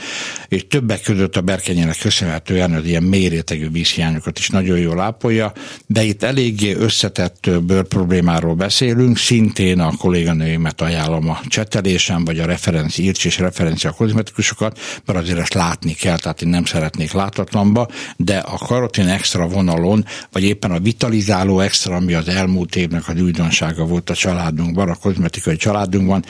és 0.49 0.66
többek 0.68 1.03
között 1.03 1.36
a 1.36 1.40
berkenyének 1.40 1.99
köszönhetően 1.99 2.72
az 2.72 2.84
ilyen 2.84 3.03
mérétegű 3.03 3.70
vízhiányokat 3.70 4.38
is 4.38 4.49
nagyon 4.49 4.78
jól 4.78 5.01
ápolja, 5.01 5.53
de 5.86 6.03
itt 6.03 6.22
eléggé 6.22 6.72
összetett 6.72 7.51
bőrproblémáról 7.62 8.55
beszélünk, 8.55 9.18
szintén 9.18 9.80
a 9.80 9.96
kolléganőimet 9.96 10.80
ajánlom 10.80 11.28
a 11.28 11.40
csetelésen, 11.49 12.24
vagy 12.24 12.38
a 12.39 12.47
referenci, 12.47 13.03
írts 13.03 13.24
és 13.24 13.39
referencia 13.39 13.91
kozmetikusokat, 13.91 14.78
mert 15.05 15.18
azért 15.18 15.39
ezt 15.39 15.55
látni 15.55 15.93
kell, 15.93 16.18
tehát 16.18 16.43
én 16.43 16.49
nem 16.49 16.64
szeretnék 16.64 17.12
látatlanba, 17.12 17.89
de 18.16 18.39
a 18.39 18.59
karotin 18.59 19.09
extra 19.09 19.47
vonalon, 19.47 20.05
vagy 20.32 20.43
éppen 20.43 20.70
a 20.70 20.78
vitalizáló 20.78 21.61
extra, 21.61 21.95
ami 21.95 22.14
az 22.14 22.28
elmúlt 22.28 22.76
évnek 22.76 23.09
az 23.09 23.20
újdonsága 23.20 23.84
volt 23.84 24.11
a 24.11 24.14
családunkban, 24.14 24.89
a 24.89 24.95
kozmetikai 24.95 25.57
családunkban, 25.57 26.24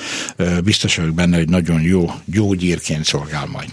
biztos 0.65 0.97
vagyok 0.97 1.15
benne, 1.15 1.37
hogy 1.37 1.49
nagyon 1.49 1.81
jó 1.81 2.11
gyógyírként 2.25 3.05
szolgál 3.05 3.47
majd. 3.47 3.69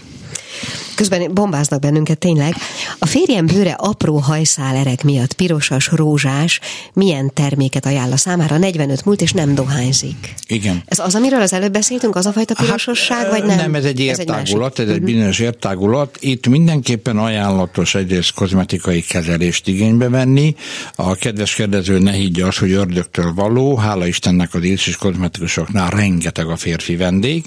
Közben 0.94 1.34
bombáznak 1.34 1.80
bennünket 1.80 2.18
tényleg. 2.18 2.54
A 2.98 3.06
férjem 3.06 3.46
bőre 3.46 3.72
apró 3.72 4.16
hajszálerek 4.16 5.04
miatt 5.04 5.32
pirosas, 5.32 5.88
rózsás, 5.92 6.60
milyen 6.92 7.30
terméket 7.34 7.86
ajánl 7.86 8.12
a 8.12 8.16
számára? 8.16 8.58
45 8.58 9.04
múlt, 9.04 9.20
és 9.20 9.32
nem 9.32 9.54
dohányzik. 9.54 10.34
Igen. 10.46 10.82
Ez 10.86 10.98
az, 10.98 11.14
amiről 11.14 11.40
az 11.40 11.52
előbb 11.52 11.72
beszéltünk, 11.72 12.16
az 12.16 12.26
a 12.26 12.32
fajta 12.32 12.54
hát, 12.56 12.66
pirososság, 12.66 13.18
hát, 13.18 13.30
vagy 13.30 13.44
nem? 13.44 13.56
Nem, 13.56 13.74
ez 13.74 13.84
egy 13.84 14.00
értágulat, 14.00 14.78
ez 14.78 14.84
egy, 14.84 14.88
ez 14.88 14.94
egy 14.94 15.02
mhm. 15.02 15.12
bizonyos 15.12 15.38
értágulat. 15.38 16.16
Itt 16.20 16.46
mindenképpen 16.46 17.18
ajánlatos 17.18 17.94
egyrészt 17.94 18.34
kozmetikai 18.34 19.00
kezelést 19.00 19.68
igénybe 19.68 20.08
venni. 20.08 20.54
A 20.94 21.14
kedves 21.14 21.54
kérdező 21.54 21.98
ne 21.98 22.12
higgye 22.12 22.46
azt, 22.46 22.58
hogy 22.58 22.72
ördögtől 22.72 23.32
való. 23.34 23.76
Hála 23.76 24.06
Istennek 24.06 24.54
az 24.54 24.64
és 24.64 24.96
kozmetikusoknál 24.96 25.90
rengeteg 25.90 26.48
a 26.48 26.56
férfi 26.56 26.96
vendég, 26.96 27.44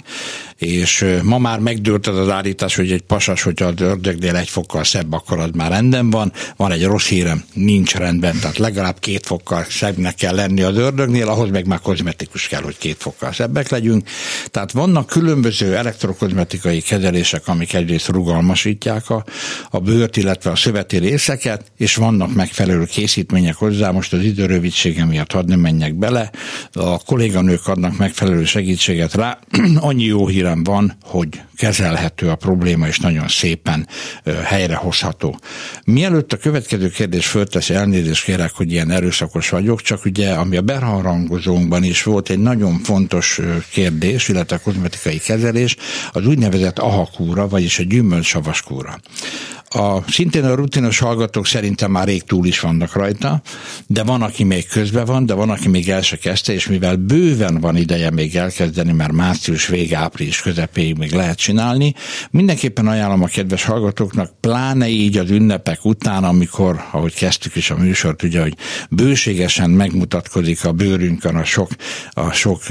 és 0.57 1.05
ma 1.23 1.37
már 1.37 1.59
megdőlt 1.59 2.07
az 2.07 2.17
az 2.17 2.29
állítás, 2.29 2.75
hogy 2.75 2.91
egy 2.91 2.98
egy 2.99 3.05
pasas, 3.05 3.41
hogyha 3.41 3.65
a 3.65 3.73
ördögnél 3.77 4.35
egy 4.35 4.49
fokkal 4.49 4.83
szebb, 4.83 5.13
akkor 5.13 5.39
az 5.39 5.49
már 5.53 5.71
rendben 5.71 6.09
van. 6.09 6.33
Van 6.55 6.71
egy 6.71 6.83
rossz 6.83 7.07
hírem, 7.07 7.43
nincs 7.53 7.95
rendben, 7.95 8.39
tehát 8.39 8.57
legalább 8.57 8.99
két 8.99 9.25
fokkal 9.25 9.65
szebbnek 9.69 10.15
kell 10.15 10.35
lenni 10.35 10.61
az 10.61 10.77
ördögnél, 10.77 11.27
ahhoz 11.27 11.49
meg 11.49 11.67
már 11.67 11.79
kozmetikus 11.79 12.47
kell, 12.47 12.61
hogy 12.61 12.77
két 12.77 12.97
fokkal 12.99 13.33
szebbek 13.33 13.69
legyünk. 13.69 14.07
Tehát 14.47 14.71
vannak 14.71 15.07
különböző 15.07 15.75
elektrokozmetikai 15.75 16.81
kezelések, 16.81 17.47
amik 17.47 17.73
egyrészt 17.73 18.07
rugalmasítják 18.07 19.09
a, 19.09 19.23
a 19.69 19.79
bőrt, 19.79 20.17
illetve 20.17 20.51
a 20.51 20.55
szöveti 20.55 20.97
részeket, 20.97 21.71
és 21.77 21.95
vannak 21.95 22.33
megfelelő 22.33 22.85
készítmények 22.85 23.55
hozzá. 23.55 23.91
Most 23.91 24.13
az 24.13 24.23
idő 24.23 24.45
rövidsége 24.45 25.05
miatt 25.05 25.31
hadd 25.31 25.47
nem 25.47 25.59
menjek 25.59 25.95
bele. 25.95 26.31
A 26.73 26.97
kolléganők 26.97 27.67
adnak 27.67 27.97
megfelelő 27.97 28.43
segítséget 28.43 29.13
rá. 29.13 29.39
Annyi 29.89 30.03
jó 30.03 30.27
hírem 30.27 30.63
van, 30.63 30.97
hogy 31.03 31.41
kezelhető 31.59 32.29
a 32.29 32.35
probléma, 32.35 32.87
és 32.87 32.99
nagyon 32.99 33.27
szépen 33.27 33.87
helyrehozható. 34.43 35.39
Mielőtt 35.85 36.33
a 36.33 36.37
következő 36.37 36.89
kérdés 36.89 37.27
föltesz, 37.27 37.69
elnézést 37.69 38.23
kérek, 38.23 38.51
hogy 38.51 38.71
ilyen 38.71 38.91
erőszakos 38.91 39.49
vagyok, 39.49 39.81
csak 39.81 40.05
ugye, 40.05 40.33
ami 40.33 40.57
a 40.57 40.61
berharangozónkban 40.61 41.83
is 41.83 42.03
volt 42.03 42.29
egy 42.29 42.39
nagyon 42.39 42.79
fontos 42.83 43.39
kérdés, 43.71 44.27
illetve 44.27 44.55
a 44.55 44.59
kozmetikai 44.59 45.17
kezelés, 45.17 45.75
az 46.11 46.25
úgynevezett 46.25 46.79
ahakúra, 46.79 47.47
vagyis 47.47 47.79
a 47.79 47.83
gyümölcsavas 47.83 48.61
kúra. 48.61 48.99
A, 49.71 50.11
szintén 50.11 50.43
a 50.43 50.55
rutinos 50.55 50.99
hallgatók 50.99 51.45
szerintem 51.45 51.91
már 51.91 52.07
rég 52.07 52.23
túl 52.23 52.45
is 52.45 52.59
vannak 52.59 52.93
rajta, 52.93 53.41
de 53.87 54.03
van, 54.03 54.21
aki 54.21 54.43
még 54.43 54.67
közben 54.67 55.05
van, 55.05 55.25
de 55.25 55.33
van, 55.33 55.49
aki 55.49 55.67
még 55.67 55.89
el 55.89 56.01
se 56.01 56.17
kezdte, 56.17 56.53
és 56.53 56.67
mivel 56.67 56.95
bőven 56.95 57.59
van 57.59 57.75
ideje 57.75 58.11
még 58.11 58.35
elkezdeni, 58.35 58.91
mert 58.91 59.11
március 59.11 59.67
vége, 59.67 59.97
április 59.97 60.41
közepéig 60.41 60.97
még 60.97 61.11
lehet 61.11 61.37
csinálni, 61.37 61.93
mindenképpen 62.31 62.87
ajánlom 62.87 63.23
a 63.23 63.27
kedves 63.27 63.63
hallgatóknak, 63.63 64.31
pláne 64.39 64.87
így 64.87 65.17
az 65.17 65.29
ünnepek 65.29 65.85
után, 65.85 66.23
amikor, 66.23 66.83
ahogy 66.91 67.13
kezdtük 67.13 67.55
is 67.55 67.69
a 67.69 67.77
műsort, 67.77 68.23
ugye, 68.23 68.41
hogy 68.41 68.55
bőségesen 68.89 69.69
megmutatkozik 69.69 70.65
a 70.65 70.71
bőrünkön 70.71 71.35
a 71.35 71.43
sok, 71.43 71.71
a 72.11 72.31
sok 72.31 72.61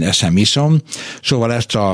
eszem 0.00 0.36
iszom. 0.36 0.80
Szóval 1.22 1.52
ezt 1.52 1.74
a 1.74 1.90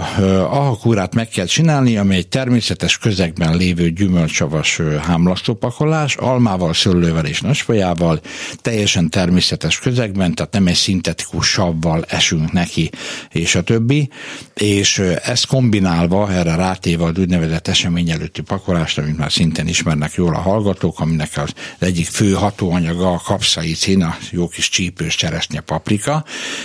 ahakúrát 0.50 1.14
meg 1.14 1.28
kell 1.28 1.46
csinálni, 1.46 1.96
ami 1.96 2.14
egy 2.14 2.28
természetes 2.28 2.98
közegben 2.98 3.57
lévő 3.57 3.90
gyümölcs 3.90 4.40
savas 4.43 4.80
hámlasztópakolás, 5.01 6.16
almával, 6.16 6.74
szőlővel 6.74 7.26
és 7.26 7.40
nagyfajával, 7.40 8.20
teljesen 8.57 9.11
természetes 9.11 9.78
közegben, 9.78 10.34
tehát 10.34 10.53
nem 10.53 10.66
egy 10.66 10.74
szintetikus 10.74 11.49
savval 11.49 12.05
esünk 12.09 12.53
neki, 12.53 12.90
és 13.32 13.55
a 13.55 13.62
többi, 13.62 14.09
és 14.55 14.99
ezt 15.22 15.47
kombinálva, 15.47 16.32
erre 16.32 16.55
rátéve 16.55 17.05
az 17.05 17.18
úgynevezett 17.18 17.68
esemény 17.68 18.11
előtti 18.11 18.40
pakolást, 18.40 18.99
amit 18.99 19.16
már 19.16 19.32
szintén 19.32 19.66
ismernek 19.66 20.12
jól 20.12 20.34
a 20.34 20.38
hallgatók, 20.38 21.01
aminek 21.01 21.30
az 21.34 21.53
egyik 21.78 22.07
fő 22.07 22.32
hatóanyaga 22.32 23.12
a 23.12 23.22
kapszaicin, 23.24 24.03
a 24.03 24.16
jó 24.30 24.49
kis 24.49 24.68
csípős 24.68 25.14
cseresznye 25.14 25.61
paprika, 25.61 26.24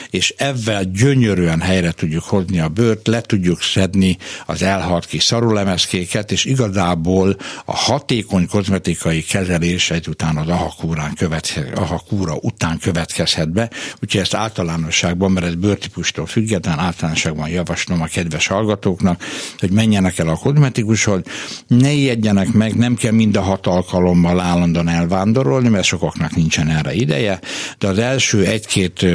és 0.09 0.33
ezzel 0.37 0.83
gyönyörűen 0.83 1.61
helyre 1.61 1.91
tudjuk 1.91 2.23
hozni 2.23 2.59
a 2.59 2.69
bőrt, 2.69 3.07
le 3.07 3.21
tudjuk 3.21 3.61
szedni 3.61 4.17
az 4.45 4.61
elhalt 4.61 5.05
kis 5.05 5.23
szarulemezkéket, 5.23 6.31
és 6.31 6.45
igazából 6.45 7.37
a 7.69 7.75
hatékony 7.75 8.47
kozmetikai 8.47 9.23
kezelés 9.23 9.91
egyután 9.91 10.37
az 10.37 10.47
ahakúrán 10.47 11.13
követke, 11.13 11.71
ahakúra 11.75 12.35
után 12.41 12.77
következhet 12.77 13.51
be, 13.51 13.69
úgyhogy 14.01 14.21
ezt 14.21 14.33
általánosságban, 14.33 15.31
mert 15.31 15.45
ez 15.45 15.55
bőrtípustól 15.55 16.25
független, 16.25 16.79
általánosságban 16.79 17.49
javaslom 17.49 18.01
a 18.01 18.05
kedves 18.05 18.47
hallgatóknak, 18.47 19.23
hogy 19.59 19.71
menjenek 19.71 20.17
el 20.17 20.27
a 20.27 20.35
kozmetikushoz, 20.35 21.21
ne 21.67 21.91
ijedjenek 21.91 22.51
meg, 22.53 22.75
nem 22.75 22.95
kell 22.95 23.11
mind 23.11 23.35
a 23.35 23.41
hat 23.41 23.67
alkalommal 23.67 24.39
állandóan 24.39 24.87
elvándorolni, 24.87 25.69
mert 25.69 25.85
sokaknak 25.85 26.35
nincsen 26.35 26.69
erre 26.69 26.93
ideje, 26.93 27.39
de 27.77 27.87
az 27.87 27.97
első 27.97 28.45
egy-két 28.45 29.05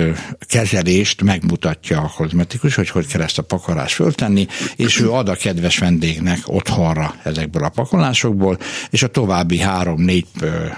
kezelést 0.47 1.23
megmutatja 1.23 2.01
a 2.01 2.13
kozmetikus, 2.17 2.75
hogy 2.75 2.91
hogy 2.91 3.07
kell 3.07 3.21
ezt 3.21 3.39
a 3.39 3.43
pakarást 3.43 3.95
föltenni, 3.95 4.47
és 4.77 5.01
ő 5.01 5.11
ad 5.11 5.29
a 5.29 5.35
kedves 5.35 5.79
vendégnek 5.79 6.39
otthonra 6.47 7.15
ezekből 7.23 7.65
a 7.65 7.69
pakolásokból, 7.69 8.41
pakkolásokból, 8.43 8.59
és 8.91 9.03
a 9.03 9.09
további 9.09 9.59
három-négy 9.59 10.27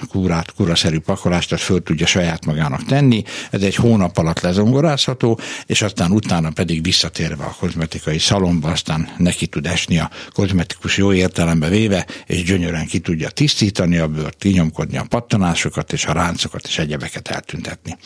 kúrát, 0.09 0.53
kuraszerű 0.53 0.99
pakolást 0.99 1.53
azt 1.53 1.63
föl 1.63 1.83
tudja 1.83 2.07
saját 2.07 2.47
magának 2.47 2.85
tenni. 2.85 3.23
Ez 3.51 3.63
egy 3.63 3.75
hónap 3.75 4.19
alatt 4.19 4.41
lezongorázható, 4.41 5.39
és 5.67 5.83
aztán 5.83 6.11
utána 6.11 6.51
pedig 6.51 6.83
visszatérve 6.83 7.45
a 7.45 7.57
kozmetikai 7.59 8.19
szalomba, 8.19 8.71
aztán 8.71 9.09
neki 9.19 9.47
tud 9.47 9.67
esni 9.67 9.99
a 9.99 10.11
kozmetikus 10.33 10.97
jó 10.97 11.13
értelembe 11.13 11.69
véve, 11.69 12.07
és 12.27 12.43
gyönyörűen 12.43 12.87
ki 12.87 12.99
tudja 12.99 13.29
tisztítani 13.31 13.97
a 13.99 14.09
bőrt, 14.09 14.37
kinyomkodni 14.39 14.97
a 14.97 15.07
pattanásokat 15.09 15.93
és 15.93 16.07
a 16.07 16.13
ráncokat 16.13 16.67
és 16.67 16.79
egyebeket 16.79 17.29
eltüntetni. 17.29 17.97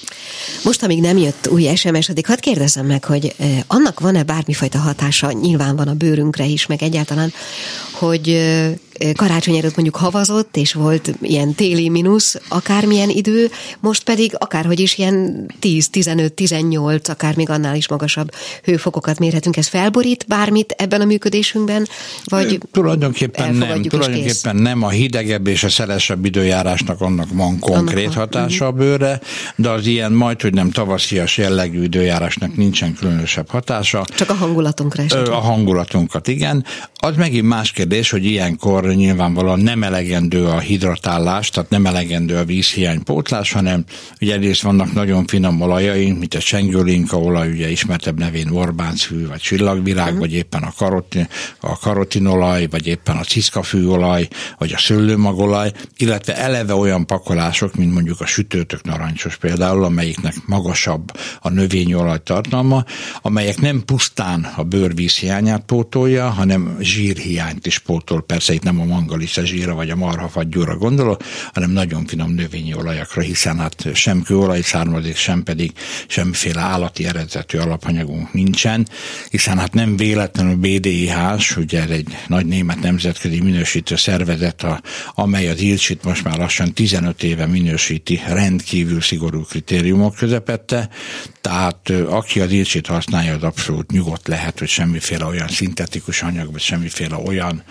Most, 0.65 0.83
amíg 0.83 1.01
nem 1.01 1.17
jött 1.17 1.49
új 1.49 1.75
SMS, 1.75 2.09
addig 2.09 2.27
hadd 2.27 2.41
kérdezzem 2.41 2.87
meg, 2.87 3.05
hogy 3.05 3.35
annak 3.67 4.01
van-e 4.01 4.23
bármifajta 4.23 4.79
hatása, 4.79 5.33
nyilván 5.33 5.77
van 5.77 5.89
a 5.89 5.95
bőrünkre 5.95 6.45
is, 6.45 6.67
meg 6.67 6.83
egyáltalán, 6.83 7.33
hogy 7.93 8.29
karácsony 9.17 9.57
előtt 9.57 9.75
mondjuk 9.75 9.97
havazott, 9.97 10.57
és 10.57 10.73
volt 10.73 11.15
ilyen 11.21 11.55
téli 11.55 11.89
mínusz, 11.89 12.37
akármilyen 12.49 13.09
idő, 13.09 13.51
most 13.81 14.05
pedig 14.05 14.33
akárhogy 14.39 14.81
is 14.81 14.99
ilyen 14.99 15.47
10, 15.59 15.89
15, 15.89 16.33
18, 16.33 17.09
akár 17.09 17.37
még 17.37 17.51
annál 17.51 17.77
is 17.77 17.89
magasabb 17.89 18.31
hőfokokat 18.65 19.19
mérhetünk. 19.19 19.57
Ez 19.57 19.67
felborít 19.67 20.25
bármit 20.29 20.75
ebben 20.77 21.01
a 21.01 21.05
működésünkben, 21.05 21.89
vagy 22.25 22.59
Tulajdonképpen 22.73 23.55
nem, 23.55 23.83
tulajdonképpen 23.83 24.57
nem 24.57 24.83
a 24.83 24.89
hidegebb 24.89 25.47
és 25.47 25.65
a 25.65 25.69
szelesebb 25.69 26.25
időjárásnak 26.25 27.01
annak 27.01 27.29
van 27.33 27.59
konkrét 27.59 28.07
annak 28.07 28.19
hatása 28.19 28.67
a 28.67 28.73
bőre, 28.73 29.21
de 29.57 29.69
az 29.69 29.87
ilyen 29.87 30.13
majd, 30.13 30.43
hogy 30.43 30.55
nem 30.55 30.71
tavaszias 30.71 31.37
jellegű 31.39 31.83
időjárásnak 31.83 32.57
nincsen 32.57 32.95
különösebb 32.95 33.51
hatása. 33.51 34.05
Csak 34.17 34.31
a 34.31 34.35
hangulatunkra 34.35 35.03
is. 35.03 35.13
A 35.13 35.35
hangulatunkat, 35.35 36.29
igen. 36.29 36.65
Az 36.95 37.17
megint 37.17 37.47
más 37.47 37.73
kérdés, 37.73 38.11
hogy 38.11 38.25
ilyenkor 38.25 38.88
nyilvánvalóan 38.95 39.61
nem 39.61 39.83
elegendő 39.83 40.45
a 40.45 40.59
hidratálás, 40.59 41.51
tehát 41.51 41.71
nem 41.71 41.87
elegendő 41.87 42.37
a 42.37 42.45
vízhiány 42.45 43.03
pótlás, 43.03 43.53
hanem 43.53 43.85
ugye 44.21 44.35
egyrészt 44.35 44.63
vannak 44.63 44.93
nagyon 44.93 45.27
finom 45.27 45.61
olajaink, 45.61 46.19
mint 46.19 46.35
a 46.35 46.39
csengőlinka 46.39 47.19
olaj, 47.19 47.51
ugye 47.51 47.71
ismertebb 47.71 48.19
nevén 48.19 48.49
Orbáncfű, 48.49 49.27
vagy 49.27 49.41
csillagvirág, 49.41 50.07
uh-huh. 50.07 50.21
vagy 50.21 50.33
éppen 50.33 50.63
a, 50.63 50.73
karotin, 50.77 51.29
a 51.61 51.79
karotinolaj, 51.79 52.67
vagy 52.67 52.87
éppen 52.87 53.17
a 53.17 53.23
ciszkafűolaj, 53.23 54.29
vagy 54.59 54.73
a 54.73 54.79
szőlőmagolaj, 54.79 55.73
illetve 55.97 56.37
eleve 56.37 56.75
olyan 56.75 57.07
pakolások, 57.07 57.75
mint 57.75 57.93
mondjuk 57.93 58.21
a 58.21 58.27
sütőtök 58.27 58.85
narancsos 58.85 59.37
például, 59.37 59.85
amelyiknek 59.85 60.35
magasabb 60.47 61.13
a 61.41 61.49
növényolaj 61.49 62.23
tartalma, 62.23 62.85
amelyek 63.23 63.61
nem 63.61 63.83
pusztán 63.85 64.53
a 64.57 64.63
bőrvíz 64.63 65.17
hiányát 65.17 65.63
pótolja, 65.67 66.29
hanem 66.29 66.77
zsírhiányt 66.81 67.67
is 67.67 67.79
pótol. 67.79 68.23
Persze 68.23 68.53
itt 68.53 68.63
nem 68.63 68.78
a 68.81 68.85
mangalica 68.85 69.45
zsíra 69.45 69.75
vagy 69.75 69.91
a 69.91 69.97
marhafagyúra 69.97 70.77
gondolok, 70.77 71.23
hanem 71.53 71.71
nagyon 71.71 72.07
finom 72.07 72.31
növényi 72.31 72.75
olajakra, 72.75 73.23
hiszen 73.23 73.59
hát 73.59 73.87
sem 73.95 74.23
kőolaj 74.23 74.61
származik, 74.61 75.17
sem 75.17 75.43
pedig 75.43 75.73
semmiféle 76.07 76.61
állati 76.61 77.07
eredetű 77.07 77.59
alapanyagunk 77.59 78.33
nincsen, 78.33 78.89
hiszen 79.31 79.59
hát 79.59 79.75
nem 79.75 79.97
véletlenül 79.97 80.57
BDIH-s, 80.57 81.57
ugye 81.57 81.87
egy 81.89 82.17
nagy 82.27 82.47
német 82.47 82.81
nemzetközi 82.81 83.41
minősítő 83.41 83.97
szervezet, 83.97 84.63
a, 84.63 84.81
amely 85.15 85.49
az 85.49 85.61
ilcsit 85.61 86.05
most 86.05 86.25
már 86.25 86.39
lassan 86.39 86.73
15 86.73 87.23
éve 87.23 87.47
minősíti 87.47 88.21
rendkívül 88.27 89.01
szigorú 89.01 89.43
kritériumok 89.43 90.15
közepette, 90.15 90.89
tehát 91.41 91.91
aki 92.09 92.41
az 92.41 92.51
ilcsit 92.51 92.87
használja, 92.87 93.35
az 93.35 93.43
abszolút 93.43 93.91
nyugodt 93.91 94.29
lehet, 94.29 94.59
hogy 94.59 94.69
semmiféle 94.69 95.25
olyan 95.25 95.49
szintetikus 95.49 96.23
anyag, 96.23 96.53
vagy 96.53 96.61
semmiféle 96.61 97.17
olyan 97.17 97.63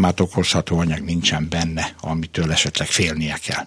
problémát 0.00 0.20
okozható 0.20 0.78
anyag 0.78 1.00
nincsen 1.00 1.46
benne, 1.50 1.94
amitől 2.00 2.52
esetleg 2.52 2.88
félnie 2.88 3.38
kell. 3.46 3.66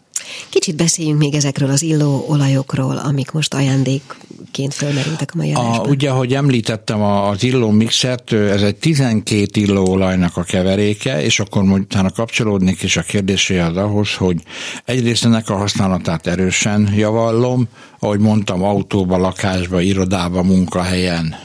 Kicsit 0.50 0.76
beszéljünk 0.76 1.20
még 1.20 1.34
ezekről 1.34 1.70
az 1.70 1.82
illó 1.82 2.26
olajokról, 2.28 2.98
amik 2.98 3.32
most 3.32 3.54
ajándékként 3.54 4.74
fölmerültek 4.74 5.32
a 5.34 5.38
mai 5.38 5.54
a, 5.54 5.86
Ugye, 5.88 6.10
ahogy 6.10 6.34
említettem 6.34 7.02
az 7.02 7.44
illó 7.44 7.70
mixert, 7.70 8.34
ez 8.34 8.62
egy 8.62 8.76
12 8.76 9.46
illóolajnak 9.54 10.38
a 10.38 10.44
keveréke, 10.44 11.24
és 11.24 11.40
akkor 11.40 11.64
utána 11.64 12.10
kapcsolódnék 12.10 12.82
is 12.82 12.98
a 12.98 13.02
kérdéséhez 13.02 13.76
ahhoz, 13.76 14.14
hogy 14.14 14.38
egyrészt 14.86 15.26
ennek 15.26 15.50
a 15.50 15.56
használatát 15.56 16.28
erősen 16.28 16.94
javallom, 16.96 17.68
ahogy 18.04 18.20
mondtam, 18.20 18.64
autóba, 18.64 19.18
lakásba, 19.18 19.82
irodába, 19.82 20.44
munkahelyen, 20.44 21.36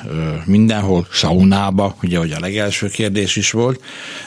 mindenhol, 0.44 1.06
szaunába, 1.12 1.96
ugye, 2.02 2.18
hogy 2.18 2.32
a 2.32 2.40
legelső 2.40 2.88
kérdés 2.88 3.36
is 3.36 3.50
volt, 3.50 3.80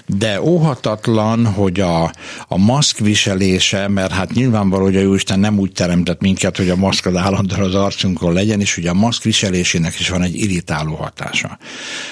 de 0.06 0.42
óhatatlan, 0.42 1.46
hogy 1.46 1.80
a, 1.80 2.04
a 2.48 2.58
maszk 2.58 2.98
viselése, 2.98 3.88
mert 3.88 4.12
hát 4.12 4.34
nyilvánvaló, 4.34 4.84
hogy 4.84 4.96
a 4.96 5.00
Jóisten 5.00 5.40
nem 5.40 5.60
úgy 5.60 5.72
teremtett 5.72 6.22
minket, 6.22 6.58
hogy 6.58 6.70
a 6.70 6.76
maszk 6.76 7.06
az 7.06 7.16
állandóan 7.16 7.62
az 7.62 7.76
arcunkon 7.76 8.34
legyen, 8.34 8.60
és 8.60 8.78
ugye 8.78 8.90
a 8.90 8.94
maszk 8.94 9.24
viselésének 9.24 10.00
is 10.00 10.10
van 10.10 10.22
egy 10.22 10.36
irritáló 10.36 10.96
hatása. 10.96 11.58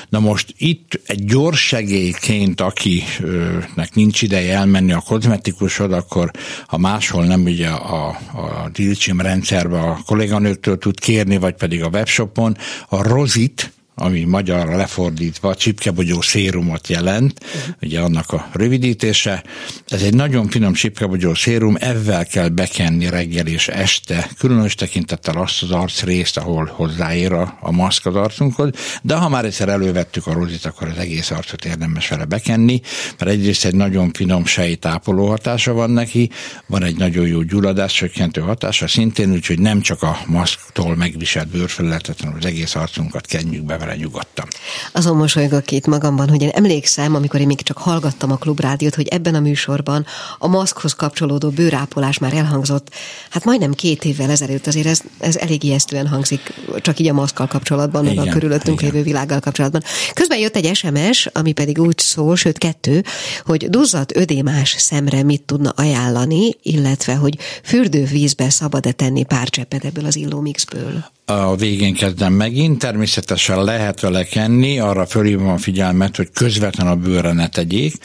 Na 0.09 0.20
most 0.20 0.53
itt 0.57 0.99
egy 1.05 1.26
gyors 1.26 1.67
segélyként, 1.67 2.61
akinek 2.61 3.93
nincs 3.93 4.22
ideje 4.22 4.57
elmenni 4.57 4.91
a 4.91 5.03
kozmetikusod, 5.07 5.93
akkor 5.93 6.32
ha 6.67 6.78
máshol 6.78 7.26
nem 7.26 7.43
ugye 7.43 7.67
a, 7.67 8.07
a 8.34 8.70
Dilcsim 8.74 9.22
rendszerbe 9.22 9.80
a 9.80 9.99
kolléganőktől 10.10 10.78
tud 10.78 10.99
kérni, 10.99 11.38
vagy 11.38 11.53
pedig 11.53 11.84
a 11.84 11.88
webshopon, 11.88 12.57
a 12.88 13.07
Rozit, 13.07 13.72
ami 13.99 14.23
magyarra 14.23 14.77
lefordítva 14.77 15.55
csipkebogyó 15.55 16.21
szérumot 16.21 16.87
jelent, 16.87 17.39
uh-huh. 17.43 17.75
ugye 17.81 17.99
annak 17.99 18.31
a 18.31 18.49
rövidítése. 18.53 19.43
Ez 19.87 20.01
egy 20.01 20.13
nagyon 20.13 20.47
finom 20.47 20.73
csipkebogyó 20.73 21.33
szérum, 21.33 21.75
ezzel 21.79 22.25
kell 22.25 22.47
bekenni 22.47 23.09
reggel 23.09 23.47
és 23.47 23.67
este, 23.67 24.29
különös 24.37 24.75
tekintettel 24.75 25.37
azt 25.37 25.63
az 25.63 25.71
arc 25.71 26.03
részt, 26.03 26.37
ahol 26.37 26.71
hozzáér 26.73 27.31
a, 27.31 27.57
a 27.61 27.71
maszk 27.71 28.05
az 28.05 28.15
arcunkhoz, 28.15 28.69
de 29.01 29.15
ha 29.15 29.29
már 29.29 29.45
egyszer 29.45 29.69
elővettük 29.69 30.27
a 30.27 30.33
rozit, 30.33 30.65
akkor 30.65 30.87
az 30.87 30.97
egész 30.97 31.31
arcot 31.31 31.65
érdemes 31.65 32.07
vele 32.07 32.25
bekenni, 32.25 32.81
mert 33.17 33.31
egyrészt 33.31 33.65
egy 33.65 33.75
nagyon 33.75 34.11
finom 34.11 34.45
sejtápoló 34.45 35.27
hatása 35.27 35.73
van 35.73 35.89
neki, 35.89 36.29
van 36.67 36.83
egy 36.83 36.97
nagyon 36.97 37.27
jó 37.27 37.41
gyulladás 37.41 37.93
csökkentő 37.93 38.41
hatása 38.41 38.87
szintén, 38.87 39.31
úgyhogy 39.31 39.59
nem 39.59 39.81
csak 39.81 40.01
a 40.01 40.17
maszktól 40.25 40.95
megviselt 40.95 41.47
bőrfelületet, 41.47 42.19
hanem 42.19 42.35
az 42.37 42.45
egész 42.45 42.75
arcunkat 42.75 43.25
kenjük 43.25 43.65
be 43.65 43.77
vele 43.77 43.88
nyugodtan. 43.95 44.47
Azon 44.91 45.17
mosolygok 45.17 45.71
itt 45.71 45.85
magamban, 45.85 46.29
hogy 46.29 46.41
én 46.41 46.49
emlékszem, 46.49 47.15
amikor 47.15 47.39
én 47.39 47.47
még 47.47 47.61
csak 47.61 47.77
hallgattam 47.77 48.31
a 48.31 48.35
klubrádiót, 48.35 48.95
hogy 48.95 49.07
ebben 49.07 49.35
a 49.35 49.39
műsorban 49.39 50.05
a 50.37 50.47
maszkhoz 50.47 50.93
kapcsolódó 50.93 51.49
bőrápolás 51.49 52.17
már 52.17 52.33
elhangzott. 52.33 52.93
Hát 53.29 53.45
majdnem 53.45 53.73
két 53.73 54.05
évvel 54.05 54.29
ezelőtt 54.29 54.67
azért 54.67 54.87
ez, 54.87 55.01
ez 55.19 55.35
elég 55.37 55.63
ijesztően 55.63 56.07
hangzik, 56.07 56.53
csak 56.81 56.99
így 56.99 57.07
a 57.07 57.13
maszkkal 57.13 57.47
kapcsolatban, 57.47 58.05
meg 58.05 58.17
a 58.17 58.23
körülöttünk 58.23 58.81
igen. 58.81 58.91
lévő 58.91 59.03
világgal 59.03 59.39
kapcsolatban. 59.39 59.83
Közben 60.13 60.37
jött 60.37 60.55
egy 60.55 60.75
SMS, 60.75 61.25
ami 61.33 61.51
pedig 61.51 61.79
úgy 61.79 61.97
szól, 61.97 62.35
sőt 62.35 62.57
kettő, 62.57 63.03
hogy 63.45 63.69
duzzadt 63.69 64.15
ödémás 64.15 64.75
szemre 64.77 65.23
mit 65.23 65.41
tudna 65.41 65.69
ajánlani, 65.69 66.57
illetve 66.61 67.15
hogy 67.15 67.37
fürdővízbe 67.63 68.49
szabad-e 68.49 68.91
tenni 68.91 69.23
pár 69.23 69.49
cseppet 69.49 69.85
ebből 69.85 70.05
az 70.05 70.15
illómixből 70.15 71.03
a 71.29 71.55
végén 71.55 71.93
kezdem 71.93 72.33
megint, 72.33 72.79
természetesen 72.79 73.57
lehet 73.80 73.99
vele 73.99 74.23
kenni, 74.23 74.80
arra 74.80 75.05
fölhívom 75.05 75.47
a 75.47 75.57
figyelmet, 75.57 76.15
hogy 76.15 76.30
közvetlen 76.34 76.88
a 76.88 76.95
bőrre 76.95 77.32
ne 77.34 77.47
tegyék, 77.47 77.95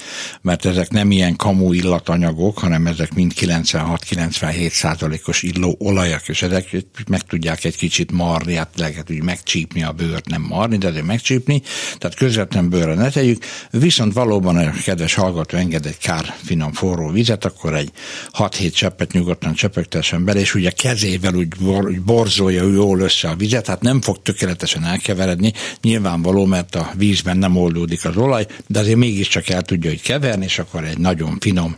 mert 0.43 0.65
ezek 0.65 0.91
nem 0.91 1.11
ilyen 1.11 1.37
kamu 1.37 1.73
illatanyagok, 1.73 2.59
hanem 2.59 2.87
ezek 2.87 3.15
mind 3.15 3.33
96-97 3.41 4.71
százalékos 4.71 5.43
illó 5.43 5.77
olajak, 5.79 6.29
és 6.29 6.43
ezek 6.43 6.77
meg 7.09 7.21
tudják 7.21 7.65
egy 7.65 7.77
kicsit 7.77 8.13
marni, 8.13 8.55
hát 8.55 8.69
lehet 8.77 9.11
úgy 9.11 9.23
megcsípni 9.23 9.83
a 9.83 9.93
bőrt, 9.93 10.29
nem 10.29 10.43
marni, 10.43 10.77
de 10.77 10.89
azért 10.89 11.05
megcsípni, 11.05 11.63
tehát 11.99 12.17
közvetlen 12.17 12.69
bőrre 12.69 12.95
ne 12.95 13.11
tegyük, 13.11 13.45
viszont 13.71 14.13
valóban 14.13 14.57
a 14.57 14.71
kedves 14.85 15.15
hallgató 15.15 15.57
enged 15.57 15.87
egy 15.87 15.99
kár 15.99 16.35
finom 16.43 16.73
forró 16.73 17.11
vizet, 17.11 17.45
akkor 17.45 17.75
egy 17.75 17.91
6-7 18.39 18.73
cseppet 18.73 19.13
nyugodtan 19.13 19.55
csepegtessen 19.55 20.25
bele, 20.25 20.41
és 20.41 20.55
ugye 20.55 20.71
kezével 20.71 21.35
úgy, 21.35 21.53
úgy 21.61 22.01
borzolja 22.01 22.69
jól 22.69 23.01
össze 23.01 23.29
a 23.29 23.35
vizet, 23.35 23.67
hát 23.67 23.81
nem 23.81 24.01
fog 24.01 24.23
tökéletesen 24.23 24.85
elkeveredni, 24.85 25.53
nyilvánvaló, 25.83 26.45
mert 26.45 26.75
a 26.75 26.91
vízben 26.97 27.37
nem 27.37 27.57
oldódik 27.57 28.05
az 28.05 28.17
olaj, 28.17 28.47
de 28.67 28.79
azért 28.79 28.99
mégiscsak 28.99 29.49
el 29.49 29.63
tudja, 29.63 29.91
hogy 29.91 30.03
keverni, 30.03 30.45
és 30.45 30.59
akkor 30.59 30.85
egy 30.85 30.99
nagyon 30.99 31.37
finom, 31.41 31.77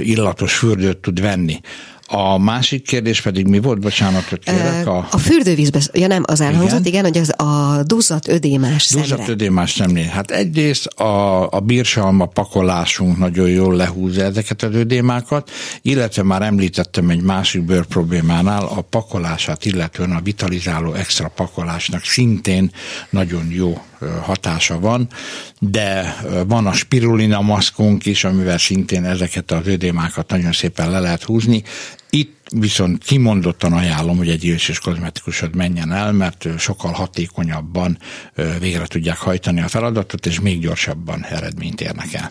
illatos 0.00 0.54
fürdőt 0.54 0.98
tud 0.98 1.20
venni. 1.20 1.60
A 2.10 2.38
másik 2.38 2.86
kérdés 2.86 3.20
pedig 3.20 3.46
mi 3.46 3.60
volt, 3.60 3.80
bocsánatot 3.80 4.44
kérek? 4.44 4.86
A, 4.86 5.08
a 5.10 5.18
fürdővízbe, 5.18 5.80
ja 5.92 6.06
nem, 6.06 6.22
az 6.26 6.40
elhangzott, 6.40 6.86
igen, 6.86 7.06
igen 7.06 7.12
hogy 7.12 7.18
az 7.18 7.46
a 7.46 7.82
duzzat 7.82 8.28
ödémás 8.28 8.82
szemre. 8.82 9.08
Duzzat 9.08 9.28
ödémás 9.28 9.70
szemre. 9.70 10.02
Hát 10.02 10.30
egyrészt 10.30 10.86
a, 10.86 11.50
a 11.50 11.60
bírsalma 11.60 12.26
pakolásunk 12.26 13.18
nagyon 13.18 13.48
jól 13.48 13.74
lehúzza 13.74 14.22
ezeket 14.22 14.62
az 14.62 14.74
ödémákat, 14.74 15.50
illetve 15.82 16.22
már 16.22 16.42
említettem 16.42 17.10
egy 17.10 17.22
másik 17.22 17.62
bőr 17.62 17.86
problémánál, 17.86 18.64
a 18.64 18.80
pakolását, 18.80 19.64
illetően 19.64 20.10
a 20.10 20.20
vitalizáló 20.20 20.92
extra 20.92 21.28
pakolásnak 21.28 22.04
szintén 22.04 22.70
nagyon 23.10 23.48
jó 23.50 23.82
hatása 24.22 24.80
van, 24.80 25.08
de 25.58 26.16
van 26.46 26.66
a 26.66 26.72
spirulina 26.72 27.40
maszkunk 27.40 28.06
is, 28.06 28.24
amivel 28.24 28.58
szintén 28.58 29.04
ezeket 29.04 29.50
az 29.50 29.66
ödémákat 29.66 30.30
nagyon 30.30 30.52
szépen 30.52 30.90
le 30.90 31.00
lehet 31.00 31.22
húzni. 31.22 31.62
Viszont 32.50 33.04
kimondottan 33.04 33.72
ajánlom, 33.72 34.16
hogy 34.16 34.28
egy 34.28 34.44
és 34.44 34.78
kozmetikusod 34.78 35.54
menjen 35.54 35.92
el, 35.92 36.12
mert 36.12 36.58
sokkal 36.58 36.92
hatékonyabban 36.92 37.98
végre 38.60 38.86
tudják 38.86 39.18
hajtani 39.18 39.60
a 39.60 39.68
feladatot, 39.68 40.26
és 40.26 40.40
még 40.40 40.60
gyorsabban 40.60 41.24
eredményt 41.24 41.80
érnek 41.80 42.12
el. 42.12 42.30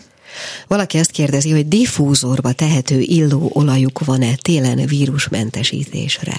Valaki 0.66 0.98
azt 0.98 1.10
kérdezi, 1.10 1.50
hogy 1.50 1.68
diffúzorba 1.68 2.52
tehető 2.52 3.00
illó 3.00 3.50
olajuk 3.52 4.04
van-e 4.04 4.34
télen 4.34 4.86
vírusmentesítésre? 4.86 6.36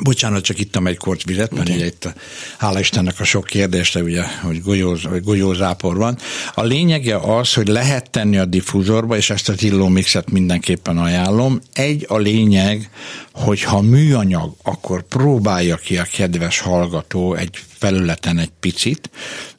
Bocsánat, 0.00 0.42
csak 0.42 0.58
ittam 0.58 0.86
egy 0.86 0.96
kort 0.96 1.24
vizet, 1.24 1.54
mert 1.54 1.68
ugye 1.68 1.86
itt, 1.86 2.14
hála 2.58 2.80
Istennek 2.80 3.20
a 3.20 3.24
sok 3.24 3.44
kérdésre, 3.44 4.02
ugye, 4.02 4.22
hogy, 4.42 4.62
golyóz, 4.62 5.02
hogy 5.02 5.22
golyózápor 5.22 5.96
van. 5.96 6.18
A 6.54 6.62
lényege 6.62 7.16
az, 7.16 7.54
hogy 7.54 7.68
lehet 7.68 8.10
tenni 8.10 8.38
a 8.38 8.44
diffúzorba, 8.44 9.16
és 9.16 9.30
ezt 9.30 9.48
az 9.48 9.62
illómixet 9.62 10.30
mindenképpen 10.30 10.98
ajánlom. 10.98 11.60
Egy 11.72 12.06
a 12.08 12.16
lényeg, 12.16 12.90
hogy 13.32 13.62
ha 13.62 13.80
műanyag, 13.80 14.54
akkor 14.62 15.02
próbálja 15.02 15.76
ki 15.76 15.98
a 15.98 16.06
kedves 16.12 16.60
hallgató 16.60 17.34
egy 17.34 17.58
felületen 17.82 18.38
egy 18.38 18.52
picit, 18.60 19.10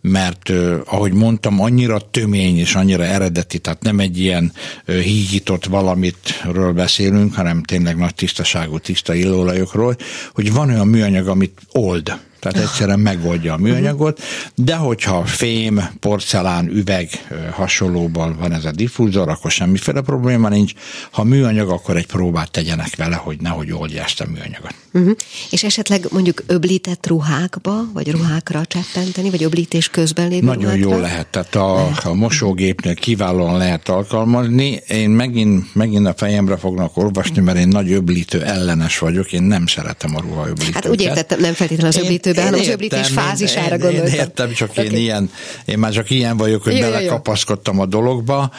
mert 0.01 0.49
ahogy 0.86 1.13
mondtam, 1.13 1.61
annyira 1.61 2.09
tömény 2.11 2.57
és 2.57 2.76
annyira 2.76 3.03
eredeti, 3.03 3.59
tehát 3.59 3.84
nem 3.84 3.99
egy 3.99 4.19
ilyen 4.19 4.51
hígított 4.86 5.65
valamitről 5.65 6.74
beszélünk, 6.74 7.34
hanem 7.34 7.63
tényleg 7.63 7.97
nagy 7.97 8.15
tisztaságú, 8.15 8.78
tiszta 8.78 9.13
illóolajokról, 9.13 9.95
hogy 10.34 10.53
van 10.53 10.69
olyan 10.69 10.88
műanyag, 10.88 11.28
amit 11.28 11.59
old 11.71 12.19
tehát 12.44 12.68
egyszerűen 12.70 13.00
megoldja 13.00 13.54
a 13.54 13.58
műanyagot, 13.58 14.22
de 14.56 14.76
hogyha 14.76 15.26
fém, 15.26 15.89
porcelán, 16.00 16.68
üveg 16.68 17.10
hasonlóban 17.52 18.38
van 18.39 18.52
ez 18.52 18.66
a 18.66 18.72
diffúzor, 18.72 19.30
akkor 19.30 19.52
semmiféle 19.52 20.02
probléma 20.02 20.50
nincs. 20.50 20.72
Ha 21.12 21.24
műanyag, 21.24 21.70
akkor 21.70 21.98
egy 21.98 22.06
próbát 22.06 22.52
tegyenek 22.52 22.96
vele, 22.96 23.16
hogy 23.16 23.38
nehogy 23.41 23.72
oldja 23.72 24.04
ezt 24.04 24.22
a 24.22 24.26
műanyagot. 24.32 24.74
Uh-huh. 24.94 25.16
És 25.52 25.64
esetleg 25.64 26.06
mondjuk 26.12 26.44
öblített 26.48 27.08
ruhákba, 27.08 27.84
vagy 27.94 28.12
ruhákra 28.12 28.66
cseppenteni, 28.66 29.30
vagy 29.30 29.44
öblítés 29.44 29.89
közben 29.89 30.28
lévő 30.28 30.46
Nagyon 30.46 30.78
jó 30.78 31.00
lehet, 31.00 31.28
tehát 31.28 31.56
a, 31.56 31.91
a 32.04 32.14
mosógépnél 32.14 32.96
kiválóan 32.96 33.58
lehet 33.58 33.89
alkalmazni. 33.89 34.82
Én 34.88 35.10
megint, 35.10 35.76
megint 35.76 36.08
a 36.08 36.14
fejemre 36.18 36.58
fognak 36.58 36.98
olvasni, 36.98 37.41
mert 37.41 37.58
én 37.58 37.68
nagy 37.68 37.91
öblítő 37.91 38.44
ellenes 38.44 39.00
vagyok, 39.00 39.34
én 39.34 39.44
nem 39.44 39.68
szeretem 39.68 40.16
a 40.16 40.20
ruhaöblítőket. 40.20 40.84
Hát 40.84 40.88
úgy 40.88 41.02
értettem, 41.02 41.39
nem 41.39 41.54
feltétlenül 41.54 41.98
az 41.98 42.04
öblítő 42.04 42.32
hanem 42.41 42.59
az 42.59 42.67
öblítés 42.67 43.07
fázisára 43.07 43.77
gondoltam. 43.77 44.13
Én 44.13 44.19
értem, 44.19 44.53
csak 44.53 44.69
okay. 44.69 44.86
én 44.86 44.95
ilyen, 44.95 45.29
én 45.65 45.79
már 45.79 45.91
csak 45.91 46.09
ilyen 46.09 46.38
vagyok, 46.38 46.63
hogy 46.63 46.77
jó, 46.77 46.79
belekapaszkodtam 46.79 47.79
a 47.79 47.86
dologba. 47.86 48.51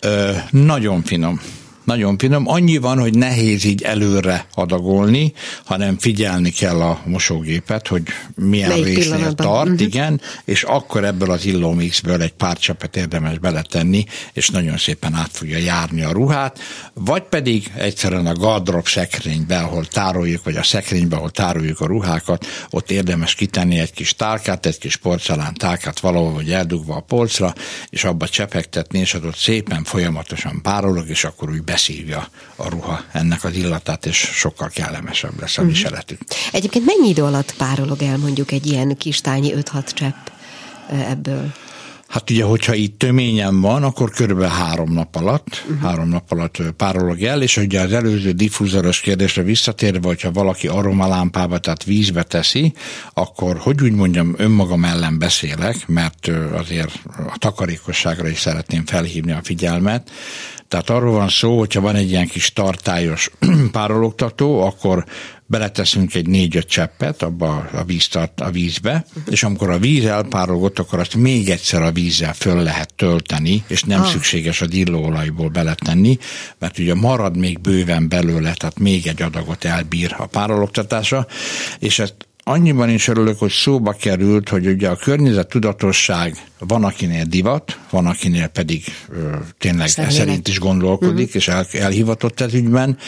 Ö, 0.00 0.30
nagyon 0.50 1.02
finom 1.02 1.40
nagyon 1.88 2.18
finom. 2.18 2.48
Annyi 2.48 2.76
van, 2.76 2.98
hogy 2.98 3.14
nehéz 3.14 3.64
így 3.64 3.82
előre 3.82 4.46
adagolni, 4.54 5.32
hanem 5.64 5.98
figyelni 5.98 6.50
kell 6.50 6.80
a 6.80 7.00
mosógépet, 7.04 7.88
hogy 7.88 8.02
milyen 8.34 8.68
Melyik 8.68 8.96
résznél 8.96 9.34
tart, 9.34 9.70
uh-huh. 9.70 9.86
igen, 9.86 10.20
és 10.44 10.62
akkor 10.62 11.04
ebből 11.04 11.30
az 11.30 11.44
illómixből 11.44 12.22
egy 12.22 12.32
pár 12.32 12.58
csapet 12.58 12.96
érdemes 12.96 13.38
beletenni, 13.38 14.04
és 14.32 14.48
nagyon 14.48 14.76
szépen 14.76 15.14
át 15.14 15.30
fogja 15.32 15.58
járni 15.58 16.02
a 16.02 16.12
ruhát, 16.12 16.58
vagy 16.94 17.22
pedig 17.22 17.72
egyszerűen 17.76 18.26
a 18.26 18.34
gardrop 18.34 18.88
szekrénybe, 18.88 19.58
ahol 19.58 19.84
tároljuk, 19.86 20.44
vagy 20.44 20.56
a 20.56 20.62
szekrénybe, 20.62 21.16
ahol 21.16 21.30
tároljuk 21.30 21.80
a 21.80 21.86
ruhákat, 21.86 22.46
ott 22.70 22.90
érdemes 22.90 23.34
kitenni 23.34 23.78
egy 23.78 23.92
kis 23.92 24.14
tálkát, 24.14 24.66
egy 24.66 24.78
kis 24.78 24.96
porcelán 24.96 25.54
tálkát 25.54 26.00
valahol, 26.00 26.32
vagy 26.32 26.52
eldugva 26.52 26.94
a 26.96 27.00
polcra, 27.00 27.54
és 27.90 28.04
abba 28.04 28.28
csepegtetni, 28.28 28.98
és 28.98 29.14
ott 29.14 29.36
szépen 29.36 29.84
folyamatosan 29.84 30.62
párolog, 30.62 31.08
és 31.08 31.24
akkor 31.24 31.50
úgy 31.50 31.62
be 31.62 31.76
beszívja 31.78 32.28
a 32.56 32.68
ruha 32.68 33.04
ennek 33.12 33.44
az 33.44 33.54
illatát, 33.54 34.06
és 34.06 34.16
sokkal 34.16 34.68
kellemesebb 34.68 35.40
lesz 35.40 35.58
a 35.58 35.60
mhm. 35.60 35.70
viseletük. 35.70 36.20
Egyébként 36.52 36.84
mennyi 36.84 37.08
idő 37.08 37.22
alatt 37.22 37.54
párolog 37.56 38.02
el 38.02 38.16
mondjuk 38.16 38.52
egy 38.52 38.66
ilyen 38.66 38.96
kis 38.96 39.20
tányi 39.20 39.52
5-6 39.56 39.92
csepp 39.94 40.26
ebből? 40.90 41.52
Hát 42.08 42.30
ugye, 42.30 42.44
hogyha 42.44 42.74
itt 42.74 42.98
töményen 42.98 43.60
van, 43.60 43.82
akkor 43.82 44.10
körülbelül 44.10 44.52
három 44.52 44.92
nap 44.92 45.16
alatt, 45.16 45.64
uh-huh. 45.64 45.88
három 45.88 46.08
nap 46.08 46.32
alatt 46.32 46.62
párolog 46.76 47.22
el, 47.22 47.42
és 47.42 47.56
ugye 47.56 47.80
az 47.80 47.92
előző 47.92 48.32
diffúzoros 48.32 49.00
kérdésre 49.00 49.42
visszatérve, 49.42 50.06
hogyha 50.06 50.32
valaki 50.32 50.68
aromalámpába, 50.68 51.58
tehát 51.58 51.84
vízbe 51.84 52.22
teszi, 52.22 52.72
akkor, 53.14 53.56
hogy 53.56 53.82
úgy 53.82 53.92
mondjam, 53.92 54.34
önmagam 54.36 54.84
ellen 54.84 55.18
beszélek, 55.18 55.86
mert 55.86 56.30
azért 56.52 57.02
a 57.16 57.38
takarékosságra 57.38 58.28
is 58.28 58.38
szeretném 58.38 58.86
felhívni 58.86 59.32
a 59.32 59.40
figyelmet, 59.42 60.10
tehát 60.68 60.90
arról 60.90 61.12
van 61.12 61.28
szó, 61.28 61.58
hogyha 61.58 61.80
van 61.80 61.94
egy 61.94 62.10
ilyen 62.10 62.26
kis 62.26 62.52
tartályos 62.52 63.30
párologtató, 63.72 64.60
akkor 64.60 65.04
beleteszünk 65.50 66.14
egy 66.14 66.26
négy-öt 66.26 66.66
cseppet 66.66 67.22
abba 67.22 67.68
a, 67.72 67.84
víztart, 67.84 68.40
a 68.40 68.50
vízbe, 68.50 69.04
és 69.30 69.42
amikor 69.42 69.70
a 69.70 69.78
víz 69.78 70.04
elpárolgott, 70.04 70.78
akkor 70.78 70.98
azt 70.98 71.14
még 71.14 71.48
egyszer 71.48 71.82
a 71.82 71.92
vízzel 71.92 72.34
föl 72.34 72.62
lehet 72.62 72.94
tölteni, 72.94 73.64
és 73.66 73.82
nem 73.82 74.00
ah. 74.00 74.06
szükséges 74.06 74.60
a 74.60 74.66
dillóolajból 74.66 75.48
beletenni, 75.48 76.18
mert 76.58 76.78
ugye 76.78 76.94
marad 76.94 77.36
még 77.36 77.60
bőven 77.60 78.08
belőle, 78.08 78.54
tehát 78.54 78.78
még 78.78 79.06
egy 79.06 79.22
adagot 79.22 79.64
elbír 79.64 80.14
a 80.18 80.26
párologtatása, 80.26 81.26
és 81.78 81.98
ezt 81.98 82.27
annyiban 82.48 82.90
is 82.90 83.08
örülök, 83.08 83.38
hogy 83.38 83.50
szóba 83.50 83.92
került, 83.92 84.48
hogy 84.48 84.66
ugye 84.66 84.88
a 84.88 84.96
környezet 84.96 85.48
tudatosság 85.48 86.36
van, 86.58 86.84
akinél 86.84 87.24
divat, 87.24 87.78
van, 87.90 88.06
akinél 88.06 88.46
pedig 88.46 88.84
ö, 89.08 89.36
tényleg 89.58 89.88
Szemlélet. 89.88 90.18
szerint 90.18 90.48
is 90.48 90.58
gondolkodik, 90.58 91.26
uh-huh. 91.26 91.34
és 91.34 91.48
el, 91.48 91.66
elhivatott 91.72 92.40
ez 92.40 92.54
ügyben, 92.54 92.98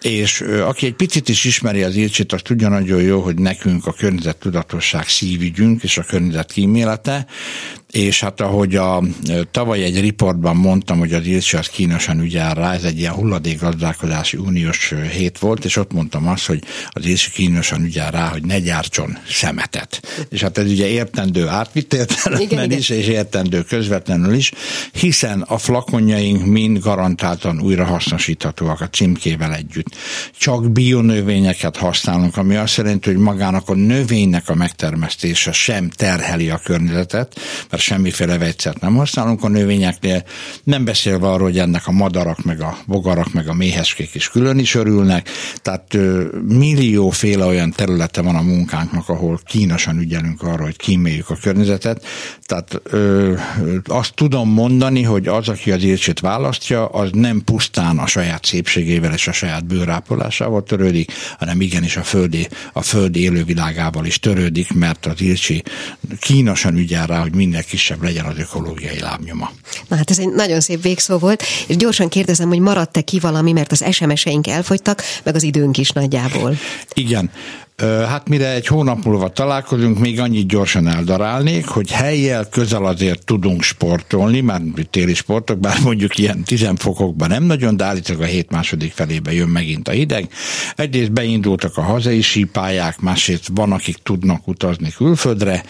és 0.00 0.40
ö, 0.40 0.62
aki 0.62 0.86
egy 0.86 0.94
picit 0.94 1.28
is 1.28 1.44
ismeri 1.44 1.82
az 1.82 1.94
Ilcsit, 1.94 2.32
az 2.32 2.42
tudja 2.42 2.68
nagyon 2.68 3.02
jó, 3.02 3.20
hogy 3.20 3.38
nekünk 3.38 3.86
a 3.86 3.92
környezet 3.92 4.36
tudatosság 4.36 5.08
szívügyünk, 5.08 5.82
és 5.82 5.98
a 5.98 6.02
környezet 6.02 6.52
kímélete, 6.52 7.26
és 7.90 8.20
hát 8.20 8.40
ahogy 8.40 8.76
a, 8.76 9.02
tavaly 9.50 9.82
egy 9.82 10.00
riportban 10.00 10.56
mondtam, 10.56 10.98
hogy 10.98 11.12
az 11.12 11.26
Ilcsi 11.26 11.56
az 11.56 11.66
kínosan 11.66 12.20
ügyel 12.20 12.54
rá, 12.54 12.72
ez 12.74 12.84
egy 12.84 12.98
ilyen 12.98 13.12
hulladékgazdálkodási 13.12 14.36
uniós 14.36 14.94
hét 15.12 15.38
volt, 15.38 15.64
és 15.64 15.76
ott 15.76 15.92
mondtam 15.92 16.28
azt, 16.28 16.46
hogy 16.46 16.62
az 16.88 17.06
Ilcsi 17.06 17.30
kínosan 17.30 17.84
ügyel 17.84 18.10
rá, 18.10 18.28
hogy 18.28 18.44
ne 18.44 18.58
gyártson 18.78 19.18
szemetet. 19.28 20.00
És 20.30 20.42
hát 20.42 20.58
ez 20.58 20.70
ugye 20.70 20.86
értendő 20.86 21.46
átvitt 21.46 21.94
értelemben 21.94 22.70
is, 22.70 22.88
és 22.88 23.06
értendő 23.06 23.62
közvetlenül 23.62 24.34
is, 24.34 24.52
hiszen 24.92 25.40
a 25.40 25.58
flakonjaink 25.58 26.46
mind 26.46 26.78
garantáltan 26.78 27.60
újra 27.60 27.84
hasznosíthatóak 27.84 28.80
a 28.80 28.88
címkével 28.88 29.54
együtt. 29.54 29.96
Csak 30.38 30.70
bionövényeket 30.70 31.76
használunk, 31.76 32.36
ami 32.36 32.56
azt 32.56 32.76
jelenti, 32.76 33.10
hogy 33.10 33.18
magának 33.18 33.68
a 33.68 33.74
növénynek 33.74 34.48
a 34.48 34.54
megtermesztése 34.54 35.52
sem 35.52 35.90
terheli 35.90 36.50
a 36.50 36.60
környezetet, 36.64 37.40
mert 37.70 37.82
semmiféle 37.82 38.38
vegyszert 38.38 38.80
nem 38.80 38.94
használunk 38.94 39.44
a 39.44 39.48
növényeknél, 39.48 40.24
nem 40.64 40.84
beszélve 40.84 41.28
arról, 41.28 41.46
hogy 41.46 41.58
ennek 41.58 41.86
a 41.86 41.92
madarak, 41.92 42.44
meg 42.44 42.60
a 42.60 42.78
bogarak, 42.86 43.32
meg 43.32 43.48
a 43.48 43.54
méheskék 43.54 44.14
is 44.14 44.28
külön 44.28 44.58
is 44.58 44.74
örülnek, 44.74 45.28
tehát 45.62 45.96
millióféle 46.48 47.44
olyan 47.44 47.70
területe 47.70 48.22
van 48.22 48.36
a 48.36 48.42
munkánknak, 48.68 49.08
ahol 49.08 49.40
kínosan 49.44 49.98
ügyelünk 49.98 50.42
arra, 50.42 50.62
hogy 50.62 50.76
kíméljük 50.76 51.30
a 51.30 51.36
környezetet, 51.42 52.04
tehát 52.42 52.80
ö, 52.82 53.34
azt 53.84 54.14
tudom 54.14 54.50
mondani, 54.50 55.02
hogy 55.02 55.26
az, 55.26 55.48
aki 55.48 55.72
az 55.72 55.82
ilcsét 55.82 56.20
választja, 56.20 56.86
az 56.86 57.10
nem 57.12 57.42
pusztán 57.44 57.98
a 57.98 58.06
saját 58.06 58.44
szépségével 58.44 59.12
és 59.12 59.28
a 59.28 59.32
saját 59.32 59.66
bőrápolásával 59.66 60.62
törődik, 60.62 61.12
hanem 61.38 61.60
igenis 61.60 61.96
a 61.96 62.02
földi, 62.02 62.48
a 62.72 62.82
földi 62.82 63.20
élővilágával 63.20 64.06
is 64.06 64.20
törődik, 64.20 64.72
mert 64.72 65.06
az 65.06 65.20
ilcsi 65.20 65.62
kínosan 66.20 66.76
ügyel 66.76 67.06
rá, 67.06 67.20
hogy 67.20 67.34
minél 67.34 67.62
kisebb 67.62 68.02
legyen 68.02 68.24
az 68.24 68.38
ökológiai 68.38 69.00
lábnyoma. 69.00 69.50
Na 69.88 69.96
hát 69.96 70.10
ez 70.10 70.18
egy 70.18 70.32
nagyon 70.32 70.60
szép 70.60 70.82
végszó 70.82 71.18
volt, 71.18 71.42
és 71.66 71.76
gyorsan 71.76 72.08
kérdezem, 72.08 72.48
hogy 72.48 72.60
maradt-e 72.60 73.00
ki 73.00 73.18
valami, 73.18 73.52
mert 73.52 73.72
az 73.72 73.84
SMS-eink 73.90 74.46
elfogytak, 74.46 75.02
meg 75.22 75.34
az 75.34 75.42
időnk 75.42 75.78
is 75.78 75.90
nagyjából. 75.90 76.56
Igen, 76.94 77.30
Hát 77.82 78.28
mire 78.28 78.52
egy 78.52 78.66
hónap 78.66 79.04
múlva 79.04 79.28
találkozunk, 79.28 79.98
még 79.98 80.20
annyit 80.20 80.48
gyorsan 80.48 80.88
eldarálnék, 80.88 81.66
hogy 81.66 81.90
helyjel 81.90 82.48
közel 82.48 82.84
azért 82.84 83.24
tudunk 83.24 83.62
sportolni, 83.62 84.40
már 84.40 84.60
téli 84.90 85.14
sportok, 85.14 85.58
bár 85.58 85.78
mondjuk 85.82 86.18
ilyen 86.18 86.42
10 86.44 86.70
fokokban 86.76 87.28
nem 87.28 87.42
nagyon, 87.42 87.76
de 87.76 87.84
állítólag 87.84 88.22
a 88.22 88.24
hét 88.24 88.50
második 88.50 88.92
felébe 88.92 89.32
jön 89.32 89.48
megint 89.48 89.88
a 89.88 89.90
hideg. 89.90 90.28
Egyrészt 90.76 91.12
beindultak 91.12 91.76
a 91.76 91.82
hazai 91.82 92.20
sípályák, 92.20 93.00
másrészt 93.00 93.50
van, 93.54 93.72
akik 93.72 93.96
tudnak 93.96 94.48
utazni 94.48 94.90
külföldre. 94.96 95.64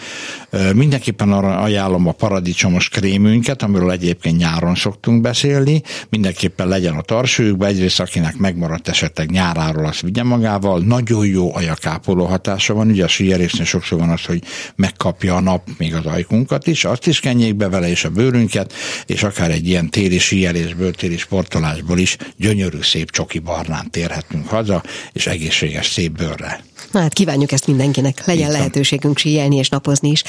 Mindenképpen 0.73 1.31
arra 1.31 1.57
ajánlom 1.57 2.07
a 2.07 2.11
paradicsomos 2.11 2.89
krémünket, 2.89 3.63
amiről 3.63 3.91
egyébként 3.91 4.37
nyáron 4.37 4.75
szoktunk 4.75 5.21
beszélni. 5.21 5.81
Mindenképpen 6.09 6.67
legyen 6.67 6.95
a 6.95 7.01
tarsőjükbe, 7.01 7.67
egyrészt 7.67 7.99
akinek 7.99 8.37
megmaradt 8.37 8.87
esetleg 8.87 9.31
nyáráról, 9.31 9.85
azt 9.85 10.01
vigye 10.01 10.23
magával. 10.23 10.79
Nagyon 10.79 11.25
jó 11.25 11.55
ajaká 11.55 11.97
ápoló 11.99 12.25
hatása 12.25 12.73
van. 12.73 12.89
Ugye 12.89 13.03
a 13.03 13.07
síjerésnél 13.07 13.65
sokszor 13.65 13.99
van 13.99 14.09
az, 14.09 14.25
hogy 14.25 14.43
megkapja 14.75 15.35
a 15.35 15.39
nap 15.39 15.67
még 15.77 15.95
az 15.95 16.05
ajkunkat 16.05 16.67
is, 16.67 16.85
azt 16.85 17.07
is 17.07 17.19
kenjék 17.19 17.55
be 17.55 17.69
vele, 17.69 17.89
és 17.89 18.03
a 18.03 18.09
bőrünket, 18.09 18.73
és 19.05 19.23
akár 19.23 19.51
egy 19.51 19.67
ilyen 19.67 19.89
téli 19.89 20.19
síjerésből, 20.19 20.93
téli 20.93 21.17
sportolásból 21.17 21.97
is 21.97 22.17
gyönyörű 22.37 22.81
szép 22.81 23.11
csoki 23.11 23.39
barnán 23.39 23.91
térhetünk 23.91 24.47
haza, 24.47 24.83
és 25.13 25.27
egészséges 25.27 25.87
szép 25.87 26.11
bőrre. 26.11 26.68
Na 26.91 26.99
hát 26.99 27.13
kívánjuk 27.13 27.51
ezt 27.51 27.67
mindenkinek, 27.67 28.25
legyen 28.25 28.51
lehetőségünk 28.51 29.17
síelni 29.17 29.55
és 29.55 29.69
napozni 29.69 30.09
is. 30.09 30.23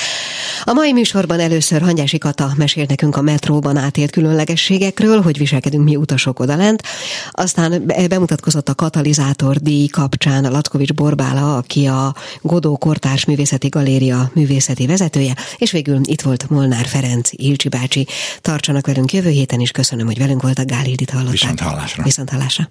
A 0.65 0.73
mai 0.73 0.93
műsorban 0.93 1.41
először 1.41 1.83
Hangyási 1.83 2.19
Kata 2.19 2.53
mesélt 2.57 2.89
nekünk 2.89 3.17
a 3.17 3.21
metróban 3.21 3.77
átélt 3.77 4.11
különlegességekről, 4.11 5.21
hogy 5.21 5.39
viselkedünk 5.39 5.85
mi 5.85 5.97
utasok 5.97 6.39
odalent. 6.39 6.83
Aztán 7.31 7.93
bemutatkozott 8.09 8.69
a 8.69 8.75
katalizátor 8.75 9.57
díj 9.57 9.87
kapcsán 9.87 10.45
a 10.45 10.51
Lackovics 10.51 10.93
Borbála, 10.93 11.57
aki 11.57 11.87
a 11.87 12.15
Godó 12.41 12.77
Kortárs 12.77 13.25
Művészeti 13.25 13.69
Galéria 13.69 14.31
művészeti 14.35 14.87
vezetője, 14.87 15.35
és 15.57 15.71
végül 15.71 16.01
itt 16.03 16.21
volt 16.21 16.51
Molnár 16.51 16.87
Ferenc, 16.87 17.29
Ilcsi 17.33 17.69
bácsi. 17.69 18.07
Tartsanak 18.41 18.87
velünk 18.87 19.13
jövő 19.13 19.31
héten 19.31 19.61
is, 19.61 19.71
köszönöm, 19.71 20.07
hogy 20.07 20.19
velünk 20.19 20.43
voltak, 20.43 20.67
Gálildit 20.67 21.11
hallották. 21.11 21.33
Viszont 21.33 21.61
hallásra. 21.61 22.03
Viszont 22.03 22.31
hallásra. 22.31 22.71